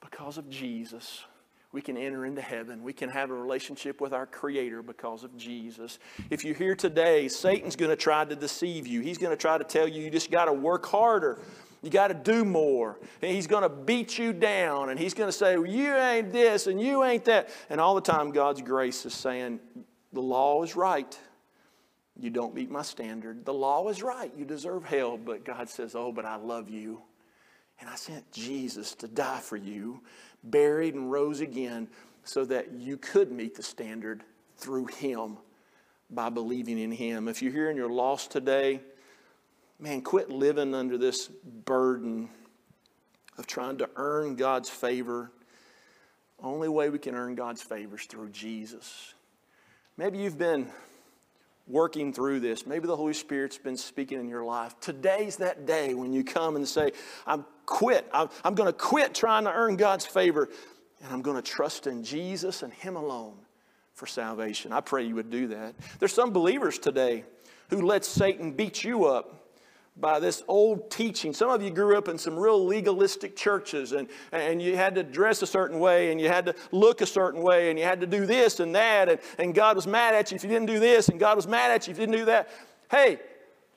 because 0.00 0.38
of 0.38 0.48
Jesus, 0.48 1.24
we 1.74 1.82
can 1.82 1.96
enter 1.96 2.24
into 2.24 2.40
heaven. 2.40 2.84
We 2.84 2.92
can 2.92 3.08
have 3.08 3.30
a 3.30 3.34
relationship 3.34 4.00
with 4.00 4.12
our 4.12 4.26
Creator 4.26 4.80
because 4.82 5.24
of 5.24 5.36
Jesus. 5.36 5.98
If 6.30 6.44
you're 6.44 6.54
here 6.54 6.76
today, 6.76 7.26
Satan's 7.26 7.74
going 7.74 7.90
to 7.90 7.96
try 7.96 8.24
to 8.24 8.36
deceive 8.36 8.86
you. 8.86 9.00
He's 9.00 9.18
going 9.18 9.32
to 9.32 9.36
try 9.36 9.58
to 9.58 9.64
tell 9.64 9.88
you 9.88 10.00
you 10.00 10.08
just 10.08 10.30
got 10.30 10.44
to 10.44 10.52
work 10.52 10.86
harder. 10.86 11.40
You 11.82 11.90
got 11.90 12.08
to 12.08 12.14
do 12.14 12.44
more. 12.44 13.00
And 13.20 13.32
he's 13.32 13.48
going 13.48 13.64
to 13.64 13.68
beat 13.68 14.16
you 14.16 14.32
down. 14.32 14.90
And 14.90 15.00
he's 15.00 15.14
going 15.14 15.26
to 15.26 15.32
say, 15.32 15.56
well, 15.56 15.66
You 15.66 15.96
ain't 15.96 16.32
this 16.32 16.68
and 16.68 16.80
you 16.80 17.02
ain't 17.02 17.24
that. 17.24 17.50
And 17.68 17.80
all 17.80 17.96
the 17.96 18.00
time, 18.00 18.30
God's 18.30 18.62
grace 18.62 19.04
is 19.04 19.12
saying, 19.12 19.58
The 20.12 20.22
law 20.22 20.62
is 20.62 20.76
right. 20.76 21.18
You 22.16 22.30
don't 22.30 22.54
meet 22.54 22.70
my 22.70 22.82
standard. 22.82 23.44
The 23.44 23.52
law 23.52 23.88
is 23.88 24.00
right. 24.00 24.32
You 24.38 24.44
deserve 24.44 24.84
hell. 24.84 25.18
But 25.18 25.44
God 25.44 25.68
says, 25.68 25.96
Oh, 25.96 26.12
but 26.12 26.24
I 26.24 26.36
love 26.36 26.70
you. 26.70 27.02
And 27.80 27.90
I 27.90 27.96
sent 27.96 28.30
Jesus 28.30 28.94
to 28.94 29.08
die 29.08 29.40
for 29.40 29.56
you 29.56 30.00
buried 30.44 30.94
and 30.94 31.10
rose 31.10 31.40
again 31.40 31.88
so 32.24 32.44
that 32.44 32.72
you 32.72 32.96
could 32.96 33.32
meet 33.32 33.54
the 33.54 33.62
standard 33.62 34.22
through 34.56 34.86
him 34.86 35.38
by 36.10 36.28
believing 36.28 36.78
in 36.78 36.92
him. 36.92 37.28
If 37.28 37.42
you're 37.42 37.52
here 37.52 37.68
and 37.68 37.76
you're 37.76 37.90
lost 37.90 38.30
today, 38.30 38.80
man, 39.78 40.02
quit 40.02 40.30
living 40.30 40.74
under 40.74 40.96
this 40.96 41.28
burden 41.64 42.28
of 43.36 43.46
trying 43.46 43.78
to 43.78 43.90
earn 43.96 44.36
God's 44.36 44.70
favor. 44.70 45.30
Only 46.42 46.68
way 46.68 46.90
we 46.90 46.98
can 46.98 47.14
earn 47.14 47.34
God's 47.34 47.62
favor 47.62 47.96
is 47.96 48.04
through 48.04 48.30
Jesus. 48.30 49.14
Maybe 49.96 50.18
you've 50.18 50.38
been 50.38 50.68
working 51.66 52.12
through 52.12 52.40
this. 52.40 52.66
Maybe 52.66 52.86
the 52.86 52.96
Holy 52.96 53.14
Spirit's 53.14 53.58
been 53.58 53.76
speaking 53.76 54.20
in 54.20 54.28
your 54.28 54.44
life. 54.44 54.74
Today's 54.80 55.36
that 55.36 55.66
day 55.66 55.94
when 55.94 56.12
you 56.12 56.22
come 56.24 56.56
and 56.56 56.68
say, 56.68 56.92
I'm 57.26 57.44
quit. 57.66 58.08
I'm, 58.12 58.28
I'm 58.44 58.54
going 58.54 58.68
to 58.68 58.72
quit 58.72 59.14
trying 59.14 59.44
to 59.44 59.52
earn 59.52 59.76
God's 59.76 60.04
favor, 60.04 60.48
and 61.02 61.12
I'm 61.12 61.22
going 61.22 61.36
to 61.36 61.42
trust 61.42 61.86
in 61.86 62.04
Jesus 62.04 62.62
and 62.62 62.72
Him 62.72 62.96
alone 62.96 63.36
for 63.94 64.06
salvation. 64.06 64.72
I 64.72 64.80
pray 64.80 65.04
you 65.04 65.14
would 65.14 65.30
do 65.30 65.48
that. 65.48 65.74
There's 65.98 66.12
some 66.12 66.32
believers 66.32 66.78
today 66.78 67.24
who 67.70 67.82
let 67.82 68.04
Satan 68.04 68.52
beat 68.52 68.84
you 68.84 69.06
up 69.06 69.43
by 69.96 70.18
this 70.18 70.42
old 70.48 70.90
teaching. 70.90 71.32
Some 71.32 71.50
of 71.50 71.62
you 71.62 71.70
grew 71.70 71.96
up 71.96 72.08
in 72.08 72.18
some 72.18 72.36
real 72.36 72.64
legalistic 72.66 73.36
churches 73.36 73.92
and, 73.92 74.08
and 74.32 74.60
you 74.60 74.76
had 74.76 74.96
to 74.96 75.04
dress 75.04 75.40
a 75.42 75.46
certain 75.46 75.78
way 75.78 76.10
and 76.10 76.20
you 76.20 76.28
had 76.28 76.46
to 76.46 76.54
look 76.72 77.00
a 77.00 77.06
certain 77.06 77.42
way 77.42 77.70
and 77.70 77.78
you 77.78 77.84
had 77.84 78.00
to 78.00 78.06
do 78.06 78.26
this 78.26 78.58
and 78.58 78.74
that 78.74 79.08
and, 79.08 79.20
and 79.38 79.54
God 79.54 79.76
was 79.76 79.86
mad 79.86 80.14
at 80.14 80.30
you 80.30 80.36
if 80.36 80.42
you 80.42 80.48
didn't 80.48 80.66
do 80.66 80.80
this 80.80 81.08
and 81.08 81.20
God 81.20 81.36
was 81.36 81.46
mad 81.46 81.70
at 81.70 81.86
you 81.86 81.92
if 81.92 81.98
you 81.98 82.06
didn't 82.06 82.18
do 82.18 82.24
that. 82.24 82.48
Hey, 82.90 83.20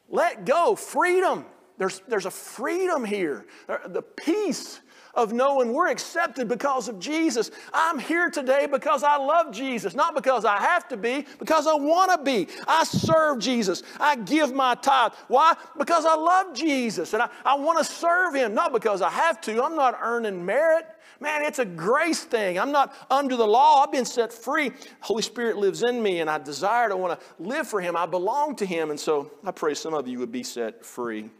let 0.09 0.45
go. 0.45 0.75
Freedom. 0.75 1.45
There's, 1.77 2.01
there's 2.07 2.25
a 2.25 2.31
freedom 2.31 3.05
here. 3.05 3.45
Uh, 3.69 3.87
the 3.87 4.01
peace 4.01 4.79
of 5.17 5.33
knowing 5.33 5.73
we're 5.73 5.89
accepted 5.89 6.47
because 6.47 6.87
of 6.87 6.99
Jesus. 6.99 7.49
I'm 7.73 7.97
here 7.97 8.29
today 8.29 8.67
because 8.71 9.03
I 9.03 9.17
love 9.17 9.51
Jesus, 9.51 9.95
not 9.95 10.15
because 10.15 10.45
I 10.45 10.57
have 10.59 10.87
to 10.89 10.95
be, 10.95 11.25
because 11.39 11.65
I 11.65 11.73
want 11.73 12.11
to 12.11 12.23
be. 12.23 12.47
I 12.67 12.83
serve 12.83 13.39
Jesus. 13.39 13.81
I 13.99 14.15
give 14.15 14.53
my 14.53 14.75
tithe. 14.75 15.13
Why? 15.27 15.55
Because 15.77 16.05
I 16.05 16.15
love 16.15 16.53
Jesus 16.53 17.13
and 17.13 17.23
I, 17.23 17.29
I 17.43 17.55
want 17.55 17.79
to 17.79 17.83
serve 17.83 18.35
Him, 18.35 18.53
not 18.53 18.71
because 18.71 19.01
I 19.01 19.09
have 19.09 19.41
to. 19.41 19.63
I'm 19.63 19.75
not 19.75 19.97
earning 20.01 20.45
merit. 20.45 20.85
Man, 21.19 21.43
it's 21.43 21.57
a 21.57 21.65
grace 21.65 22.23
thing. 22.23 22.59
I'm 22.59 22.71
not 22.71 22.93
under 23.09 23.35
the 23.35 23.47
law. 23.47 23.83
I've 23.83 23.91
been 23.91 24.05
set 24.05 24.31
free. 24.31 24.71
Holy 24.99 25.23
Spirit 25.23 25.57
lives 25.57 25.81
in 25.81 26.03
me, 26.03 26.19
and 26.19 26.29
I 26.29 26.37
desire 26.37 26.89
to 26.89 26.97
want 26.97 27.19
to 27.19 27.25
live 27.43 27.67
for 27.67 27.81
Him. 27.81 27.97
I 27.97 28.05
belong 28.05 28.55
to 28.57 28.67
Him. 28.67 28.91
And 28.91 28.99
so 28.99 29.31
I 29.43 29.49
pray 29.49 29.73
some 29.73 29.95
of 29.95 30.07
you 30.07 30.19
would 30.19 30.31
be 30.31 30.43
set 30.43 30.85
free. 30.85 31.31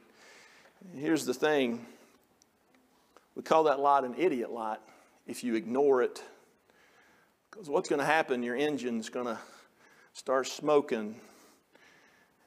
Here's 0.96 1.26
the 1.26 1.34
thing 1.36 1.86
we 3.38 3.44
call 3.44 3.66
that 3.66 3.80
light 3.80 4.04
an 4.04 4.16
idiot 4.18 4.52
light 4.52 4.80
if 5.28 5.44
you 5.44 5.54
ignore 5.54 6.02
it. 6.02 6.24
Because 7.52 7.70
what's 7.70 7.88
going 7.88 8.00
to 8.00 8.06
happen, 8.06 8.42
your 8.42 8.56
engine's 8.56 9.10
going 9.10 9.28
to 9.28 9.38
start 10.14 10.48
smoking, 10.48 11.22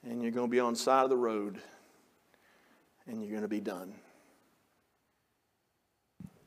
and 0.03 0.21
you're 0.21 0.33
going 0.33 0.49
to 0.49 0.51
be 0.51 0.59
on 0.59 0.73
the 0.73 0.79
side 0.81 1.05
of 1.05 1.11
the 1.11 1.17
road, 1.17 1.61
and 3.07 3.23
you're 3.23 3.31
going 3.31 3.43
to 3.43 3.49
be 3.49 3.61
done. 3.61 3.95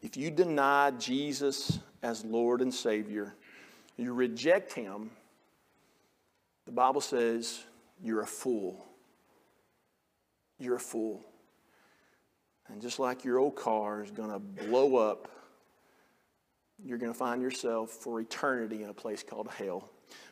If 0.02 0.18
you 0.18 0.30
deny 0.30 0.92
Jesus 0.92 1.80
as 2.02 2.26
Lord 2.26 2.62
and 2.62 2.74
Savior, 2.74 3.36
you 3.96 4.14
reject 4.14 4.74
Him, 4.74 5.10
the 6.66 6.74
Bible 6.74 7.00
says 7.00 7.64
you're 8.04 8.24
a 8.24 8.28
fool. 8.28 8.86
You're 10.60 10.76
a 10.76 10.82
fool. 10.82 11.24
And 12.74 12.82
just 12.82 13.00
like 13.00 13.24
your 13.24 13.40
old 13.40 13.56
car 13.56 14.04
is 14.04 14.12
going 14.12 14.32
to 14.32 14.40
blow 14.40 14.98
up, 14.98 15.30
you're 16.84 16.98
going 16.98 17.14
to 17.14 17.18
find 17.18 17.42
yourself 17.42 17.92
for 17.92 18.20
eternity 18.20 18.84
in 18.84 18.90
a 18.90 18.94
place 18.94 19.24
called 19.24 19.48
hell. 19.48 19.90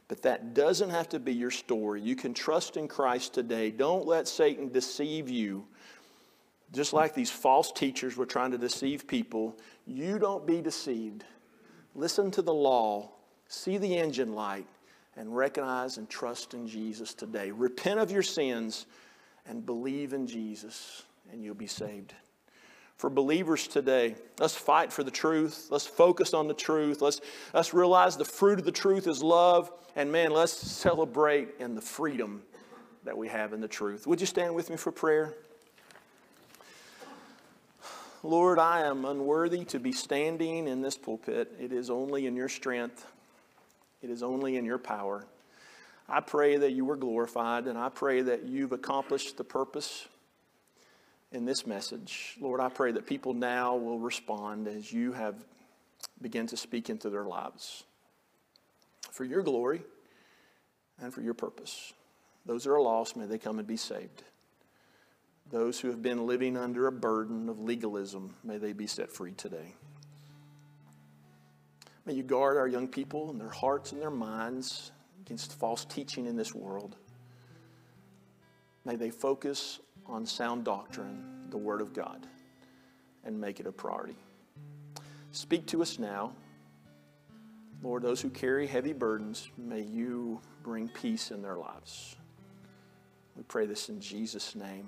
But 0.09 0.23
that 0.23 0.53
doesn't 0.53 0.89
have 0.89 1.07
to 1.09 1.19
be 1.19 1.33
your 1.33 1.51
story. 1.51 2.01
You 2.01 2.17
can 2.17 2.33
trust 2.33 2.75
in 2.75 2.89
Christ 2.89 3.33
today. 3.33 3.71
Don't 3.71 4.05
let 4.05 4.27
Satan 4.27 4.69
deceive 4.69 5.29
you 5.29 5.65
just 6.71 6.93
like 6.93 7.13
these 7.13 7.29
false 7.29 7.71
teachers 7.71 8.15
were 8.15 8.25
trying 8.25 8.51
to 8.51 8.57
deceive 8.57 9.07
people, 9.07 9.57
you 9.85 10.17
don't 10.17 10.47
be 10.47 10.61
deceived. 10.61 11.23
Listen 11.95 12.31
to 12.31 12.41
the 12.41 12.53
law, 12.53 13.09
see 13.47 13.77
the 13.77 13.97
engine 13.97 14.33
light, 14.33 14.67
and 15.17 15.35
recognize 15.35 15.97
and 15.97 16.09
trust 16.09 16.53
in 16.53 16.67
Jesus 16.67 17.13
today. 17.13 17.51
Repent 17.51 17.99
of 17.99 18.11
your 18.11 18.23
sins 18.23 18.85
and 19.45 19.65
believe 19.65 20.13
in 20.13 20.25
Jesus, 20.25 21.03
and 21.31 21.43
you'll 21.43 21.55
be 21.55 21.67
saved. 21.67 22.13
For 23.01 23.09
believers 23.09 23.67
today, 23.67 24.13
let's 24.37 24.53
fight 24.53 24.93
for 24.93 25.03
the 25.03 25.09
truth. 25.09 25.69
Let's 25.71 25.87
focus 25.87 26.35
on 26.35 26.47
the 26.47 26.53
truth. 26.53 27.01
Let's, 27.01 27.19
let's 27.51 27.73
realize 27.73 28.15
the 28.15 28.23
fruit 28.23 28.59
of 28.59 28.65
the 28.65 28.71
truth 28.71 29.07
is 29.07 29.23
love. 29.23 29.71
And 29.95 30.11
man, 30.11 30.29
let's 30.29 30.53
celebrate 30.53 31.55
in 31.57 31.73
the 31.73 31.81
freedom 31.81 32.43
that 33.03 33.17
we 33.17 33.27
have 33.27 33.53
in 33.53 33.59
the 33.59 33.67
truth. 33.67 34.05
Would 34.05 34.21
you 34.21 34.27
stand 34.27 34.53
with 34.53 34.69
me 34.69 34.77
for 34.77 34.91
prayer? 34.91 35.33
Lord, 38.21 38.59
I 38.59 38.81
am 38.81 39.03
unworthy 39.03 39.65
to 39.65 39.79
be 39.79 39.93
standing 39.93 40.67
in 40.67 40.83
this 40.83 40.95
pulpit. 40.95 41.51
It 41.59 41.71
is 41.71 41.89
only 41.89 42.27
in 42.27 42.35
your 42.35 42.49
strength, 42.49 43.07
it 44.03 44.11
is 44.11 44.21
only 44.21 44.57
in 44.57 44.63
your 44.63 44.77
power. 44.77 45.25
I 46.07 46.19
pray 46.19 46.55
that 46.55 46.73
you 46.73 46.85
were 46.85 46.97
glorified, 46.97 47.65
and 47.65 47.79
I 47.79 47.89
pray 47.89 48.21
that 48.21 48.43
you've 48.43 48.73
accomplished 48.73 49.37
the 49.37 49.43
purpose 49.43 50.07
in 51.31 51.45
this 51.45 51.65
message. 51.65 52.35
Lord, 52.39 52.59
I 52.59 52.69
pray 52.69 52.91
that 52.91 53.05
people 53.05 53.33
now 53.33 53.75
will 53.75 53.99
respond 53.99 54.67
as 54.67 54.91
you 54.91 55.13
have 55.13 55.35
begun 56.21 56.47
to 56.47 56.57
speak 56.57 56.89
into 56.89 57.09
their 57.09 57.23
lives 57.23 57.83
for 59.11 59.23
your 59.23 59.41
glory 59.41 59.81
and 60.99 61.13
for 61.13 61.21
your 61.21 61.33
purpose. 61.33 61.93
Those 62.45 62.63
that 62.63 62.71
are 62.71 62.81
lost, 62.81 63.15
may 63.15 63.25
they 63.25 63.37
come 63.37 63.59
and 63.59 63.67
be 63.67 63.77
saved. 63.77 64.23
Those 65.49 65.79
who 65.79 65.89
have 65.89 66.01
been 66.01 66.25
living 66.25 66.57
under 66.57 66.87
a 66.87 66.91
burden 66.91 67.49
of 67.49 67.59
legalism, 67.59 68.35
may 68.43 68.57
they 68.57 68.73
be 68.73 68.87
set 68.87 69.11
free 69.11 69.33
today. 69.33 69.75
May 72.05 72.13
you 72.13 72.23
guard 72.23 72.57
our 72.57 72.67
young 72.67 72.87
people 72.87 73.29
and 73.29 73.39
their 73.39 73.49
hearts 73.49 73.91
and 73.91 74.01
their 74.01 74.09
minds 74.09 74.91
against 75.25 75.53
false 75.59 75.85
teaching 75.85 76.25
in 76.25 76.35
this 76.35 76.55
world. 76.55 76.95
May 78.85 78.95
they 78.95 79.11
focus 79.11 79.79
on 80.05 80.25
sound 80.25 80.63
doctrine, 80.63 81.23
the 81.49 81.57
Word 81.57 81.81
of 81.81 81.93
God, 81.93 82.27
and 83.23 83.39
make 83.39 83.59
it 83.59 83.67
a 83.67 83.71
priority. 83.71 84.15
Speak 85.31 85.65
to 85.67 85.81
us 85.81 85.99
now. 85.99 86.33
Lord, 87.81 88.03
those 88.03 88.21
who 88.21 88.29
carry 88.29 88.67
heavy 88.67 88.93
burdens, 88.93 89.49
may 89.57 89.81
you 89.81 90.39
bring 90.63 90.87
peace 90.89 91.31
in 91.31 91.41
their 91.41 91.57
lives. 91.57 92.15
We 93.35 93.43
pray 93.43 93.65
this 93.65 93.89
in 93.89 93.99
Jesus' 93.99 94.55
name. 94.55 94.87